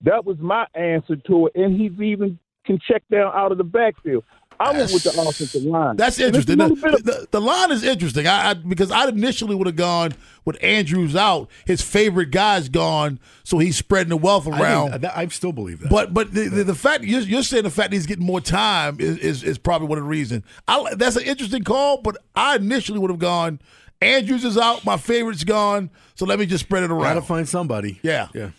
That 0.00 0.24
was 0.24 0.38
my 0.38 0.66
answer 0.74 1.16
to 1.16 1.46
it. 1.46 1.52
And 1.54 1.78
he's 1.78 1.92
even 2.00 2.38
can 2.64 2.78
check 2.88 3.02
down 3.10 3.32
out 3.34 3.52
of 3.52 3.58
the 3.58 3.64
backfield. 3.64 4.24
I 4.62 4.72
went 4.72 4.92
with 4.92 5.02
the 5.02 5.10
offensive 5.20 5.62
line. 5.64 5.96
That's 5.96 6.18
And 6.18 6.34
it's 6.36 6.48
a 6.48 6.52
interesting. 6.52 6.90
The, 6.92 6.94
of- 6.96 7.04
the- 7.04 7.28
the 7.32 7.40
line 7.40 7.70
is 7.72 7.82
interesting. 7.84 8.26
I, 8.26 8.50
I 8.50 8.54
because 8.54 8.90
I 8.90 9.08
initially 9.08 9.54
would 9.54 9.66
have 9.66 9.76
gone 9.76 10.12
with 10.44 10.56
Andrews 10.62 11.14
out. 11.16 11.48
His 11.66 11.82
favorite 11.82 12.30
guy's 12.30 12.68
gone, 12.68 13.18
so 13.44 13.58
he's 13.58 13.76
spreading 13.76 14.10
the 14.10 14.16
wealth 14.16 14.46
around. 14.46 14.90
think- 14.90 15.02
that- 15.02 15.16
I 15.18 15.26
still 15.28 15.52
believe 15.52 15.80
that. 15.80 15.90
But 15.90 16.14
but 16.14 16.32
the, 16.32 16.48
the, 16.48 16.64
the 16.64 16.74
fact 16.74 17.04
you're, 17.04 17.20
you're 17.20 17.42
saying 17.42 17.64
the 17.64 17.70
fact 17.70 17.90
that 17.90 17.96
he's 17.96 18.06
getting 18.06 18.26
more 18.26 18.40
time 18.40 18.96
is, 19.00 19.18
is, 19.18 19.42
is 19.42 19.58
probably 19.58 19.88
one 19.88 19.98
of 19.98 20.04
the 20.04 20.08
reasons. 20.10 20.44
I, 20.68 20.94
that's 20.94 21.16
an 21.16 21.24
interesting 21.24 21.64
call, 21.64 22.00
but 22.02 22.16
I 22.34 22.56
initially 22.56 22.98
would 22.98 23.10
have 23.10 23.20
gone. 23.20 23.60
Andrews 24.00 24.44
is 24.44 24.58
out. 24.58 24.84
My 24.84 24.96
favorite's 24.96 25.44
gone. 25.44 25.88
So 26.16 26.24
let 26.26 26.38
me 26.40 26.46
just 26.46 26.64
spread 26.64 26.82
it 26.82 26.90
around. 26.90 27.02
Got 27.02 27.14
to 27.14 27.22
find 27.22 27.48
somebody. 27.48 28.00
Yeah. 28.02 28.28
Yeah. 28.34 28.50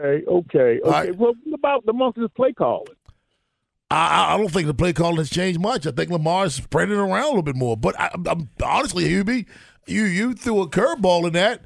Okay, 0.00 0.24
okay, 0.26 0.80
okay. 0.80 0.80
right. 0.90 1.16
Well, 1.16 1.34
what 1.44 1.54
about 1.56 1.86
the 1.86 1.92
Monken's 1.92 2.30
play 2.34 2.52
calling? 2.52 2.93
I, 3.90 4.34
I- 4.34 4.38
don't 4.38 4.50
think 4.50 4.66
the 4.66 4.74
play 4.74 4.92
calling 4.92 5.16
has 5.18 5.30
changed 5.30 5.60
much. 5.60 5.86
I 5.86 5.90
think 5.90 6.10
Lamar's 6.10 6.54
spreading 6.54 6.94
it 6.96 7.00
around 7.00 7.24
a 7.24 7.28
little 7.28 7.42
bit 7.42 7.56
more. 7.56 7.76
But 7.76 7.98
I, 7.98 8.10
I'm 8.26 8.48
honestly, 8.62 9.04
Hubie, 9.04 9.46
you 9.86 10.04
you 10.04 10.34
threw 10.34 10.62
a 10.62 10.68
curveball 10.68 11.26
in 11.26 11.32
that 11.34 11.64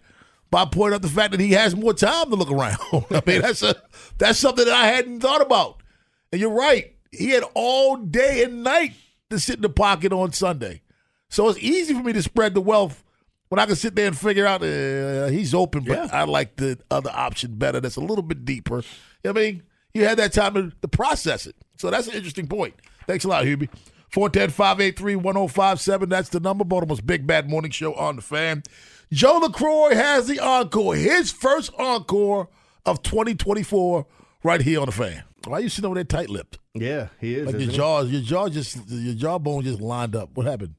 by 0.51 0.65
pointing 0.65 0.95
out 0.97 1.03
the 1.03 1.09
fact 1.09 1.33
that 1.33 1.41
he 1.41 1.53
has 1.53 1.77
more 1.77 1.95
time 1.95 2.31
to 2.31 2.37
look 2.37 2.51
around. 2.51 2.79
I 3.11 3.23
mean, 3.27 3.43
that's 3.43 3.63
a 3.63 3.77
that's 4.19 4.39
something 4.39 4.65
that 4.65 4.75
I 4.75 4.87
hadn't 4.89 5.21
thought 5.21 5.43
about. 5.43 5.83
And 6.33 6.41
you're 6.41 6.51
right. 6.51 6.95
He 7.11 7.31
had 7.31 7.45
all 7.55 7.97
day 7.97 8.45
and 8.45 8.63
night 8.63 8.93
to 9.31 9.39
sit 9.39 9.57
in 9.57 9.63
the 9.63 9.69
pocket 9.71 10.13
on 10.13 10.33
Sunday. 10.33 10.83
So 11.31 11.49
it's 11.49 11.59
easy 11.59 11.95
for 11.95 12.03
me 12.03 12.13
to 12.15 12.23
spread 12.23 12.55
the 12.55 12.61
wealth 12.61 13.03
when 13.49 13.59
I 13.59 13.67
can 13.67 13.77
sit 13.77 13.95
there 13.95 14.07
and 14.07 14.19
figure 14.19 14.47
out 14.47 14.63
uh, 14.63 15.27
he's 15.29 15.55
open, 15.55 15.85
but 15.85 16.13
I 16.13 16.25
like 16.25 16.57
the 16.57 16.79
other 16.91 17.11
option 17.13 17.55
better. 17.55 17.81
That's 17.81 17.97
a 17.97 18.01
little 18.01 18.23
bit 18.23 18.45
deeper. 18.45 18.79
You 18.79 18.83
know 19.25 19.31
I 19.31 19.33
mean, 19.35 19.63
you 19.95 20.05
had 20.07 20.19
that 20.19 20.33
time 20.35 20.55
to, 20.55 20.73
to 20.83 20.89
process 20.89 21.47
it. 21.47 21.57
So 21.79 21.91
that's 21.91 22.09
an 22.09 22.15
interesting 22.15 22.47
point. 22.49 22.75
Thanks 23.07 23.25
a 23.25 23.29
lot, 23.29 23.45
Hubie. 23.45 23.69
410-583-1057. 24.13 26.09
That's 26.09 26.29
the 26.31 26.41
number. 26.41 26.65
Baltimore's 26.65 27.01
Big 27.01 27.27
Bad 27.27 27.49
Morning 27.49 27.71
Show 27.71 27.95
on 27.95 28.17
the 28.17 28.23
fan. 28.23 28.63
Joe 29.13 29.39
LaCroix 29.39 29.95
has 29.95 30.27
the 30.27 30.41
encore. 30.41 30.97
His 30.97 31.31
first 31.33 31.71
encore 31.79 32.49
of 32.85 33.03
2024 33.03 34.07
right 34.43 34.61
here 34.61 34.81
on 34.81 34.87
the 34.87 34.93
fan. 34.93 35.25
Why 35.47 35.59
are 35.59 35.61
you 35.61 35.69
sitting 35.69 35.87
over 35.87 35.95
there 35.95 36.05
tight-lipped? 36.05 36.59
Yeah, 36.75 37.09
he 37.21 37.35
is. 37.35 37.47
Like 37.47 37.55
your 37.55 37.63
isn't 37.63 37.75
your 38.11 38.23
jaw 38.23 38.49
just, 38.49 38.79
your 38.89 39.15
jawbone 39.15 39.63
just 39.65 39.81
lined 39.81 40.17
up. 40.17 40.31
What 40.35 40.47
happened? 40.47 40.75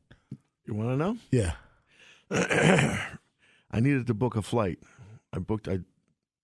You 0.65 0.73
want 0.73 0.89
to 0.89 0.97
know? 0.97 1.17
Yeah. 1.31 1.53
I 3.71 3.79
needed 3.79 4.07
to 4.07 4.13
book 4.13 4.35
a 4.35 4.41
flight. 4.41 4.79
I 5.33 5.39
booked. 5.39 5.67
I 5.67 5.79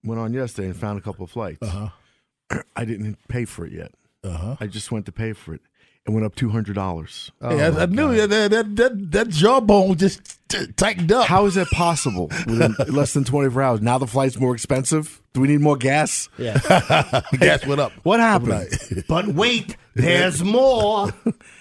went 0.03 0.19
on 0.19 0.33
yesterday 0.33 0.67
and 0.67 0.75
found 0.75 0.97
a 0.97 1.01
couple 1.01 1.23
of 1.23 1.31
flights. 1.31 1.59
Uh-huh. 1.61 2.61
I 2.75 2.85
didn't 2.85 3.17
pay 3.27 3.45
for 3.45 3.65
it 3.65 3.73
yet. 3.73 3.91
Uh-huh. 4.25 4.55
I 4.59 4.67
just 4.67 4.91
went 4.91 5.05
to 5.05 5.11
pay 5.11 5.33
for 5.33 5.53
it. 5.53 5.61
It 6.07 6.11
went 6.11 6.23
up 6.25 6.35
two 6.35 6.49
hundred 6.49 6.75
dollars. 6.75 7.31
Hey, 7.41 7.63
I, 7.63 7.67
I 7.69 7.85
knew 7.87 8.15
that, 8.27 8.51
that 8.51 8.75
that 8.75 9.11
that 9.11 9.29
jawbone 9.29 9.97
just 9.97 10.39
t- 10.49 10.67
tightened 10.73 11.11
up. 11.11 11.25
How 11.25 11.47
is 11.47 11.55
that 11.55 11.67
possible 11.71 12.27
within 12.45 12.75
less 12.93 13.13
than 13.13 13.23
twenty 13.23 13.49
four 13.49 13.63
hours? 13.63 13.81
Now 13.81 13.97
the 13.97 14.05
flight's 14.05 14.39
more 14.39 14.53
expensive. 14.53 15.19
Do 15.33 15.41
we 15.41 15.47
need 15.47 15.61
more 15.61 15.77
gas? 15.77 16.29
Yeah. 16.37 16.59
gas 17.39 17.65
went 17.65 17.81
up. 17.81 17.91
What 18.03 18.19
happened? 18.19 18.69
But 19.07 19.27
wait, 19.29 19.77
there's 19.95 20.43
more. 20.43 21.09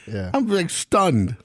Yeah. 0.07 0.31
I'm 0.35 0.47
like 0.47 0.69
stunned. 0.69 1.37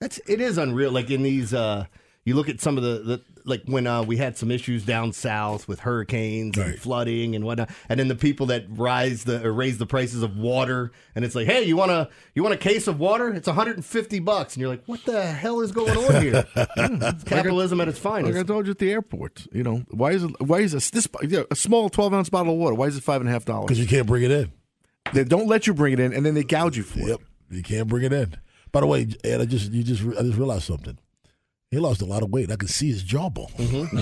That's 0.00 0.18
it 0.26 0.40
is 0.40 0.56
unreal. 0.56 0.90
Like 0.90 1.10
in 1.10 1.22
these, 1.22 1.52
uh, 1.52 1.84
you 2.24 2.34
look 2.34 2.48
at 2.48 2.60
some 2.62 2.78
of 2.78 2.82
the, 2.84 3.02
the 3.02 3.22
like 3.46 3.62
when 3.66 3.86
uh, 3.86 4.02
we 4.02 4.16
had 4.16 4.36
some 4.36 4.50
issues 4.50 4.84
down 4.84 5.12
south 5.12 5.68
with 5.68 5.80
hurricanes 5.80 6.58
and 6.58 6.78
flooding 6.78 7.34
and 7.34 7.44
whatnot, 7.44 7.70
and 7.88 7.98
then 7.98 8.08
the 8.08 8.14
people 8.16 8.46
that 8.46 8.64
rise 8.68 9.24
the 9.24 9.46
or 9.46 9.52
raise 9.52 9.78
the 9.78 9.86
prices 9.86 10.22
of 10.22 10.36
water, 10.36 10.90
and 11.14 11.24
it's 11.24 11.34
like, 11.34 11.46
hey, 11.46 11.62
you 11.62 11.76
want 11.76 11.90
a 11.90 12.08
you 12.34 12.42
want 12.42 12.54
a 12.54 12.58
case 12.58 12.86
of 12.86 12.98
water? 12.98 13.32
It's 13.32 13.46
150 13.46 14.18
bucks, 14.20 14.54
and 14.54 14.60
you're 14.60 14.70
like, 14.70 14.84
what 14.86 15.04
the 15.04 15.24
hell 15.24 15.60
is 15.60 15.72
going 15.72 15.96
on 15.96 16.22
here? 16.22 16.44
It's 17.06 17.24
capitalism 17.24 17.80
at 17.80 17.88
its 17.88 17.98
finest. 17.98 18.26
Like 18.26 18.30
I 18.32 18.38
finest. 18.38 18.48
told 18.48 18.66
you 18.66 18.70
at 18.72 18.78
the 18.78 18.90
airport, 18.90 19.46
you 19.52 19.62
know 19.62 19.84
why 19.90 20.12
is 20.12 20.24
it? 20.24 20.40
Why 20.40 20.58
is 20.58 20.72
this, 20.72 20.90
this 20.90 21.08
yeah, 21.22 21.42
a 21.50 21.56
small 21.56 21.88
twelve 21.88 22.12
ounce 22.12 22.28
bottle 22.28 22.54
of 22.54 22.58
water? 22.58 22.74
Why 22.74 22.86
is 22.86 22.96
it 22.96 23.02
five 23.02 23.20
and 23.20 23.28
a 23.28 23.32
half 23.32 23.44
dollars? 23.44 23.66
Because 23.66 23.80
you 23.80 23.86
can't 23.86 24.06
bring 24.06 24.22
it 24.22 24.30
in. 24.30 24.52
They 25.12 25.24
don't 25.24 25.46
let 25.46 25.66
you 25.66 25.74
bring 25.74 25.92
it 25.92 26.00
in, 26.00 26.12
and 26.12 26.26
then 26.26 26.34
they 26.34 26.42
gouge 26.42 26.76
you 26.76 26.82
for 26.82 27.00
it. 27.00 27.08
Yep, 27.08 27.20
you 27.50 27.62
can't 27.62 27.88
bring 27.88 28.04
it 28.04 28.12
in. 28.12 28.36
By 28.72 28.80
the 28.80 28.86
way, 28.86 29.06
Ed, 29.24 29.40
I 29.40 29.44
just 29.44 29.72
you 29.72 29.82
just 29.82 30.02
I 30.02 30.22
just 30.22 30.36
realized 30.36 30.64
something. 30.64 30.98
He 31.76 31.80
lost 31.80 32.00
a 32.00 32.06
lot 32.06 32.22
of 32.22 32.30
weight. 32.30 32.50
I 32.50 32.56
can 32.56 32.68
see 32.68 32.88
his 32.88 33.02
jawbone. 33.02 33.48
Mm-hmm. 33.48 33.98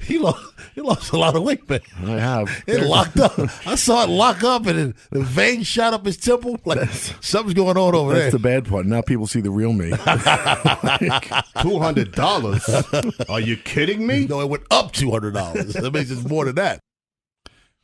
he 0.06 0.16
lost 0.16 0.54
he 0.76 0.80
lost 0.80 1.10
a 1.10 1.18
lot 1.18 1.34
of 1.34 1.42
weight, 1.42 1.68
man. 1.68 1.80
I 2.04 2.20
have. 2.20 2.62
It 2.68 2.86
locked 2.86 3.18
up. 3.18 3.36
I 3.66 3.74
saw 3.74 4.04
it 4.04 4.08
lock 4.08 4.44
up, 4.44 4.66
and 4.66 4.78
it, 4.78 4.96
the 5.10 5.24
vein 5.24 5.64
shot 5.64 5.92
up 5.92 6.06
his 6.06 6.16
temple. 6.18 6.60
Like 6.64 6.88
something's 6.88 7.54
going 7.54 7.76
on 7.76 7.96
over 7.96 8.12
That's 8.14 8.30
there. 8.30 8.30
That's 8.30 8.32
the 8.34 8.48
bad 8.48 8.68
part. 8.68 8.86
Now 8.86 9.02
people 9.02 9.26
see 9.26 9.40
the 9.40 9.50
real 9.50 9.72
me. 9.72 9.90
Two 11.62 11.80
hundred 11.80 12.12
dollars? 12.12 12.64
Are 13.28 13.40
you 13.40 13.56
kidding 13.56 14.06
me? 14.06 14.26
No, 14.26 14.40
it 14.40 14.48
went 14.48 14.62
up 14.70 14.92
two 14.92 15.10
hundred 15.10 15.34
dollars. 15.34 15.72
That 15.72 15.92
means 15.92 16.12
it's 16.12 16.22
more 16.22 16.44
than 16.44 16.54
that. 16.54 16.78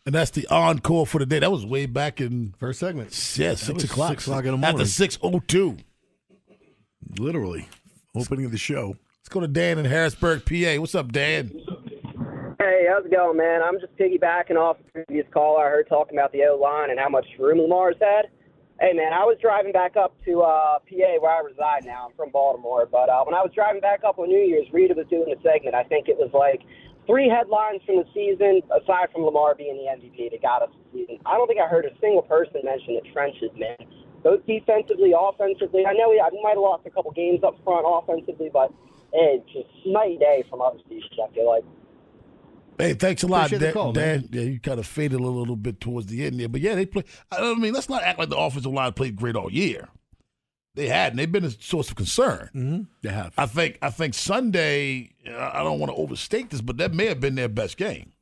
And 0.07 0.15
that's 0.15 0.31
the 0.31 0.47
encore 0.47 1.05
for 1.05 1.19
the 1.19 1.27
day. 1.27 1.41
That 1.41 1.51
was 1.51 1.67
way 1.67 1.87
back 1.87 2.21
in 2.21 2.55
First 2.61 2.79
segment. 2.79 3.09
yeah 3.37 3.57
six 3.57 3.83
o'clock. 3.83 4.11
six 4.11 4.29
o'clock 4.29 4.45
in 4.45 4.61
the 4.61 4.67
At 4.69 4.77
the 4.77 4.87
six 4.87 5.19
oh 5.21 5.41
two. 5.41 5.79
Literally, 7.19 7.69
opening 8.15 8.45
of 8.45 8.53
the 8.53 8.59
show. 8.59 8.97
Let's 9.21 9.29
go 9.29 9.41
to 9.41 9.49
Dan 9.49 9.79
in 9.79 9.85
Harrisburg, 9.85 10.45
PA. 10.45 10.81
What's 10.81 10.95
up, 10.95 11.13
Dan? 11.13 11.53
Hey, 12.59 12.87
how's 12.89 13.05
it 13.05 13.13
going, 13.13 13.37
man? 13.37 13.63
I'm 13.63 13.79
just 13.81 13.97
piggybacking 13.97 14.57
off 14.57 14.79
the 14.79 15.05
previous 15.05 15.27
caller 15.33 15.67
I 15.67 15.71
heard 15.71 15.89
talking 15.89 16.19
about 16.19 16.33
the 16.33 16.45
O 16.45 16.57
line 16.57 16.91
and 16.91 16.99
how 16.99 17.09
much 17.09 17.27
room 17.39 17.59
Lamar's 17.59 17.97
had. 18.01 18.31
Hey, 18.81 18.93
man, 18.95 19.13
I 19.13 19.27
was 19.27 19.39
driving 19.43 19.73
back 19.73 19.97
up 19.97 20.15
to 20.25 20.43
uh, 20.43 20.79
PA 20.87 21.11
where 21.19 21.35
I 21.35 21.41
reside 21.43 21.85
now. 21.85 22.07
I'm 22.07 22.17
from 22.17 22.31
Baltimore, 22.31 22.87
but 22.87 23.11
uh, 23.11 23.23
when 23.25 23.35
I 23.35 23.43
was 23.43 23.51
driving 23.55 23.81
back 23.81 24.03
up 24.07 24.19
on 24.19 24.29
New 24.29 24.39
Year's, 24.39 24.67
Rita 24.73 24.95
was 24.95 25.07
doing 25.11 25.35
a 25.35 25.39
segment. 25.43 25.75
I 25.75 25.83
think 25.83 26.07
it 26.07 26.17
was 26.17 26.31
like 26.31 26.63
three 27.07 27.29
headlines 27.29 27.83
from 27.87 27.97
the 27.97 28.09
season, 28.15 28.63
aside 28.71 29.11
from 29.11 29.27
Lamar 29.27 29.55
being 29.55 29.75
the 29.75 29.91
MVP 29.91 30.31
that 30.31 30.43
got 30.43 30.63
us 30.63 30.71
the 30.71 31.01
season. 31.03 31.19
I 31.27 31.35
don't 31.35 31.49
think 31.49 31.59
I 31.59 31.67
heard 31.67 31.87
a 31.87 31.95
single 32.01 32.23
person 32.23 32.63
mention 32.63 32.95
the 32.95 33.07
trenches, 33.11 33.51
man. 33.59 33.83
Both 34.23 34.45
defensively, 34.47 35.13
offensively. 35.17 35.87
I 35.87 35.93
know 35.93 36.09
we, 36.11 36.23
we 36.33 36.43
might 36.43 36.51
have 36.51 36.59
lost 36.59 36.87
a 36.87 36.91
couple 36.91 37.11
games 37.13 37.41
up 37.45 37.57
front 37.65 37.87
offensively, 37.89 38.51
but 38.53 38.73
it's 39.13 39.47
just 39.53 39.69
night 39.87 40.11
and 40.13 40.21
day 40.21 40.45
from 40.51 40.61
other 40.61 40.79
seasons, 40.89 41.13
I 41.23 41.33
feel 41.35 41.47
like. 41.49 41.65
Hey, 42.79 42.95
thanks 42.95 43.23
a 43.25 43.27
lot, 43.27 43.51
Dan. 43.51 43.73
call, 43.73 43.93
Dan. 43.93 44.29
Yeah, 44.31 44.43
you 44.43 44.61
kind 44.61 44.79
of 44.79 44.87
faded 44.87 45.19
a 45.19 45.23
little 45.23 45.57
bit 45.57 45.81
towards 45.81 46.07
the 46.07 46.25
end 46.25 46.39
there, 46.39 46.49
but 46.49 46.61
yeah, 46.61 46.75
they 46.77 46.87
play. 46.87 47.05
I 47.33 47.55
mean, 47.55 47.75
let's 47.75 47.89
not 47.89 48.03
act 48.05 48.19
like 48.21 48.29
the 48.29 48.37
offensive 48.37 48.73
line 48.73 48.93
played 48.93 49.17
great 49.17 49.35
all 49.35 49.51
year. 49.53 49.89
They 50.75 50.87
hadn't. 50.87 51.17
They've 51.17 51.31
been 51.31 51.45
a 51.45 51.51
source 51.51 51.89
of 51.91 51.97
concern. 51.97 52.51
Mm-hmm. 52.55 52.83
They 53.03 53.09
have. 53.09 53.35
I 53.37 53.47
think. 53.47 53.79
I 53.83 53.91
think 53.91 54.15
Sunday. 54.15 55.11
I 55.29 55.65
don't 55.65 55.81
want 55.81 55.91
to 55.91 55.97
overstate 55.97 56.51
this, 56.51 56.61
but 56.61 56.77
that 56.77 56.95
may 56.95 57.07
have 57.07 57.19
been 57.19 57.35
their 57.35 57.49
best 57.49 57.77
game. 57.79 58.13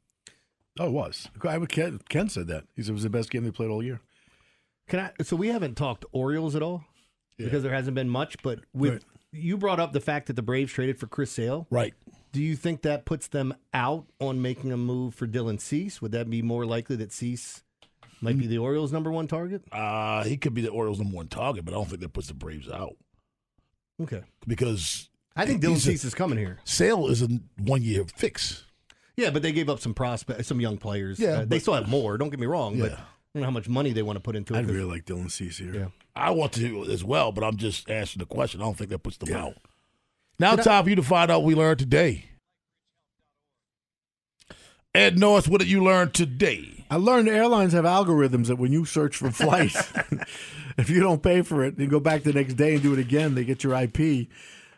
Oh, 0.79 0.87
it 0.87 0.93
was. 0.93 1.29
I 1.43 1.59
would- 1.59 1.69
Ken, 1.69 2.01
Ken 2.09 2.31
said 2.31 2.47
that. 2.47 2.65
He 2.75 2.83
said 2.83 2.91
it 2.91 2.95
was 2.95 3.03
the 3.03 3.11
best 3.11 3.31
game 3.31 3.45
they 3.45 3.51
played 3.51 3.69
all 3.71 3.83
year. 3.83 4.01
Can 4.89 5.01
I? 5.01 5.23
So 5.23 5.37
we 5.37 5.49
haven't 5.49 5.77
talked 5.77 6.05
Orioles 6.13 6.55
at 6.57 6.63
all 6.63 6.85
because 7.37 7.63
there 7.63 7.73
hasn't 7.73 7.95
been 7.95 8.09
much. 8.09 8.37
But 8.43 8.61
with 8.73 8.93
Right. 8.95 9.03
you 9.33 9.57
brought 9.57 9.81
up 9.81 9.93
the 9.93 10.01
fact 10.01 10.27
that 10.29 10.35
the 10.35 10.43
Braves 10.43 10.73
traded 10.73 10.99
for 10.99 11.07
Chris 11.07 11.31
Sale. 11.33 11.67
Right. 11.71 11.95
Do 12.33 12.43
you 12.43 12.55
think 12.57 12.83
that 12.83 13.05
puts 13.07 13.29
them 13.29 13.55
out 13.73 14.07
on 14.21 14.43
making 14.43 14.71
a 14.73 14.77
move 14.77 15.15
for 15.15 15.27
Dylan 15.27 15.61
Cease? 15.61 16.03
Would 16.03 16.13
that 16.13 16.29
be 16.29 16.43
more 16.43 16.67
likely 16.67 16.97
that 16.97 17.13
Cease 17.13 17.63
Might 18.23 18.39
be 18.39 18.47
the 18.47 18.57
Orioles' 18.57 18.93
number 18.93 19.11
one 19.13 19.27
target. 19.27 19.63
Uh, 19.71 20.25
he 20.25 20.39
could 20.39 20.55
be 20.55 20.63
the 20.63 20.71
Orioles' 20.71 20.99
number 20.99 21.15
one 21.17 21.29
target, 21.29 21.67
but 21.67 21.73
I 21.73 21.77
don't 21.77 21.87
think 21.89 22.01
that 22.01 22.15
puts 22.15 22.29
the 22.29 22.35
Braves 22.35 22.67
out 22.71 22.97
Okay. 24.03 24.23
because 24.47 25.11
I 25.37 25.45
think 25.45 25.63
Dylan 25.63 25.75
he's 25.75 25.87
a- 25.87 25.91
Cease 25.91 26.05
is 26.05 26.15
coming 26.15 26.39
here. 26.39 26.59
Sale 26.65 27.09
is 27.09 27.21
a 27.21 27.29
one 27.59 27.83
year 27.83 28.05
fix. 28.17 28.65
Yeah, 29.19 29.29
but 29.31 29.43
they 29.43 29.53
gave 29.53 29.69
up 29.69 29.81
some 29.81 29.93
prospect, 29.93 30.47
some 30.47 30.63
young 30.63 30.79
players. 30.79 31.19
Yeah, 31.19 31.29
Uh, 31.29 31.39
they 31.41 31.57
but- 31.57 31.61
still 31.61 31.75
have 31.75 31.89
more. 31.89 32.17
Don't 32.17 32.31
get 32.31 32.41
me 32.41 32.47
wrong, 32.47 32.79
but 32.79 32.93
Yeah. 32.93 33.01
I 33.01 33.05
don't 33.37 33.43
know 33.43 33.47
how 33.47 33.51
much 33.53 33.69
money 33.69 33.93
they 33.93 34.03
want 34.03 34.17
to 34.17 34.21
put 34.21 34.35
into 34.37 34.55
it. 34.55 34.59
I'd 34.59 34.65
'cause- 34.67 34.75
really 34.75 34.89
like 34.91 35.05
Dylan 35.05 35.31
Cease 35.31 35.59
here. 35.59 35.75
Yeah. 35.75 35.87
I 36.15 36.31
want 36.31 36.53
to 36.55 36.85
as 36.91 37.05
well, 37.05 37.33
but 37.33 37.45
I'm 37.45 37.57
just 37.57 37.91
asking 37.91 38.21
the 38.21 38.27
question. 38.27 38.61
I 38.61 38.65
don't 38.65 38.77
think 38.77 38.91
that 38.91 39.01
puts 39.01 39.17
them 39.19 39.35
out. 39.35 39.55
Now, 40.39 40.53
Did 40.57 40.61
I- 40.61 40.65
time 40.65 40.85
for 40.85 40.91
you 40.91 40.97
to 40.97 41.03
find 41.03 41.31
out 41.31 41.41
what 41.43 41.47
we 41.47 41.55
learned 41.55 41.79
today. 41.79 42.25
Ed 44.95 45.19
Norris, 45.19 45.47
what 45.47 45.61
did 45.61 45.69
you 45.71 45.85
learn 45.85 46.11
today? 46.11 46.85
I 46.91 46.97
learned 46.97 47.29
airlines 47.29 47.73
have 47.75 47.85
algorithms 47.85 48.47
that 48.47 48.57
when 48.57 48.73
you 48.73 48.85
search 48.87 49.17
for 49.17 49.31
flights, 49.31 49.93
if 50.79 50.89
you 50.89 51.01
don't 51.01 51.23
pay 51.23 51.43
for 51.43 51.63
it 51.65 51.77
and 51.77 51.91
go 51.91 52.01
back 52.01 52.23
the 52.23 52.33
next 52.33 52.55
day 52.55 52.75
and 52.75 52.83
do 52.83 52.95
it 52.95 52.99
again, 52.99 53.35
they 53.35 53.45
get 53.45 53.63
your 53.63 53.75
IP 53.75 54.29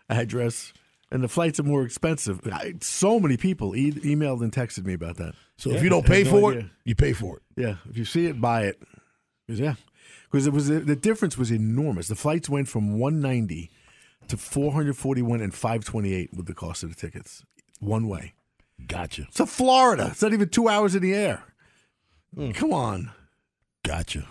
address, 0.08 0.72
and 1.10 1.22
the 1.22 1.28
flights 1.28 1.58
are 1.58 1.64
more 1.64 1.84
expensive. 1.84 2.40
I, 2.52 2.74
so 2.80 3.18
many 3.20 3.36
people 3.36 3.74
e- 3.76 3.92
emailed 3.92 4.42
and 4.42 4.52
texted 4.52 4.84
me 4.84 4.92
about 4.94 5.16
that. 5.16 5.34
So 5.56 5.70
if 5.70 5.82
you 5.82 5.88
don't 5.88 6.06
pay 6.06 6.22
no 6.24 6.30
for 6.30 6.52
it, 6.54 6.66
you 6.84 6.94
pay 6.94 7.12
for 7.12 7.36
it. 7.38 7.42
Yeah, 7.56 7.76
if 7.88 7.96
you 7.96 8.04
see 8.04 8.26
it, 8.26 8.40
buy 8.40 8.64
it. 8.66 8.80
'Cause, 9.48 9.58
yeah, 9.58 9.74
because 10.30 10.46
it 10.46 10.52
was 10.52 10.68
the 10.68 10.94
difference 10.96 11.38
was 11.38 11.50
enormous. 11.50 12.08
The 12.08 12.14
flights 12.16 12.48
went 12.48 12.68
from 12.68 12.98
190 12.98 13.70
to 14.28 14.36
441 14.36 15.40
and 15.40 15.54
528 15.54 16.34
with 16.34 16.46
the 16.46 16.54
cost 16.54 16.82
of 16.82 16.90
the 16.90 16.94
tickets, 16.94 17.44
one 17.80 18.06
way. 18.08 18.34
Gotcha. 18.86 19.22
It's 19.28 19.40
a 19.40 19.46
Florida. 19.46 20.08
It's 20.12 20.22
not 20.22 20.32
even 20.34 20.48
two 20.50 20.68
hours 20.68 20.94
in 20.94 21.02
the 21.02 21.14
air. 21.14 21.42
Hmm. 22.34 22.50
Come 22.52 22.72
on. 22.72 23.10
Gotcha. 23.82 24.28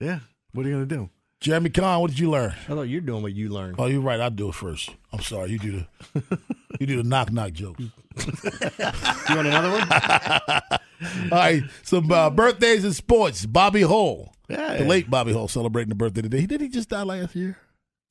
Yeah. 0.00 0.20
What 0.52 0.66
are 0.66 0.68
you 0.68 0.74
gonna 0.74 0.86
do? 0.86 1.08
Jeremy 1.40 1.70
Conn, 1.70 2.00
what 2.00 2.10
did 2.10 2.18
you 2.18 2.30
learn? 2.30 2.50
I 2.50 2.74
thought 2.74 2.82
you're 2.82 3.00
doing 3.00 3.22
what 3.22 3.32
you 3.32 3.48
learned. 3.48 3.76
Oh, 3.78 3.86
you're 3.86 4.00
right. 4.00 4.20
I'll 4.20 4.30
do 4.30 4.48
it 4.48 4.54
first. 4.56 4.90
I'm 5.12 5.20
sorry. 5.20 5.50
You 5.52 5.58
do 5.60 5.84
the 6.14 6.38
you 6.80 6.86
do 6.86 6.96
the 6.96 7.08
knock 7.08 7.30
knock 7.32 7.52
jokes. 7.52 7.80
You 9.28 9.36
want 9.36 9.46
another 9.46 9.70
one? 9.70 9.82
All 11.30 11.38
right, 11.38 11.62
some 11.84 12.10
uh, 12.10 12.30
birthdays 12.30 12.84
in 12.84 12.92
sports. 12.92 13.46
Bobby 13.46 13.82
Hull, 13.82 14.34
Yeah. 14.48 14.78
the 14.78 14.84
late 14.84 15.08
Bobby 15.08 15.32
Hull, 15.32 15.46
celebrating 15.46 15.90
the 15.90 15.94
birthday 15.94 16.22
today. 16.22 16.46
Did 16.46 16.60
he 16.60 16.68
just 16.68 16.88
die 16.88 17.02
last 17.02 17.36
year? 17.36 17.56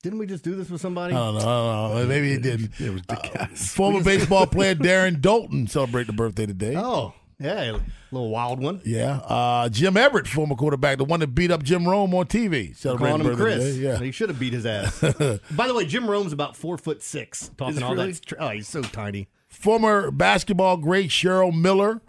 Didn't 0.02 0.20
we 0.20 0.26
just 0.26 0.44
do 0.44 0.54
this 0.54 0.70
with 0.70 0.80
somebody? 0.80 1.12
I 1.12 1.18
don't 1.18 1.34
know. 1.34 1.40
I 1.40 1.88
don't 1.88 1.96
know. 1.98 2.06
Maybe 2.06 2.30
he 2.30 2.38
didn't. 2.38 2.80
It 2.80 2.90
was 2.90 3.02
the 3.02 3.18
Uh, 3.18 3.20
cast. 3.48 3.74
former 3.74 4.02
baseball 4.02 4.46
player 4.46 4.74
Darren 4.76 5.20
Daulton 5.20 5.68
celebrating 5.68 6.06
the 6.14 6.16
birthday 6.16 6.46
today. 6.46 6.74
Oh, 6.76 7.12
yeah, 7.40 7.78
little 8.10 8.30
wild 8.30 8.60
one. 8.60 8.80
Yeah. 8.84 9.16
Uh, 9.18 9.68
Jim 9.68 9.96
Everett, 9.96 10.26
former 10.26 10.54
quarterback, 10.54 10.98
the 10.98 11.04
one 11.04 11.20
that 11.20 11.28
beat 11.34 11.50
up 11.50 11.62
Jim 11.62 11.86
Rome 11.86 12.14
on 12.14 12.26
TV, 12.26 12.76
celebrating 12.76 13.18
Calling 13.18 13.32
him 13.32 13.38
birthday 13.38 13.56
Chris. 13.60 13.74
today. 13.76 13.86
Yeah. 13.88 13.98
He 13.98 14.10
should 14.12 14.28
have 14.28 14.38
beat 14.38 14.52
his 14.52 14.66
ass. 14.66 15.00
By 15.50 15.66
the 15.66 15.74
way, 15.74 15.84
Jim 15.86 16.08
Rome's 16.08 16.32
about 16.32 16.56
four 16.56 16.78
foot 16.78 17.02
six. 17.02 17.50
Talking 17.56 17.82
all 17.82 17.94
really? 17.94 18.12
that. 18.12 18.26
Tr- 18.26 18.34
oh, 18.38 18.48
he's 18.50 18.68
so 18.68 18.82
tiny. 18.82 19.28
Former 19.48 20.10
basketball 20.10 20.76
great 20.76 21.10
Cheryl 21.10 21.54
Miller 21.58 22.00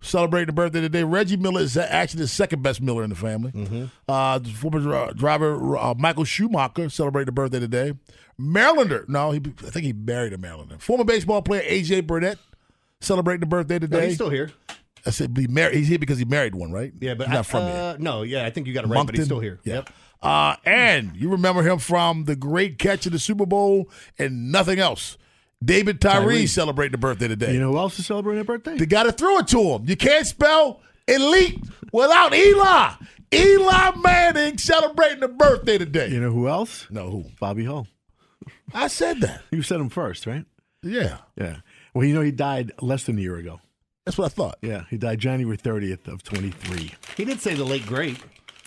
celebrating 0.00 0.46
the 0.46 0.52
birthday 0.52 0.80
today. 0.80 1.02
Reggie 1.02 1.36
Miller 1.36 1.62
is 1.62 1.76
actually 1.76 2.20
the 2.20 2.28
second 2.28 2.62
best 2.62 2.80
Miller 2.80 3.02
in 3.02 3.10
the 3.10 3.16
family. 3.16 3.50
Mm-hmm. 3.52 3.84
Uh, 4.08 4.38
former 4.40 4.80
dri- 4.80 5.14
driver 5.14 5.76
uh, 5.76 5.94
Michael 5.96 6.24
Schumacher 6.24 6.88
celebrating 6.90 7.26
the 7.26 7.32
birthday 7.32 7.58
today. 7.60 7.94
Marylander, 8.40 9.08
no, 9.08 9.30
he, 9.30 9.40
I 9.66 9.70
think 9.70 9.86
he 9.86 9.92
married 9.92 10.32
a 10.32 10.36
Marylander. 10.38 10.80
Former 10.80 11.04
baseball 11.04 11.40
player 11.42 11.62
AJ 11.62 12.06
Burnett 12.06 12.38
celebrating 13.00 13.40
the 13.40 13.46
birthday 13.46 13.74
No, 13.76 13.80
today. 13.80 14.06
he's 14.06 14.14
still 14.16 14.30
here. 14.30 14.50
I 15.06 15.10
said 15.10 15.36
he 15.36 15.46
married. 15.46 15.76
He's 15.76 15.88
here 15.88 15.98
because 15.98 16.18
he 16.18 16.24
married 16.24 16.54
one, 16.54 16.72
right? 16.72 16.92
Yeah, 17.00 17.14
but 17.14 17.26
he's 17.26 17.34
not 17.34 17.40
I- 17.40 17.42
from 17.42 17.62
uh, 17.62 17.66
here. 17.92 17.96
No, 17.98 18.22
yeah, 18.22 18.46
I 18.46 18.50
think 18.50 18.66
you 18.66 18.72
got 18.74 18.84
it 18.84 18.88
right, 18.88 19.04
but 19.06 19.14
he's 19.16 19.26
still 19.26 19.40
here. 19.40 19.60
Yeah. 19.64 19.74
Yep. 19.74 19.90
Uh, 20.22 20.56
and 20.64 21.14
you 21.14 21.28
remember 21.30 21.62
him 21.62 21.78
from 21.78 22.24
the 22.24 22.34
great 22.34 22.78
catch 22.78 23.06
in 23.06 23.12
the 23.12 23.18
Super 23.18 23.44
Bowl 23.44 23.90
and 24.18 24.50
nothing 24.50 24.78
else. 24.78 25.18
David 25.62 26.00
Tyree, 26.00 26.24
Tyree. 26.34 26.46
celebrating 26.46 26.92
the 26.92 26.98
birthday 26.98 27.28
today. 27.28 27.52
You 27.52 27.60
know 27.60 27.72
who 27.72 27.78
else 27.78 27.98
is 27.98 28.06
celebrating 28.06 28.40
a 28.40 28.44
birthday? 28.44 28.76
The 28.78 28.86
guy 28.86 29.04
that 29.04 29.18
threw 29.18 29.38
it 29.38 29.48
to 29.48 29.60
him. 29.60 29.84
You 29.86 29.96
can't 29.96 30.26
spell 30.26 30.80
elite 31.06 31.58
without 31.92 32.34
Eli. 32.34 32.92
Eli 33.34 33.90
Manning 34.02 34.58
celebrating 34.58 35.20
the 35.20 35.28
birthday 35.28 35.76
today. 35.78 36.08
You 36.08 36.20
know 36.20 36.30
who 36.30 36.48
else? 36.48 36.86
No, 36.90 37.10
who? 37.10 37.24
Bobby 37.40 37.64
Hull. 37.64 37.86
I 38.72 38.88
said 38.88 39.20
that. 39.20 39.42
You 39.50 39.62
said 39.62 39.80
him 39.80 39.88
first, 39.88 40.26
right? 40.26 40.44
Yeah. 40.82 41.18
Yeah. 41.36 41.58
Well, 41.94 42.04
you 42.06 42.14
know 42.14 42.20
he 42.22 42.30
died 42.30 42.72
less 42.80 43.04
than 43.04 43.18
a 43.18 43.20
year 43.20 43.36
ago. 43.36 43.60
That's 44.04 44.18
what 44.18 44.26
I 44.26 44.28
thought. 44.28 44.56
Yeah, 44.60 44.84
he 44.90 44.98
died 44.98 45.18
January 45.18 45.56
30th 45.56 46.08
of 46.08 46.22
23. 46.22 46.92
He 47.16 47.24
did 47.24 47.40
say 47.40 47.54
the 47.54 47.64
late 47.64 47.86
great. 47.86 48.18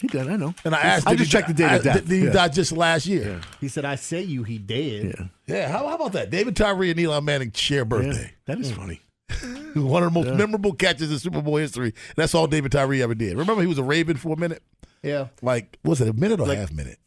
He 0.02 0.08
did, 0.08 0.28
I 0.28 0.36
know. 0.36 0.54
And 0.64 0.76
I 0.76 0.82
asked, 0.82 1.08
I 1.08 1.16
just 1.16 1.32
checked 1.32 1.48
the 1.48 1.54
date 1.56 1.72
of 1.72 1.84
death. 1.84 2.08
Did 2.08 2.10
he 2.10 2.26
Yeah. 2.26 2.32
die 2.32 2.48
just 2.50 2.72
last 2.72 3.08
year? 3.08 3.42
He 3.60 3.68
said, 3.68 3.84
"I 3.84 3.96
say 3.96 4.22
you, 4.22 4.44
he 4.44 4.60
dead." 4.60 5.06
Yeah. 5.06 5.26
Yeah. 5.48 5.72
How, 5.72 5.88
how 5.88 5.96
about 5.96 6.12
that? 6.12 6.30
David 6.30 6.56
Tyree 6.56 6.92
and 6.92 7.00
Eli 7.00 7.20
Manning 7.20 7.52
share 7.52 7.84
birthday. 7.84 8.34
That 8.46 8.60
is 8.60 8.72
hmm. 8.72 8.80
funny. 8.80 9.02
One 9.76 10.04
of 10.04 10.14
the 10.14 10.20
most 10.20 10.38
memorable 10.38 10.74
catches 10.74 11.12
in 11.12 11.20
Super 11.20 11.42
Bowl 11.42 11.58
history. 11.58 11.94
That's 12.16 12.34
all 12.36 12.48
David 12.48 12.72
Tyree 12.72 13.02
ever 13.02 13.16
did. 13.16 13.38
Remember, 13.38 13.62
he 13.62 13.68
was 13.68 13.78
a 13.78 13.84
Raven 13.84 14.18
for 14.18 14.34
a 14.34 14.38
minute. 14.38 14.64
Yeah, 15.04 15.28
Like, 15.42 15.78
was 15.84 16.02
it 16.02 16.08
a 16.08 16.14
minute 16.14 16.40
or 16.40 16.48
Like- 16.48 16.58
half 16.58 16.72
minute? 16.72 17.00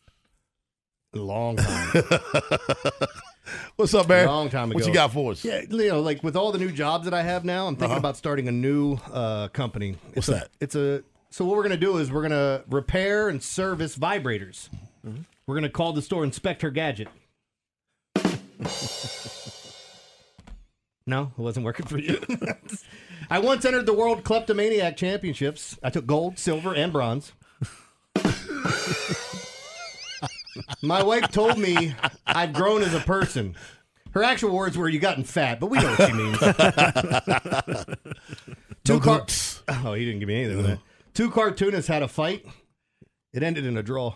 long 1.12 1.56
time. 1.56 1.92
What's 3.76 3.94
up, 3.94 4.08
man? 4.08 4.28
A 4.28 4.30
Long 4.30 4.48
time 4.50 4.70
ago. 4.70 4.78
What 4.78 4.86
you 4.86 4.92
got 4.94 5.12
for 5.12 5.32
us? 5.32 5.44
Yeah, 5.44 5.62
you 5.68 5.88
know, 5.88 6.00
like 6.00 6.22
with 6.22 6.36
all 6.36 6.52
the 6.52 6.58
new 6.58 6.70
jobs 6.70 7.04
that 7.06 7.14
I 7.14 7.22
have 7.22 7.44
now, 7.44 7.66
I'm 7.66 7.74
thinking 7.74 7.92
Uh-huh. 7.92 7.98
about 7.98 8.16
starting 8.16 8.46
a 8.48 8.52
new 8.52 8.98
uh, 9.12 9.48
company. 9.48 9.96
What's 10.12 10.16
It's 10.18 10.28
a- 10.28 10.32
that? 10.32 10.50
It's 10.60 10.74
a 10.74 11.02
so 11.30 11.44
what 11.44 11.56
we're 11.56 11.62
gonna 11.62 11.76
do 11.76 11.96
is 11.98 12.10
we're 12.12 12.22
gonna 12.22 12.62
repair 12.68 13.28
and 13.28 13.42
service 13.42 13.96
vibrators. 13.96 14.68
Mm-hmm. 15.06 15.22
We're 15.46 15.54
gonna 15.54 15.68
call 15.70 15.92
the 15.92 16.02
store 16.02 16.22
Inspector 16.24 16.68
Gadget. 16.72 17.08
no, 21.06 21.32
it 21.36 21.40
wasn't 21.40 21.64
working 21.64 21.86
for 21.86 21.98
you. 21.98 22.20
I 23.30 23.38
once 23.38 23.64
entered 23.64 23.86
the 23.86 23.94
World 23.94 24.22
Kleptomaniac 24.24 24.96
Championships. 24.96 25.78
I 25.82 25.90
took 25.90 26.06
gold, 26.06 26.38
silver, 26.38 26.74
and 26.74 26.92
bronze. 26.92 27.32
My 30.82 31.02
wife 31.02 31.30
told 31.30 31.58
me 31.58 31.94
I've 32.26 32.52
grown 32.52 32.82
as 32.82 32.94
a 32.94 33.00
person. 33.00 33.54
Her 34.12 34.22
actual 34.24 34.50
words 34.56 34.76
were, 34.76 34.88
"You 34.88 34.98
gotten 34.98 35.22
fat," 35.24 35.60
but 35.60 35.68
we 35.70 35.78
know 35.78 35.94
what 35.94 36.08
she 36.08 36.12
means. 36.12 36.38
Two 38.84 38.94
No 38.94 39.00
car- 39.00 39.26
Oh, 39.84 39.92
he 39.94 40.04
didn't 40.04 40.18
give 40.20 40.28
me 40.28 40.42
anything. 40.44 40.62
that. 40.64 40.78
Two 41.14 41.30
cartoonists 41.30 41.86
had 41.88 42.02
a 42.02 42.08
fight. 42.08 42.44
It 43.32 43.42
ended 43.44 43.64
in 43.66 43.76
a 43.76 43.82
draw. 43.82 44.14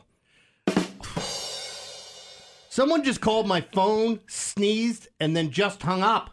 Someone 2.69 3.05
just 3.05 3.21
called 3.21 3.47
my 3.47 3.61
phone, 3.61 4.19
sneezed, 4.27 5.07
and 5.21 5.37
then 5.37 5.51
just 5.53 5.83
hung 5.83 6.03
up. 6.03 6.31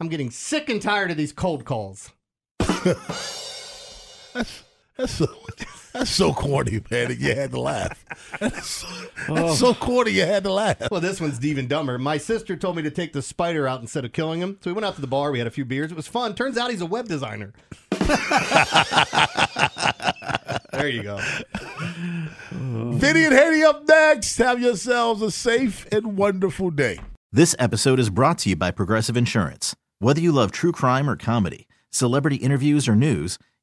I'm 0.00 0.08
getting 0.08 0.30
sick 0.30 0.68
and 0.68 0.82
tired 0.82 1.12
of 1.12 1.16
these 1.16 1.32
cold 1.32 1.64
calls. 1.64 2.10
That's 2.58 4.24
so 5.06 5.26
that's 5.92 6.10
so 6.10 6.32
corny, 6.32 6.80
man. 6.90 7.08
That 7.08 7.18
you 7.18 7.34
had 7.34 7.50
to 7.50 7.60
laugh. 7.60 8.04
That's 8.38 8.66
so, 8.66 8.86
that's 9.28 9.40
oh. 9.40 9.54
so 9.54 9.74
corny. 9.74 10.12
You 10.12 10.24
had 10.24 10.44
to 10.44 10.52
laugh. 10.52 10.90
Well, 10.90 11.00
this 11.00 11.20
one's 11.20 11.44
even 11.44 11.66
dumber. 11.66 11.98
My 11.98 12.16
sister 12.16 12.56
told 12.56 12.76
me 12.76 12.82
to 12.82 12.90
take 12.90 13.12
the 13.12 13.22
spider 13.22 13.66
out 13.66 13.80
instead 13.80 14.04
of 14.04 14.12
killing 14.12 14.40
him. 14.40 14.58
So 14.62 14.70
we 14.70 14.74
went 14.74 14.84
out 14.84 14.94
to 14.94 15.00
the 15.00 15.06
bar. 15.06 15.30
We 15.32 15.38
had 15.38 15.46
a 15.46 15.50
few 15.50 15.64
beers. 15.64 15.90
It 15.90 15.96
was 15.96 16.06
fun. 16.06 16.34
Turns 16.34 16.56
out 16.56 16.70
he's 16.70 16.80
a 16.80 16.86
web 16.86 17.08
designer. 17.08 17.52
there 20.72 20.88
you 20.88 21.02
go. 21.02 21.20
Vinny 22.52 23.24
and 23.24 23.34
Haney 23.34 23.64
up 23.64 23.86
next. 23.88 24.36
Have 24.38 24.60
yourselves 24.60 25.22
a 25.22 25.30
safe 25.30 25.86
and 25.92 26.16
wonderful 26.16 26.70
day. 26.70 27.00
This 27.32 27.56
episode 27.58 27.98
is 27.98 28.10
brought 28.10 28.38
to 28.38 28.50
you 28.50 28.56
by 28.56 28.70
Progressive 28.70 29.16
Insurance. 29.16 29.74
Whether 29.98 30.20
you 30.20 30.30
love 30.30 30.52
true 30.52 30.70
crime 30.70 31.10
or 31.10 31.16
comedy, 31.16 31.66
celebrity 31.90 32.36
interviews 32.36 32.86
or 32.86 32.94
news, 32.94 33.38